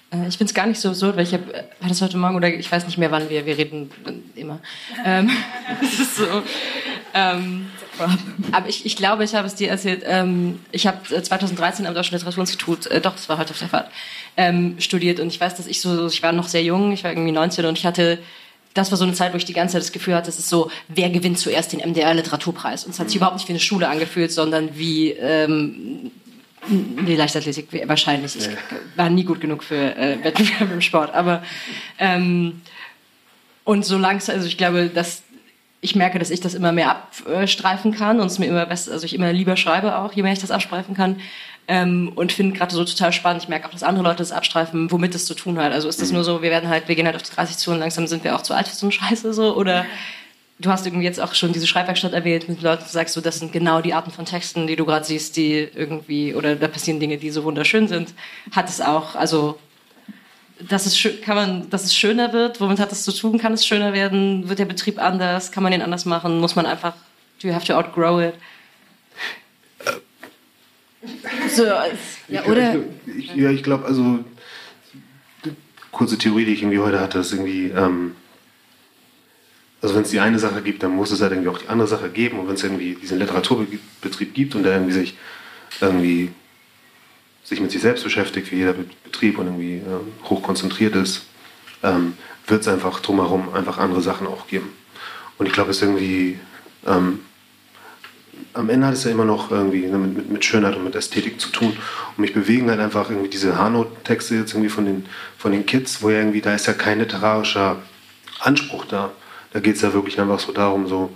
Äh, 0.09 0.29
Ich 0.29 0.37
finde 0.37 0.49
es 0.51 0.53
gar 0.53 0.65
nicht 0.67 0.79
so 0.79 0.87
absurd, 0.87 1.17
weil 1.17 1.25
ich 1.25 1.33
habe, 1.33 1.51
war 1.81 1.89
das 1.89 2.01
heute 2.01 2.15
Morgen 2.15 2.37
oder 2.37 2.47
ich 2.47 2.71
weiß 2.71 2.85
nicht 2.85 2.97
mehr 2.97 3.11
wann 3.11 3.29
wir, 3.29 3.45
wir 3.45 3.57
reden 3.57 3.91
immer. 4.35 4.61
Ähm, 5.03 5.29
es 5.81 5.99
ist 5.99 6.15
so. 6.15 6.43
Ähm, 7.13 7.69
aber 8.51 8.69
ich, 8.69 8.85
ich 8.85 8.95
glaube, 8.95 9.23
ich 9.23 9.35
habe 9.35 9.47
es 9.47 9.55
dir 9.55 9.69
erzählt. 9.69 10.03
Ähm, 10.05 10.59
ich 10.71 10.87
habe 10.87 11.15
äh, 11.15 11.21
2013 11.21 11.85
am 11.85 11.93
Deutschen 11.93 12.15
Literaturinstitut, 12.15 12.87
äh, 12.87 13.01
doch, 13.01 13.13
das 13.13 13.29
war 13.29 13.37
heute 13.37 13.51
auf 13.51 13.59
der 13.59 13.69
Fahrt, 13.69 13.91
ähm, 14.35 14.75
studiert 14.79 15.19
und 15.19 15.27
ich 15.27 15.39
weiß, 15.39 15.55
dass 15.55 15.67
ich 15.67 15.81
so, 15.81 16.07
ich 16.07 16.23
war 16.23 16.31
noch 16.31 16.47
sehr 16.47 16.63
jung, 16.63 16.91
ich 16.91 17.03
war 17.03 17.11
irgendwie 17.11 17.31
19 17.31 17.65
und 17.65 17.77
ich 17.77 17.85
hatte 17.85 18.19
das 18.77 18.91
war 18.91 18.97
so 18.97 19.05
eine 19.05 19.13
Zeit, 19.13 19.33
wo 19.33 19.37
ich 19.37 19.45
die 19.45 19.53
ganze 19.53 19.73
Zeit 19.73 19.81
das 19.81 19.91
Gefühl 19.91 20.15
hatte, 20.15 20.29
es 20.29 20.39
ist 20.39 20.49
so, 20.49 20.69
wer 20.87 21.09
gewinnt 21.09 21.39
zuerst 21.39 21.73
den 21.73 21.79
MDR-Literaturpreis? 21.79 22.85
Und 22.85 22.91
es 22.91 22.99
hat 22.99 23.07
sich 23.07 23.15
überhaupt 23.15 23.37
nicht 23.37 23.47
wie 23.47 23.53
eine 23.53 23.59
Schule 23.59 23.87
angefühlt, 23.87 24.31
sondern 24.31 24.77
wie 24.77 25.11
ähm, 25.11 26.11
die 26.69 27.15
Leichtathletik 27.15 27.69
wahrscheinlich. 27.87 28.35
Ich 28.35 28.49
war 28.95 29.09
nie 29.09 29.23
gut 29.23 29.41
genug 29.41 29.63
für 29.63 29.95
äh, 29.95 30.23
Wettbewerbe 30.23 30.73
im 30.73 30.81
Sport. 30.81 31.13
Aber 31.13 31.43
ähm, 31.97 32.61
und 33.63 33.83
so 33.83 33.97
langsam, 33.97 34.35
also 34.35 34.47
ich 34.47 34.57
glaube, 34.57 34.89
dass 34.93 35.23
ich 35.81 35.95
merke, 35.95 36.19
dass 36.19 36.31
ich 36.31 36.41
das 36.41 36.53
immer 36.53 36.71
mehr 36.71 37.03
abstreifen 37.25 37.93
kann 37.93 38.19
und 38.19 38.27
es 38.27 38.39
mir 38.39 38.47
immer 38.47 38.65
besser, 38.65 38.91
also 38.91 39.05
ich 39.05 39.13
immer 39.13 39.31
lieber 39.31 39.57
schreibe 39.57 39.97
auch, 39.97 40.13
je 40.13 40.23
mehr 40.23 40.33
ich 40.33 40.39
das 40.39 40.51
abstreifen 40.51 40.95
kann. 40.95 41.21
Ähm, 41.69 42.13
und 42.15 42.31
finde 42.31 42.57
gerade 42.57 42.73
so 42.73 42.85
total 42.85 43.11
spannend. 43.11 43.43
Ich 43.43 43.49
merke 43.49 43.67
auch, 43.67 43.71
dass 43.71 43.83
andere 43.83 44.05
Leute 44.05 44.19
das 44.19 44.31
abstreifen, 44.31 44.89
womit 44.89 45.13
das 45.13 45.25
zu 45.25 45.33
tun 45.33 45.59
hat. 45.59 45.73
Also 45.73 45.89
ist 45.89 46.01
das 46.01 46.11
nur 46.11 46.23
so, 46.23 46.41
wir 46.41 46.49
werden 46.49 46.69
halt, 46.69 46.87
wir 46.87 46.95
gehen 46.95 47.05
halt 47.05 47.17
auf 47.17 47.23
die 47.23 47.35
30 47.35 47.57
zu 47.57 47.71
und 47.71 47.79
langsam 47.79 48.07
sind 48.07 48.23
wir 48.23 48.35
auch 48.35 48.41
zu 48.41 48.53
alt 48.53 48.69
für 48.69 48.75
so 48.75 48.85
eine 48.85 48.93
Scheiße 48.93 49.33
so 49.33 49.53
oder 49.53 49.85
du 50.59 50.69
hast 50.69 50.85
irgendwie 50.85 51.05
jetzt 51.05 51.19
auch 51.19 51.35
schon 51.35 51.53
diese 51.53 51.67
Schreibwerkstatt 51.67 52.13
erwähnt 52.13 52.49
mit 52.49 52.61
Leuten, 52.61 52.83
du 52.83 52.89
sagst 52.89 53.13
so, 53.13 53.21
das 53.21 53.39
sind 53.39 53.51
genau 53.51 53.81
die 53.81 53.93
Arten 53.93 54.11
von 54.11 54.25
Texten, 54.25 54.67
die 54.67 54.75
du 54.75 54.85
gerade 54.85 55.05
siehst, 55.05 55.37
die 55.37 55.67
irgendwie, 55.75 56.33
oder 56.33 56.55
da 56.55 56.67
passieren 56.67 56.99
Dinge, 56.99 57.17
die 57.17 57.29
so 57.29 57.43
wunderschön 57.43 57.87
sind. 57.87 58.13
Hat 58.51 58.69
es 58.69 58.81
auch, 58.81 59.15
also, 59.15 59.59
dass 60.59 60.85
es, 60.85 61.21
kann 61.21 61.35
man, 61.35 61.69
dass 61.69 61.83
es 61.83 61.95
schöner 61.95 62.33
wird, 62.33 62.59
womit 62.59 62.79
hat 62.79 62.91
es 62.91 63.03
zu 63.03 63.11
tun? 63.11 63.37
Kann 63.37 63.53
es 63.53 63.65
schöner 63.65 63.93
werden? 63.93 64.49
Wird 64.49 64.59
der 64.59 64.65
Betrieb 64.65 64.99
anders? 64.99 65.51
Kann 65.51 65.63
man 65.63 65.71
den 65.71 65.81
anders 65.81 66.05
machen? 66.05 66.39
Muss 66.39 66.55
man 66.55 66.65
einfach, 66.65 66.93
do 67.41 67.47
you 67.47 67.53
have 67.53 67.65
to 67.65 67.73
outgrow 67.73 68.21
it? 68.21 68.33
So, 71.55 71.63
Ja, 72.27 72.43
oder 72.45 72.75
Ich, 73.05 73.35
ja, 73.35 73.51
ich 73.51 73.63
glaube, 73.63 73.85
also 73.85 74.19
die 75.45 75.51
kurze 75.91 76.17
Theorie, 76.17 76.45
die 76.45 76.53
ich 76.53 76.61
irgendwie 76.61 76.79
heute 76.79 76.99
hatte, 76.99 77.19
ist 77.19 77.31
irgendwie, 77.31 77.67
ähm, 77.67 78.15
also 79.81 79.95
wenn 79.95 80.01
es 80.01 80.09
die 80.09 80.19
eine 80.19 80.39
Sache 80.39 80.61
gibt, 80.61 80.81
dann 80.83 80.91
muss 80.91 81.11
es 81.11 81.21
halt 81.21 81.31
irgendwie 81.31 81.49
auch 81.49 81.59
die 81.59 81.67
andere 81.67 81.87
Sache 81.87 82.09
geben. 82.09 82.39
Und 82.39 82.47
wenn 82.47 82.55
es 82.55 82.63
irgendwie 82.63 82.95
diesen 82.95 83.19
Literaturbetrieb 83.19 84.33
gibt 84.33 84.55
und 84.55 84.63
der 84.63 84.73
irgendwie 84.73 84.93
sich 84.93 85.15
irgendwie 85.79 86.31
sich 87.47 87.61
mit 87.61 87.71
sich 87.71 87.81
selbst 87.81 88.03
beschäftigt, 88.03 88.51
wie 88.51 88.57
jeder 88.57 88.73
Be- 88.73 88.85
Betrieb 89.05 89.37
und 89.37 89.45
irgendwie 89.45 89.77
ähm, 89.77 90.11
hoch 90.25 90.43
konzentriert 90.43 90.95
ist, 90.95 91.23
ähm, 91.81 92.13
wird 92.45 92.61
es 92.61 92.67
einfach 92.67 92.99
drumherum 92.99 93.53
einfach 93.53 93.77
andere 93.77 94.01
Sachen 94.01 94.27
auch 94.27 94.47
geben. 94.47 94.69
Und 95.37 95.45
ich 95.45 95.53
glaube, 95.53 95.71
es 95.71 95.77
ist 95.77 95.83
irgendwie 95.83 96.39
ähm, 96.85 97.19
am 98.53 98.69
Ende 98.69 98.87
hat 98.87 98.93
es 98.93 99.03
ja 99.03 99.11
immer 99.11 99.25
noch 99.25 99.51
irgendwie 99.51 99.85
ne, 99.85 99.97
mit, 99.97 100.29
mit, 100.29 100.43
Schönheit 100.45 100.75
und 100.75 100.83
mit 100.83 100.95
Ästhetik 100.95 101.39
zu 101.39 101.49
tun. 101.49 101.69
Und 101.69 102.19
mich 102.19 102.33
bewegen 102.33 102.69
halt 102.69 102.79
einfach 102.79 103.09
irgendwie 103.09 103.29
diese 103.29 103.57
Hanno-Texte 103.57 104.35
jetzt 104.35 104.53
irgendwie 104.53 104.69
von 104.69 104.85
den, 104.85 105.05
von 105.37 105.51
den 105.51 105.65
Kids, 105.65 106.01
wo 106.01 106.09
ja 106.09 106.17
irgendwie, 106.17 106.41
da 106.41 106.55
ist 106.55 106.67
ja 106.67 106.73
kein 106.73 106.99
literarischer 106.99 107.77
Anspruch 108.39 108.85
da. 108.85 109.11
Da 109.53 109.59
geht 109.59 109.75
es 109.75 109.81
ja 109.81 109.93
wirklich 109.93 110.19
einfach 110.19 110.39
so 110.39 110.51
darum, 110.51 110.87
so, 110.87 111.11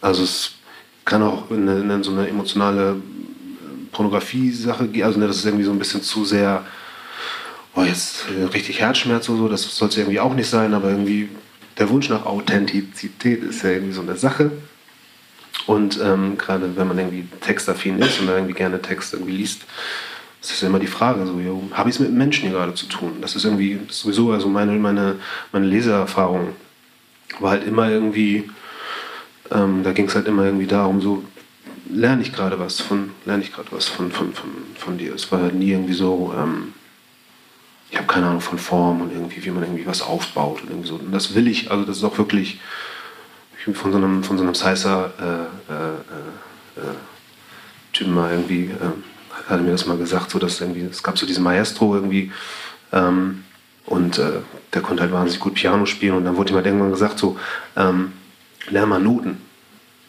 also 0.00 0.22
es 0.22 0.52
kann 1.04 1.22
auch 1.22 1.50
in, 1.50 1.68
in 1.68 2.02
so 2.02 2.12
eine 2.12 2.28
emotionale 2.28 2.92
äh, 2.92 2.94
Pornografie-Sache 3.92 4.88
gehen, 4.88 5.04
also 5.04 5.18
ne, 5.18 5.26
das 5.26 5.36
ist 5.36 5.44
irgendwie 5.44 5.64
so 5.64 5.72
ein 5.72 5.78
bisschen 5.78 6.02
zu 6.02 6.24
sehr, 6.24 6.64
oh, 7.74 7.82
jetzt 7.82 8.26
äh, 8.38 8.44
richtig 8.44 8.80
Herzschmerz 8.80 9.28
oder 9.28 9.38
so, 9.38 9.48
das 9.48 9.62
soll 9.62 9.88
es 9.88 9.96
irgendwie 9.96 10.20
auch 10.20 10.34
nicht 10.34 10.48
sein, 10.48 10.74
aber 10.74 10.90
irgendwie 10.90 11.28
der 11.78 11.88
Wunsch 11.90 12.08
nach 12.08 12.26
Authentizität 12.26 13.42
ist 13.42 13.62
ja 13.62 13.70
irgendwie 13.70 13.92
so 13.92 14.02
eine 14.02 14.16
Sache. 14.16 14.50
Und 15.66 16.00
ähm, 16.02 16.36
gerade 16.38 16.76
wenn 16.76 16.88
man 16.88 16.98
irgendwie 16.98 17.26
textaffin 17.40 17.98
ist 17.98 18.20
und 18.20 18.28
irgendwie 18.28 18.54
gerne 18.54 18.80
Text 18.80 19.12
irgendwie 19.12 19.32
liest, 19.32 19.62
ist 20.40 20.52
das 20.52 20.60
ja 20.62 20.68
immer 20.68 20.78
die 20.78 20.86
Frage, 20.86 21.26
so, 21.26 21.38
habe 21.72 21.90
ich 21.90 21.96
es 21.96 22.00
mit 22.00 22.12
Menschen 22.12 22.48
hier 22.48 22.56
gerade 22.56 22.74
zu 22.74 22.86
tun? 22.86 23.18
Das 23.20 23.36
ist 23.36 23.44
irgendwie 23.44 23.78
das 23.86 23.96
ist 23.96 24.02
sowieso, 24.02 24.32
also 24.32 24.48
meine, 24.48 24.72
meine, 24.72 25.16
meine 25.52 25.66
Leseerfahrung 25.66 26.54
aber 27.38 27.50
halt 27.50 27.66
immer 27.66 27.90
irgendwie, 27.90 28.50
ähm, 29.50 29.82
da 29.82 29.92
ging 29.92 30.06
es 30.06 30.14
halt 30.14 30.26
immer 30.26 30.44
irgendwie 30.44 30.66
darum, 30.66 31.00
so 31.00 31.22
lerne 31.92 32.22
ich 32.22 32.32
gerade 32.32 32.58
was 32.58 32.80
von, 32.80 33.10
lerne 33.24 33.42
ich 33.42 33.52
gerade 33.52 33.70
was 33.72 33.88
von, 33.88 34.10
von, 34.12 34.32
von, 34.32 34.50
von 34.76 34.98
dir. 34.98 35.14
Es 35.14 35.30
war 35.32 35.52
nie 35.52 35.72
irgendwie 35.72 35.94
so, 35.94 36.34
ähm, 36.36 36.74
ich 37.90 37.96
habe 37.96 38.06
keine 38.06 38.26
Ahnung 38.26 38.40
von 38.40 38.58
Form 38.58 39.00
und 39.00 39.12
irgendwie, 39.12 39.44
wie 39.44 39.50
man 39.50 39.64
irgendwie 39.64 39.86
was 39.86 40.02
aufbaut 40.02 40.62
und 40.62 40.70
irgendwie 40.70 40.88
so. 40.88 40.94
Und 40.96 41.12
das 41.12 41.34
will 41.34 41.48
ich, 41.48 41.70
also 41.70 41.84
das 41.84 41.98
ist 41.98 42.04
auch 42.04 42.18
wirklich 42.18 42.60
ich 43.60 43.66
bin 43.66 43.74
von 43.74 43.92
so 43.92 43.98
einem, 43.98 44.24
von 44.24 44.38
so 44.38 44.42
einem 44.42 44.54
Sizer 44.54 45.12
äh, 45.20 45.72
äh, 45.72 46.80
äh, 46.80 46.94
Typen 47.92 48.14
mal 48.14 48.30
irgendwie, 48.30 48.64
äh, 48.64 49.48
hat 49.48 49.58
er 49.58 49.62
mir 49.62 49.72
das 49.72 49.84
mal 49.84 49.98
gesagt, 49.98 50.30
so 50.30 50.38
dass 50.38 50.62
irgendwie, 50.62 50.80
es 50.90 51.02
gab 51.02 51.18
so 51.18 51.26
diesen 51.26 51.44
Maestro 51.44 51.94
irgendwie 51.94 52.32
ähm, 52.92 53.44
und 53.84 54.18
äh, 54.18 54.40
der 54.72 54.80
konnte 54.80 55.02
halt 55.02 55.12
wahnsinnig 55.12 55.40
gut 55.40 55.54
Piano 55.54 55.84
spielen 55.84 56.14
und 56.14 56.24
dann 56.24 56.38
wurde 56.38 56.52
ihm 56.52 56.56
halt 56.56 56.64
irgendwann 56.66 56.90
gesagt, 56.90 57.18
so, 57.18 57.38
ähm, 57.76 58.12
lern 58.70 58.88
mal 58.88 58.98
Noten. 58.98 59.42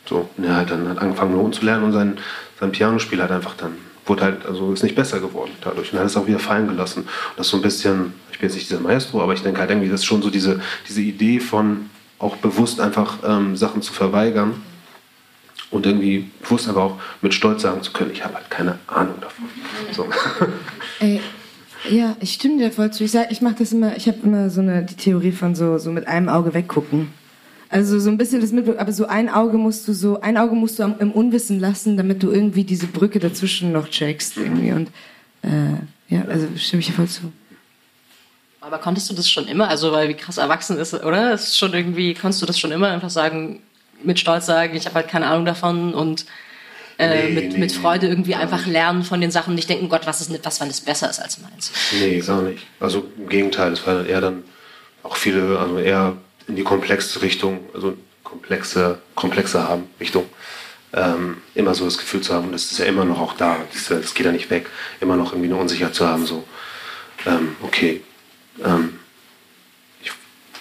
So, 0.05 0.29
und 0.37 0.43
er 0.43 0.57
hat 0.57 0.71
dann 0.71 0.87
hat 0.89 0.99
angefangen 0.99 1.53
zu 1.53 1.65
lernen 1.65 1.83
und 1.83 1.93
sein, 1.93 2.17
sein 2.59 2.71
Pianospiel 2.71 3.21
hat 3.21 3.31
einfach 3.31 3.55
dann, 3.55 3.73
wurde 4.05 4.23
halt, 4.23 4.45
also 4.45 4.73
ist 4.73 4.83
nicht 4.83 4.95
besser 4.95 5.19
geworden 5.19 5.51
dadurch 5.61 5.93
und 5.93 5.99
hat 5.99 6.07
es 6.07 6.17
auch 6.17 6.27
wieder 6.27 6.39
fallen 6.39 6.67
gelassen. 6.67 7.01
Und 7.01 7.09
das 7.37 7.47
ist 7.47 7.51
so 7.51 7.57
ein 7.57 7.63
bisschen, 7.63 8.13
ich 8.31 8.39
bin 8.39 8.49
jetzt 8.49 8.55
nicht 8.55 8.69
dieser 8.69 8.81
Maestro, 8.81 9.21
aber 9.21 9.33
ich 9.33 9.41
denke 9.41 9.59
halt 9.59 9.69
irgendwie, 9.69 9.89
das 9.89 10.01
ist 10.01 10.05
schon 10.05 10.21
so 10.21 10.29
diese, 10.29 10.59
diese 10.87 11.01
Idee 11.01 11.39
von 11.39 11.89
auch 12.19 12.35
bewusst 12.37 12.79
einfach 12.79 13.17
ähm, 13.25 13.55
Sachen 13.55 13.81
zu 13.81 13.93
verweigern 13.93 14.61
und 15.71 15.85
irgendwie 15.85 16.29
bewusst 16.41 16.67
einfach 16.67 16.81
auch 16.81 16.99
mit 17.21 17.33
Stolz 17.33 17.61
sagen 17.61 17.81
zu 17.81 17.91
können, 17.91 18.11
ich 18.11 18.23
habe 18.23 18.35
halt 18.35 18.49
keine 18.49 18.77
Ahnung 18.87 19.15
davon. 19.21 19.45
So. 19.91 20.07
Ey, 20.99 21.21
ja, 21.89 22.15
ich 22.19 22.33
stimme 22.33 22.57
dir 22.57 22.71
voll 22.71 22.91
zu. 22.91 23.03
Ich 23.03 23.15
ich 23.15 23.41
mache 23.41 23.55
das 23.59 23.71
immer, 23.71 23.95
ich 23.97 24.07
habe 24.07 24.19
immer 24.23 24.49
so 24.49 24.61
eine 24.61 24.83
die 24.83 24.95
Theorie 24.95 25.31
von 25.31 25.55
so 25.55 25.77
so 25.79 25.91
mit 25.91 26.07
einem 26.07 26.29
Auge 26.29 26.53
weggucken. 26.53 27.07
Also 27.71 27.99
so 28.01 28.09
ein 28.09 28.17
bisschen 28.17 28.41
das 28.41 28.51
mit, 28.51 28.67
aber 28.77 28.91
so 28.91 29.05
ein 29.07 29.29
Auge 29.29 29.57
musst 29.57 29.87
du 29.87 29.93
so 29.93 30.19
ein 30.19 30.37
Auge 30.37 30.55
musst 30.55 30.77
du 30.77 30.83
am, 30.83 30.95
im 30.99 31.11
Unwissen 31.11 31.57
lassen, 31.57 31.95
damit 31.95 32.21
du 32.21 32.29
irgendwie 32.29 32.65
diese 32.65 32.85
Brücke 32.85 33.19
dazwischen 33.19 33.71
noch 33.71 33.87
checkst 33.87 34.35
irgendwie 34.35 34.73
und 34.73 34.89
äh, 35.41 36.13
ja, 36.13 36.25
also 36.25 36.47
stimme 36.57 36.81
ich 36.81 36.87
dir 36.87 36.93
voll 36.93 37.07
zu. 37.07 37.31
Aber 38.59 38.77
konntest 38.77 39.09
du 39.09 39.15
das 39.15 39.29
schon 39.29 39.47
immer? 39.47 39.69
Also, 39.69 39.91
weil 39.93 40.09
wie 40.09 40.13
krass 40.13 40.37
erwachsen 40.37 40.77
ist, 40.77 40.93
oder? 40.93 41.31
Das 41.31 41.47
ist 41.47 41.57
schon 41.57 41.73
irgendwie, 41.73 42.13
konntest 42.13 42.41
du 42.41 42.45
das 42.45 42.59
schon 42.59 42.71
immer 42.73 42.89
einfach 42.89 43.09
sagen, 43.09 43.61
mit 44.03 44.19
Stolz 44.19 44.45
sagen, 44.45 44.75
ich 44.75 44.85
habe 44.85 44.95
halt 44.95 45.07
keine 45.07 45.27
Ahnung 45.27 45.45
davon 45.45 45.93
und 45.93 46.25
äh, 46.97 47.29
Nee, 47.29 47.33
mit, 47.33 47.53
nee, 47.53 47.57
mit 47.57 47.71
Freude 47.71 48.07
irgendwie 48.07 48.35
einfach 48.35 48.67
lernen 48.67 49.03
von 49.03 49.21
den 49.21 49.31
Sachen, 49.31 49.55
nicht 49.55 49.69
denken, 49.69 49.89
Gott, 49.89 50.05
was 50.05 50.21
ist 50.21 50.29
nicht, 50.29 50.45
was, 50.45 50.59
wenn 50.59 50.67
es 50.67 50.81
besser 50.81 51.09
ist 51.09 51.19
als 51.19 51.39
meins. 51.39 51.71
Nee, 51.99 52.19
gar 52.19 52.41
nicht. 52.41 52.67
Also 52.79 53.05
im 53.17 53.29
Gegenteil, 53.29 53.71
es 53.71 53.87
war 53.87 53.95
dann 53.95 54.05
eher 54.05 54.21
dann 54.21 54.43
auch 55.03 55.15
viele, 55.15 55.57
also 55.57 55.79
eher 55.79 56.17
in 56.47 56.55
die 56.55 56.63
komplexe 56.63 57.21
Richtung, 57.21 57.69
also 57.73 57.97
komplexe, 58.23 58.99
komplexe 59.15 59.67
haben 59.67 59.83
Richtung. 59.99 60.25
Ähm, 60.93 61.37
immer 61.55 61.73
so 61.73 61.85
das 61.85 61.97
Gefühl 61.97 62.19
zu 62.19 62.33
haben, 62.33 62.47
und 62.47 62.51
das 62.51 62.69
ist 62.69 62.77
ja 62.77 62.85
immer 62.85 63.05
noch 63.05 63.19
auch 63.19 63.33
da, 63.33 63.57
das, 63.71 63.87
das 63.87 64.13
geht 64.13 64.25
ja 64.25 64.33
nicht 64.33 64.49
weg, 64.49 64.67
immer 64.99 65.15
noch 65.15 65.31
irgendwie 65.31 65.49
eine 65.49 65.55
Unsicherheit 65.55 65.95
zu 65.95 66.05
haben, 66.05 66.25
so, 66.25 66.43
ähm, 67.25 67.55
okay, 67.61 68.01
ähm, 68.61 68.99
ich 70.01 70.11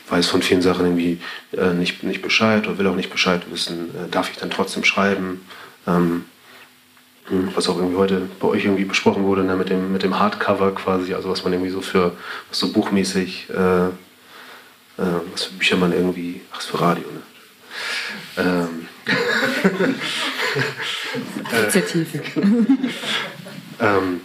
weiß 0.09 0.29
von 0.29 0.43
vielen 0.43 0.63
Sachen 0.63 0.85
irgendwie 0.85 1.21
äh, 1.57 1.73
nicht, 1.73 2.05
nicht 2.05 2.23
Bescheid 2.23 2.69
oder 2.69 2.79
will 2.79 2.87
auch 2.87 2.95
nicht 2.95 3.11
Bescheid 3.11 3.43
wissen, 3.51 3.91
äh, 3.91 4.09
darf 4.09 4.31
ich 4.31 4.37
dann 4.37 4.51
trotzdem 4.51 4.85
schreiben? 4.85 5.45
Ähm, 5.89 6.27
hm, 7.31 7.51
was 7.55 7.69
auch 7.69 7.77
irgendwie 7.77 7.97
heute 7.97 8.29
bei 8.41 8.49
euch 8.49 8.65
irgendwie 8.65 8.85
besprochen 8.85 9.25
wurde, 9.25 9.45
ne, 9.45 9.57
mit, 9.57 9.71
dem, 9.71 9.93
mit 9.93 10.03
dem 10.03 10.19
Hardcover 10.19 10.75
quasi, 10.75 11.15
also 11.15 11.31
was 11.31 11.45
man 11.45 11.53
irgendwie 11.53 11.71
so 11.71 11.81
für, 11.81 12.17
was 12.49 12.59
so 12.59 12.73
buchmäßig, 12.73 13.49
äh, 13.51 13.89
was 15.33 15.45
für 15.45 15.55
Bücher 15.55 15.77
man 15.77 15.93
irgendwie, 15.93 16.41
ach, 16.53 16.61
ist 16.61 16.67
für 16.67 16.81
Radio, 16.81 17.05
ne? 17.11 17.23
Ähm, 18.37 18.89
ähm, 23.81 24.21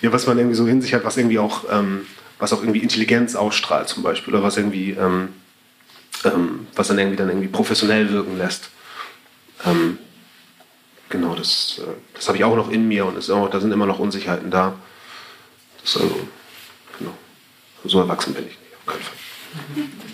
ja, 0.00 0.12
was 0.12 0.26
man 0.26 0.38
irgendwie 0.38 0.56
so 0.56 0.66
in 0.66 0.82
sich 0.82 0.94
hat, 0.94 1.04
was 1.04 1.16
irgendwie 1.16 1.38
auch, 1.38 1.64
ähm, 1.70 2.06
was 2.38 2.52
auch 2.52 2.60
irgendwie 2.62 2.80
Intelligenz 2.80 3.34
ausstrahlt 3.34 3.88
zum 3.88 4.02
Beispiel, 4.02 4.34
oder 4.34 4.42
was 4.42 4.56
irgendwie, 4.56 4.90
ähm, 4.92 5.30
ähm, 6.24 6.66
was 6.74 6.88
dann 6.88 6.98
irgendwie 6.98 7.16
dann 7.16 7.28
irgendwie 7.28 7.48
professionell 7.48 8.10
wirken 8.10 8.38
lässt. 8.38 8.70
Ähm, 9.64 9.98
genau, 11.08 11.34
das, 11.34 11.80
äh, 11.82 11.90
das 12.14 12.28
habe 12.28 12.38
ich 12.38 12.44
auch 12.44 12.56
noch 12.56 12.70
in 12.70 12.86
mir 12.86 13.06
und 13.06 13.16
ist 13.16 13.30
auch, 13.30 13.50
da 13.50 13.60
sind 13.60 13.72
immer 13.72 13.86
noch 13.86 13.98
Unsicherheiten 13.98 14.50
da. 14.50 14.74
Das, 15.82 15.96
also, 15.96 16.28
genau. 16.98 17.14
So 17.84 18.00
erwachsen 18.00 18.34
bin 18.34 18.44
ich 18.44 18.58
nicht, 18.58 18.74
auf 18.78 18.86
keinen 18.86 19.02
Fall. 19.02 19.27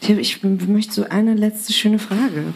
Ich, 0.00 0.08
hab- 0.10 0.18
ich 0.18 0.42
möchte 0.68 0.92
so 0.92 1.04
eine 1.08 1.34
letzte 1.34 1.72
schöne 1.72 1.98
Frage. 1.98 2.54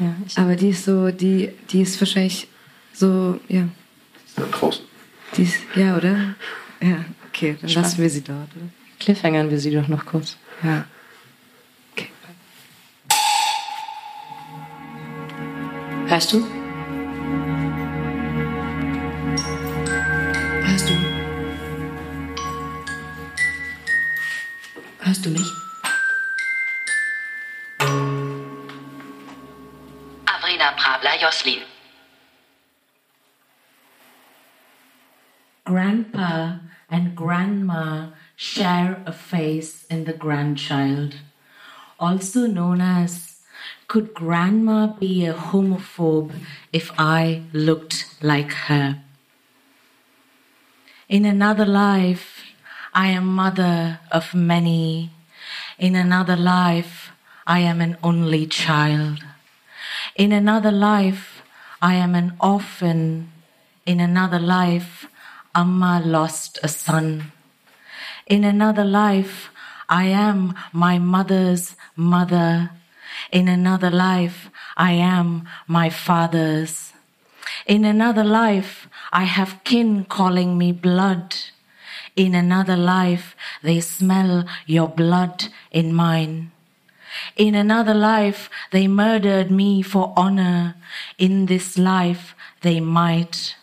Ja, 0.00 0.14
Aber 0.36 0.56
die 0.56 0.70
ist 0.70 0.84
so, 0.84 1.10
die, 1.10 1.50
die 1.70 1.82
ist 1.82 2.00
wahrscheinlich 2.00 2.48
so, 2.92 3.38
ja. 3.48 3.68
Da 4.36 4.44
draußen. 4.50 4.84
Die 5.36 5.42
ist, 5.42 5.56
ja, 5.76 5.96
oder? 5.96 6.34
Ja, 6.80 7.04
okay, 7.28 7.56
dann 7.60 7.68
Spannend. 7.68 7.74
lassen 7.74 8.02
wir 8.02 8.10
sie 8.10 8.22
dort. 8.22 8.48
Oder? 8.56 8.66
Cliffhangern 8.98 9.50
wir 9.50 9.58
sie 9.60 9.72
doch 9.72 9.88
noch 9.88 10.06
kurz. 10.06 10.36
Ja. 10.62 10.86
Hörst 16.06 16.32
du? 16.32 16.46
Hörst 25.14 25.26
du 25.26 25.30
mich? 25.30 25.52
Avrina 30.26 30.72
Prabla 30.76 31.16
Joslin. 31.20 31.62
Grandpa 35.64 36.58
and 36.90 37.14
grandma 37.14 38.08
share 38.34 39.04
a 39.06 39.12
face 39.12 39.84
in 39.88 40.04
the 40.04 40.14
grandchild, 40.14 41.14
also 42.00 42.48
known 42.48 42.80
as 42.80 43.40
Could 43.86 44.14
grandma 44.14 44.88
be 44.88 45.26
a 45.26 45.32
homophobe 45.32 46.32
if 46.72 46.90
I 46.98 47.42
looked 47.52 48.16
like 48.20 48.52
her? 48.66 48.98
In 51.08 51.24
another 51.24 51.66
life, 51.66 52.53
I 52.94 53.08
am 53.08 53.26
mother 53.26 53.98
of 54.12 54.34
many. 54.34 55.10
In 55.78 55.96
another 55.96 56.36
life, 56.36 57.10
I 57.44 57.58
am 57.58 57.80
an 57.80 57.98
only 58.04 58.46
child. 58.46 59.18
In 60.14 60.30
another 60.30 60.70
life, 60.70 61.42
I 61.82 61.94
am 61.94 62.14
an 62.14 62.36
orphan. 62.40 63.32
In 63.84 63.98
another 63.98 64.38
life, 64.38 65.06
Amma 65.56 66.00
lost 66.04 66.60
a 66.62 66.68
son. 66.68 67.32
In 68.28 68.44
another 68.44 68.84
life, 68.84 69.50
I 69.88 70.04
am 70.04 70.54
my 70.72 70.98
mother's 70.98 71.74
mother. 71.96 72.70
In 73.32 73.48
another 73.48 73.90
life, 73.90 74.50
I 74.76 74.92
am 74.92 75.48
my 75.66 75.90
father's. 75.90 76.92
In 77.66 77.84
another 77.84 78.24
life, 78.24 78.88
I 79.12 79.24
have 79.24 79.64
kin 79.64 80.04
calling 80.04 80.56
me 80.56 80.70
blood. 80.70 81.34
In 82.16 82.34
another 82.34 82.76
life, 82.76 83.34
they 83.62 83.80
smell 83.80 84.44
your 84.66 84.88
blood 84.88 85.46
in 85.72 85.92
mine. 85.92 86.52
In 87.36 87.54
another 87.54 87.94
life, 87.94 88.48
they 88.70 88.86
murdered 88.86 89.50
me 89.50 89.82
for 89.82 90.12
honor. 90.16 90.76
In 91.18 91.46
this 91.46 91.76
life, 91.76 92.34
they 92.62 92.80
might. 92.80 93.56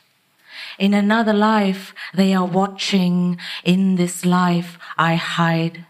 In 0.77 0.93
another 0.93 1.33
life, 1.33 1.93
they 2.13 2.33
are 2.33 2.45
watching. 2.45 3.37
In 3.63 3.95
this 3.95 4.25
life, 4.25 4.77
I 4.97 5.15
hide. 5.15 5.85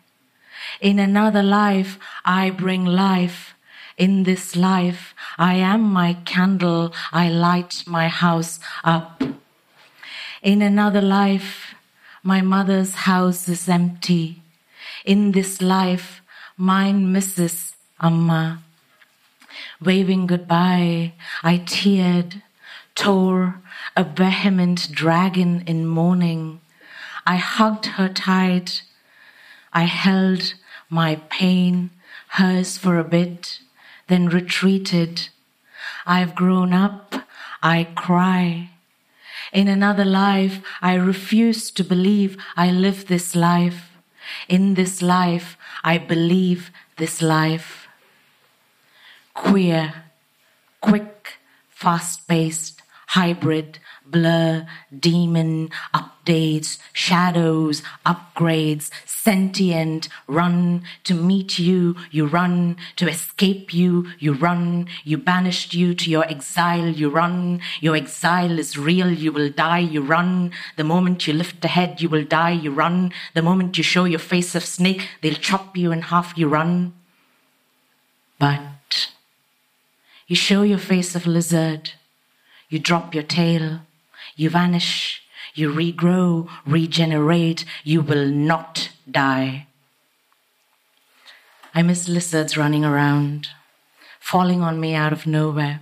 In 0.80 1.00
another 1.00 1.44
life, 1.44 1.98
I 2.26 2.52
bring 2.52 2.86
life. 2.86 3.56
In 3.98 4.24
this 4.24 4.56
life, 4.56 5.14
I 5.38 5.56
am 5.56 5.82
my 5.82 6.14
candle. 6.26 6.94
I 7.12 7.30
light 7.30 7.84
my 7.88 8.08
house 8.08 8.60
up. 8.84 9.24
In 10.42 10.62
another 10.62 11.02
life, 11.02 11.71
my 12.24 12.42
mother's 12.42 12.94
house 12.94 13.50
is 13.50 13.68
empty. 13.68 14.42
In 15.06 15.32
this 15.32 15.62
life, 15.62 16.22
mine 16.58 17.12
misses 17.12 17.76
Amma. 18.00 18.62
Waving 19.84 20.28
goodbye, 20.28 21.14
I 21.44 21.58
teared, 21.60 22.42
tore 22.96 23.62
a 23.96 24.04
vehement 24.04 24.92
dragon 24.92 25.64
in 25.66 25.88
mourning. 25.88 26.62
I 27.26 27.38
hugged 27.38 27.86
her 27.98 28.10
tight. 28.10 28.84
I 29.74 29.84
held 29.84 30.54
my 30.90 31.16
pain, 31.30 31.92
hers 32.30 32.78
for 32.78 32.98
a 33.00 33.04
bit, 33.04 33.60
then 34.08 34.30
retreated. 34.30 35.30
I've 36.06 36.36
grown 36.36 36.74
up, 36.74 37.16
I 37.64 37.88
cry. 37.96 38.71
In 39.52 39.68
another 39.68 40.06
life, 40.06 40.62
I 40.82 40.94
refuse 40.96 41.72
to 41.72 41.84
believe 41.84 42.38
I 42.56 42.72
live 42.72 43.08
this 43.08 43.36
life. 43.36 43.92
In 44.48 44.76
this 44.76 45.02
life, 45.02 45.58
I 45.84 45.98
believe 45.98 46.72
this 46.98 47.22
life. 47.22 47.88
Queer, 49.34 49.94
quick, 50.80 51.40
fast 51.70 52.28
paced, 52.28 52.82
hybrid, 53.08 53.80
blur, 54.06 54.68
demon, 54.98 55.70
updates, 56.22 56.78
shadows, 56.94 57.82
upgrades, 58.06 58.90
sentient, 59.06 60.10
run 60.28 60.84
to 61.04 61.14
meet 61.14 61.60
you, 61.60 61.96
you 62.10 62.26
run 62.26 62.78
to 62.96 63.08
escape 63.08 63.74
you, 63.74 64.08
you 64.20 64.34
run, 64.34 64.88
you 65.04 65.18
banished 65.18 65.74
you 65.74 65.94
to 65.94 66.10
your 66.10 66.26
exile, 66.26 66.88
you 66.88 67.10
run, 67.10 67.62
your 67.80 67.96
exile 67.96 68.58
is 68.58 68.78
real, 68.78 69.12
you 69.12 69.32
will 69.32 69.50
die, 69.50 69.80
you 69.80 70.02
run, 70.02 70.52
the 70.78 70.84
moment 70.84 71.28
you 71.28 71.34
lift 71.34 71.62
the 71.62 71.68
head, 71.68 72.02
you 72.02 72.10
will 72.10 72.24
die, 72.24 72.52
you 72.52 72.72
run, 72.72 73.12
the 73.34 73.42
moment 73.42 73.78
you 73.78 73.84
show 73.84 74.06
your 74.06 74.20
face 74.20 74.56
of 74.56 74.66
snake, 74.66 75.08
they'll 75.22 75.34
chop 75.36 75.78
you 75.78 75.92
in 75.92 76.02
half, 76.04 76.38
you 76.38 76.48
run. 76.48 76.94
But 78.40 79.10
you 80.28 80.36
show 80.36 80.64
your 80.64 80.80
face 80.80 81.16
of 81.16 81.28
lizard, 81.28 81.92
you 82.70 82.80
drop 82.80 83.14
your 83.14 83.24
tail, 83.24 83.82
you 84.36 84.50
vanish, 84.50 85.21
you 85.54 85.72
regrow, 85.72 86.50
regenerate, 86.66 87.66
you 87.84 88.02
will 88.02 88.28
not 88.28 88.90
die. 89.10 89.68
I 91.74 91.82
miss 91.82 92.08
lizards 92.08 92.58
running 92.58 92.84
around, 92.84 93.48
falling 94.20 94.62
on 94.62 94.80
me 94.80 94.94
out 94.94 95.14
of 95.14 95.26
nowhere, 95.26 95.82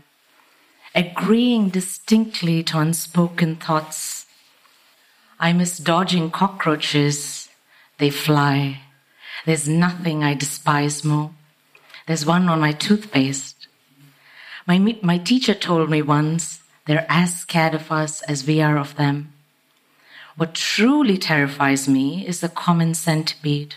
agreeing 0.94 1.70
distinctly 1.70 2.64
to 2.64 2.80
unspoken 2.80 3.56
thoughts. 3.56 4.26
I 5.40 5.54
miss 5.54 5.78
dodging 5.78 6.32
cockroaches, 6.32 7.50
they 7.98 8.10
fly. 8.10 8.82
There's 9.46 9.68
nothing 9.68 10.24
I 10.24 10.34
despise 10.34 11.04
more. 11.04 11.32
There's 12.08 12.26
one 12.26 12.50
on 12.50 12.60
my 12.60 12.72
toothpaste. 12.72 13.68
My, 14.68 14.78
my 15.02 15.18
teacher 15.18 15.54
told 15.54 15.90
me 15.90 16.02
once 16.02 16.62
they're 16.86 17.06
as 17.10 17.40
scared 17.40 17.74
of 17.74 17.92
us 17.92 18.22
as 18.24 18.46
we 18.46 18.62
are 18.62 18.78
of 18.78 18.96
them. 18.96 19.34
What 20.40 20.54
truly 20.54 21.18
terrifies 21.18 21.90
me 21.90 22.26
is 22.26 22.40
the 22.40 22.48
common 22.48 22.94
centipede. 22.94 23.76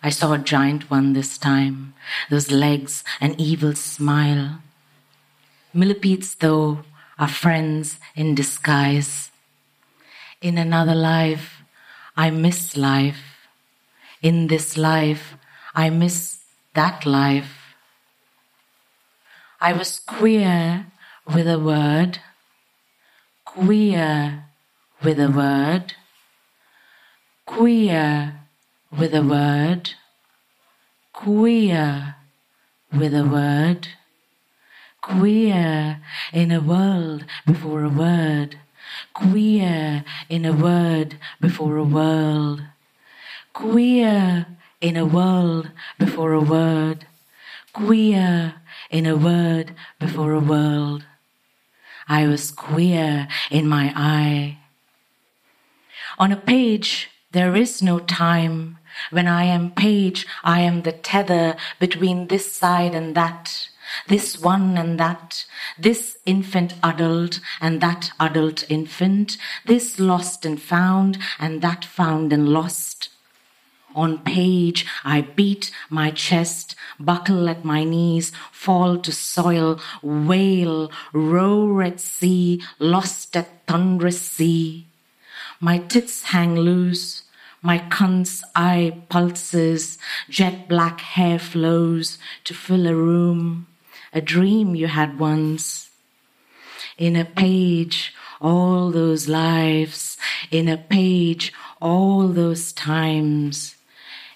I 0.00 0.10
saw 0.10 0.32
a 0.32 0.38
giant 0.38 0.88
one 0.88 1.12
this 1.12 1.36
time, 1.36 1.94
those 2.30 2.52
legs, 2.52 3.02
an 3.20 3.34
evil 3.36 3.74
smile. 3.74 4.60
Millipedes, 5.74 6.36
though, 6.36 6.84
are 7.18 7.26
friends 7.26 7.98
in 8.14 8.36
disguise. 8.36 9.32
In 10.40 10.56
another 10.56 10.94
life, 10.94 11.64
I 12.16 12.30
miss 12.30 12.76
life. 12.76 13.48
In 14.22 14.46
this 14.46 14.76
life, 14.76 15.34
I 15.74 15.90
miss 15.90 16.44
that 16.74 17.04
life. 17.04 17.74
I 19.60 19.72
was 19.72 19.98
queer 19.98 20.86
with 21.26 21.48
a 21.48 21.58
word, 21.58 22.20
queer 23.44 24.44
with 25.04 25.18
a 25.18 25.30
word, 25.30 25.94
queer 27.46 28.40
with 28.96 29.14
a 29.14 29.22
word, 29.22 29.90
queer 31.12 32.16
with 32.92 33.14
a 33.14 33.24
word, 33.24 33.88
queer 35.00 36.00
in 36.32 36.52
a 36.52 36.60
world 36.60 37.24
before 37.46 37.82
a 37.82 37.88
word, 37.88 38.58
queer 39.12 40.04
in 40.28 40.44
a 40.44 40.52
word 40.52 41.18
before 41.40 41.76
a 41.76 41.84
world, 41.84 42.62
queer 43.52 44.46
in 44.80 44.96
a 44.96 45.06
world 45.06 45.70
before 45.98 46.32
a 46.32 46.40
word, 46.40 47.06
queer 47.72 48.54
in 48.90 49.06
a 49.06 49.16
word 49.16 49.74
before 49.98 50.32
a 50.32 50.40
world. 50.40 51.04
I 52.08 52.26
was 52.26 52.50
queer 52.50 53.26
in 53.50 53.66
my 53.66 53.92
eye. 53.96 54.58
On 56.18 56.30
a 56.30 56.36
page, 56.36 57.10
there 57.32 57.56
is 57.56 57.82
no 57.82 57.98
time. 57.98 58.78
When 59.10 59.26
I 59.26 59.44
am 59.44 59.70
page, 59.70 60.26
I 60.44 60.60
am 60.60 60.82
the 60.82 60.92
tether 60.92 61.56
between 61.80 62.28
this 62.28 62.52
side 62.54 62.94
and 62.94 63.14
that, 63.14 63.68
this 64.08 64.38
one 64.38 64.76
and 64.76 65.00
that, 65.00 65.46
this 65.78 66.18
infant 66.26 66.74
adult 66.82 67.40
and 67.60 67.80
that 67.80 68.10
adult 68.20 68.70
infant, 68.70 69.38
this 69.64 69.98
lost 69.98 70.44
and 70.44 70.60
found 70.60 71.18
and 71.38 71.62
that 71.62 71.84
found 71.84 72.32
and 72.32 72.48
lost. 72.50 73.08
On 73.94 74.18
page, 74.18 74.86
I 75.04 75.22
beat 75.22 75.70
my 75.90 76.10
chest, 76.10 76.74
buckle 76.98 77.48
at 77.48 77.64
my 77.64 77.84
knees, 77.84 78.32
fall 78.50 78.98
to 78.98 79.12
soil, 79.12 79.80
wail, 80.02 80.90
roar 81.12 81.82
at 81.82 82.00
sea, 82.00 82.62
lost 82.78 83.36
at 83.36 83.66
thunderous 83.66 84.20
sea. 84.20 84.86
My 85.64 85.78
tits 85.78 86.24
hang 86.24 86.56
loose, 86.56 87.22
my 87.62 87.78
cunt's 87.78 88.42
eye 88.56 89.00
pulses, 89.08 89.96
jet 90.28 90.66
black 90.66 91.00
hair 91.00 91.38
flows 91.38 92.18
to 92.42 92.52
fill 92.52 92.84
a 92.88 92.96
room, 92.96 93.68
a 94.12 94.20
dream 94.20 94.74
you 94.74 94.88
had 94.88 95.20
once. 95.20 95.88
In 96.98 97.14
a 97.14 97.24
page, 97.24 98.12
all 98.40 98.90
those 98.90 99.28
lives, 99.28 100.18
in 100.50 100.68
a 100.68 100.76
page, 100.76 101.52
all 101.80 102.26
those 102.26 102.72
times. 102.72 103.76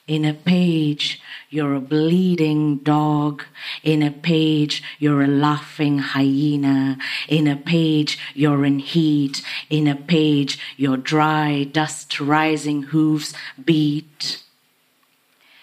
In 0.07 0.25
a 0.25 0.35
page, 0.35 1.21
you're 1.51 1.75
a 1.75 1.81
bleeding 1.81 2.77
dog. 2.79 3.43
In 3.83 4.05
a 4.05 4.13
page, 4.13 4.81
you're 5.01 5.23
a 5.23 5.27
laughing 5.27 5.99
hyena. 5.99 6.97
In 7.29 7.49
a 7.49 7.57
page, 7.57 8.17
you're 8.33 8.65
in 8.65 8.79
heat. 8.79 9.43
In 9.69 9.89
a 9.89 9.97
page, 9.97 10.61
your 10.77 10.97
dry, 10.97 11.65
dust 11.65 12.21
rising 12.21 12.83
hooves 12.85 13.35
beat. 13.65 14.45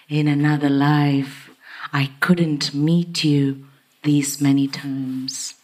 In 0.10 0.28
another 0.28 0.70
life, 0.70 1.50
I 1.94 2.12
couldn't 2.20 2.74
meet 2.74 3.24
you 3.24 3.66
these 4.04 4.42
many 4.42 4.68
times. 4.68 5.56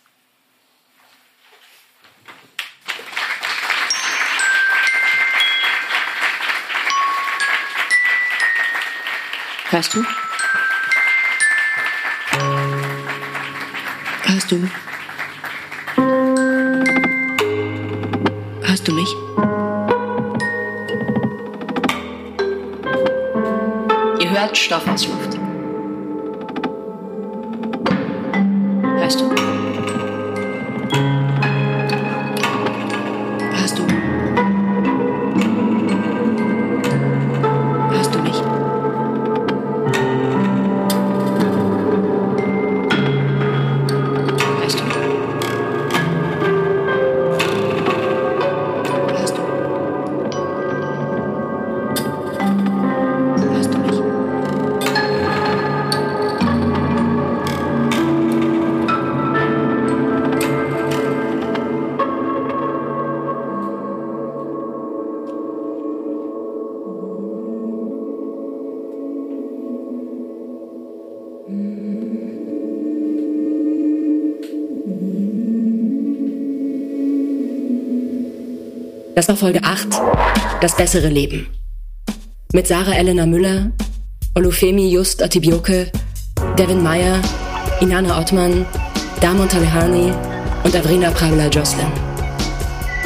Hörst 9.71 9.93
du? 9.93 10.03
Hörst 14.23 14.51
du? 14.51 14.67
Hörst 18.63 18.87
du 18.87 18.93
mich? 18.95 19.15
Ihr 24.19 24.29
hört 24.31 24.57
Stoffausluft. 24.57 25.37
Hörst 28.81 29.21
du? 29.21 29.38
Das 79.19 79.27
war 79.27 79.35
Folge 79.35 79.61
8, 79.65 79.89
Das 80.61 80.77
bessere 80.77 81.09
Leben. 81.09 81.45
Mit 82.53 82.67
Sarah 82.67 82.93
Elena 82.93 83.25
Müller, 83.25 83.69
Olufemi 84.33 84.89
Just 84.89 85.21
Atibioke, 85.21 85.91
Devin 86.57 86.81
Meyer, 86.81 87.21
Inanna 87.81 88.17
Ottmann, 88.17 88.65
Damon 89.19 89.49
Talehani 89.49 90.13
und 90.63 90.73
Avrina 90.73 91.11
Pravla 91.11 91.47
Jocelyn. 91.47 91.91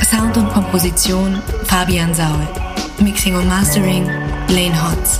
Sound 0.07 0.37
und 0.37 0.49
Komposition 0.53 1.41
Fabian 1.63 2.13
Saul. 2.13 2.47
Mixing 2.99 3.35
und 3.35 3.47
Mastering 3.47 4.05
Lane 4.49 4.77
Hotz. 4.83 5.19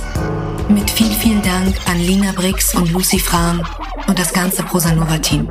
Mit 0.68 0.88
viel, 0.88 1.10
viel 1.10 1.40
Dank 1.40 1.74
an 1.86 1.98
Lina 1.98 2.30
Brix 2.36 2.72
und 2.72 2.92
Lucy 2.92 3.18
Frahm 3.18 3.66
und 4.06 4.16
das 4.16 4.32
ganze 4.32 4.62
Prosanova-Team. 4.62 5.50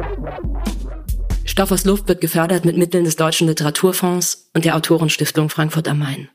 Stoff 1.43 1.73
aus 1.73 1.83
Luft 1.83 2.07
wird 2.07 2.21
gefördert 2.21 2.63
mit 2.63 2.77
Mitteln 2.77 3.03
des 3.03 3.17
Deutschen 3.17 3.47
Literaturfonds 3.47 4.32
und 4.53 4.65
der 4.65 4.75
Autorenstiftung 4.75 5.49
Frankfurt 5.49 5.87
am 5.87 5.99
Main. 5.99 6.29